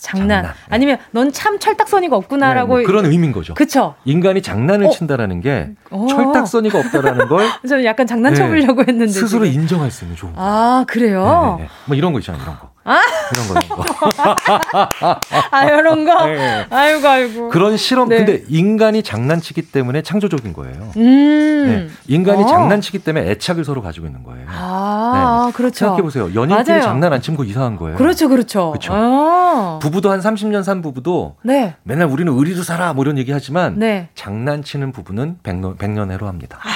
[0.00, 0.28] 장난.
[0.44, 0.52] 장난.
[0.70, 3.54] 아니면 넌 참 철딱서니가 없구나라고 네, 뭐 그런 의미인 거죠.
[3.54, 3.94] 그쵸.
[4.04, 4.90] 인간이 장난을 어.
[4.90, 6.06] 친다라는 게 어.
[6.08, 9.60] 철딱서니가 없다라는 걸 저는 약간 장난쳐보려고 네, 했는데 스스로 지금.
[9.62, 11.56] 인정할 수 있는 좋은 아 그래요?
[11.58, 11.68] 네, 네, 네.
[11.86, 12.42] 뭐 이런 거 있잖아요.
[12.42, 12.70] 이런 거.
[12.86, 13.00] 아?
[13.32, 15.20] 이런 거, 이런 거.
[15.50, 16.26] 아, 이런 거?
[16.26, 16.66] 네.
[16.70, 17.48] 아이고, 아이고.
[17.48, 18.18] 그런 실험, 네.
[18.18, 20.92] 근데 인간이 장난치기 때문에 창조적인 거예요.
[20.96, 21.64] 음.
[21.66, 21.88] 네.
[22.06, 22.46] 인간이 어.
[22.46, 24.46] 장난치기 때문에 애착을 서로 가지고 있는 거예요.
[24.48, 25.52] 아, 네.
[25.52, 25.78] 그렇죠.
[25.78, 26.32] 생각해보세요.
[26.34, 27.96] 연인끼리 장난 안 치면 그 이상한 거예요.
[27.96, 28.70] 그렇죠, 그렇죠.
[28.70, 28.92] 그렇죠.
[28.94, 29.80] 아.
[29.82, 31.74] 부부도 한 30년 산 부부도 네.
[31.82, 34.10] 맨날 우리는 의리로 살아, 뭐 이런 얘기 하지만 네.
[34.14, 36.58] 장난치는 부부는 100년, 100년 해로 합니다.
[36.62, 36.68] 아.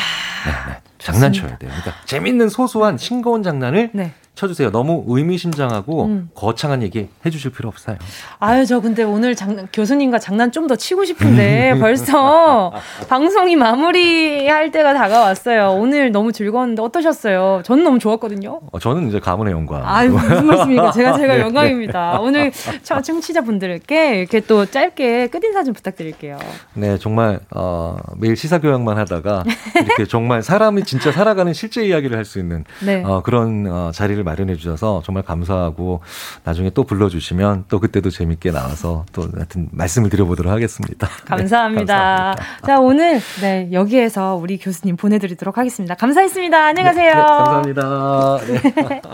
[0.44, 0.78] 네, 네.
[0.98, 1.70] 장난쳐야 돼요.
[1.70, 4.12] 그러니까 재밌는 소소한 싱거운 장난을 네.
[4.34, 4.70] 쳐주세요.
[4.70, 6.30] 너무 의미심장하고 음.
[6.34, 7.96] 거창한 얘기 해주실 필요 없어요.
[8.38, 12.72] 아유, 저 근데 오늘 장, 교수님과 장난 좀 더 치고 싶은데 벌써
[13.08, 15.70] 방송이 마무리할 때가 다가왔어요.
[15.72, 17.62] 오늘 너무 즐거웠는데 어떠셨어요?
[17.64, 18.60] 저는 너무 좋았거든요.
[18.70, 19.82] 어, 저는 이제 가문의 영광.
[19.84, 20.92] 아유, 무슨 말씀입니까?
[20.92, 21.40] 제가 제가 네.
[21.40, 22.20] 영광입니다.
[22.20, 22.52] 오늘
[22.82, 26.38] 청취자분들께 이렇게 또 짧게 끝인사 좀 부탁드릴게요.
[26.74, 29.44] 네, 정말 어, 매일 시사 교양만 하다가
[29.74, 33.02] 이렇게 정말 사람이 진짜 살아가는 실제 이야기를 할 수 있는 네.
[33.04, 36.00] 어, 그런 어, 자리를 마련해 주셔서 정말 감사하고
[36.44, 41.08] 나중에 또 불러주시면 또 그때도 재밌게 나와서 또 하여튼 말씀을 드려보도록 하겠습니다.
[41.26, 41.80] 감사합니다.
[41.80, 42.66] 네, 감사합니다.
[42.66, 45.94] 자 오늘 네 여기에서 우리 교수님 보내드리도록 하겠습니다.
[45.94, 46.66] 감사했습니다.
[46.66, 47.10] 안녕히 가세요.
[47.10, 48.38] 네, 네, 감사합니다.
[48.46, 49.02] 네.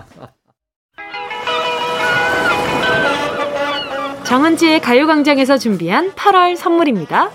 [4.25, 7.31] 정은지의 가요광장에서 준비한 8월 선물입니다.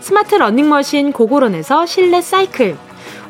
[0.00, 2.76] 스마트 러닝머신 고고런에서 실내 사이클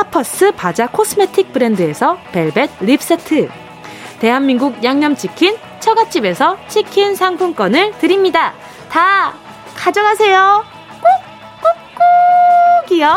[0.00, 3.50] 하퍼스 바자 코스메틱 브랜드에서 벨벳 lip 세트
[4.18, 8.54] 대한민국 양념치킨 처갓집에서 치킨 상품권을 드립니다.
[8.88, 9.34] 다
[9.76, 10.64] 가져가세요.
[12.86, 13.16] 꾹꾹꾹이요.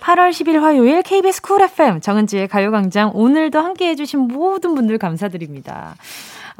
[0.00, 5.94] 8월 10일 화요일 KBS 쿨 FM 정은지의 가요광장 오늘도 함께 해 주신 모든 분들 감사드립니다.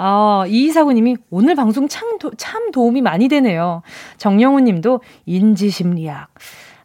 [0.02, 3.82] 어, 이이사구님이 오늘 방송 참, 도, 참 도움이 많이 되네요.
[4.16, 6.28] 정영훈 님도 인지심리학.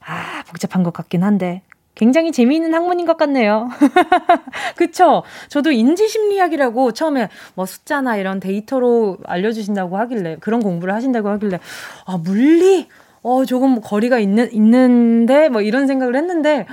[0.06, 1.62] 아, 복잡한 것 같긴 한데.
[1.96, 3.70] 굉장히 재미있는 학문인 것 같네요.
[4.76, 5.24] 그쵸?
[5.48, 11.62] 저도 인지심리학이라고 처음에 뭐 숫자나 이런 데이터로 알려주신다고 하길래, 그런 공부를 하신다고 하길래,
[12.06, 12.90] 아, 물리?
[13.28, 16.66] 어, 조금 거리가 있는, 있는데, 뭐 이런 생각을 했는데,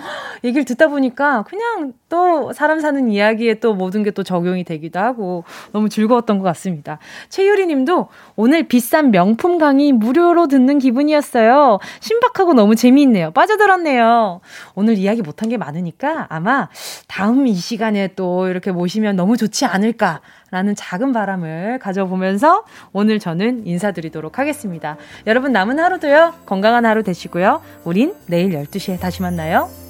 [0.45, 5.45] 얘기를 듣다 보니까 그냥 또 사람 사는 이야기에 또 모든 게 또 적용이 되기도 하고
[5.73, 6.99] 너무 즐거웠던 것 같습니다.
[7.31, 11.79] 최유리 님도 오늘 비싼 명품 강의 무료로 듣는 기분이었어요.
[12.01, 13.31] 신박하고 너무 재미있네요.
[13.31, 14.41] 빠져들었네요.
[14.75, 16.69] 오늘 이야기 못한 게 많으니까 아마
[17.09, 20.21] 다음 이 시간에 또 이렇게 모시면 너무 좋지 않을까
[20.53, 24.99] 라는 작은 바람을 가져보면서 오늘 저는 인사드리도록 하겠습니다.
[25.27, 27.63] 여러분 남은 하루도요, 건강한 하루 되시고요.
[27.85, 29.82] 우린 내일 12시에 다시 만나요.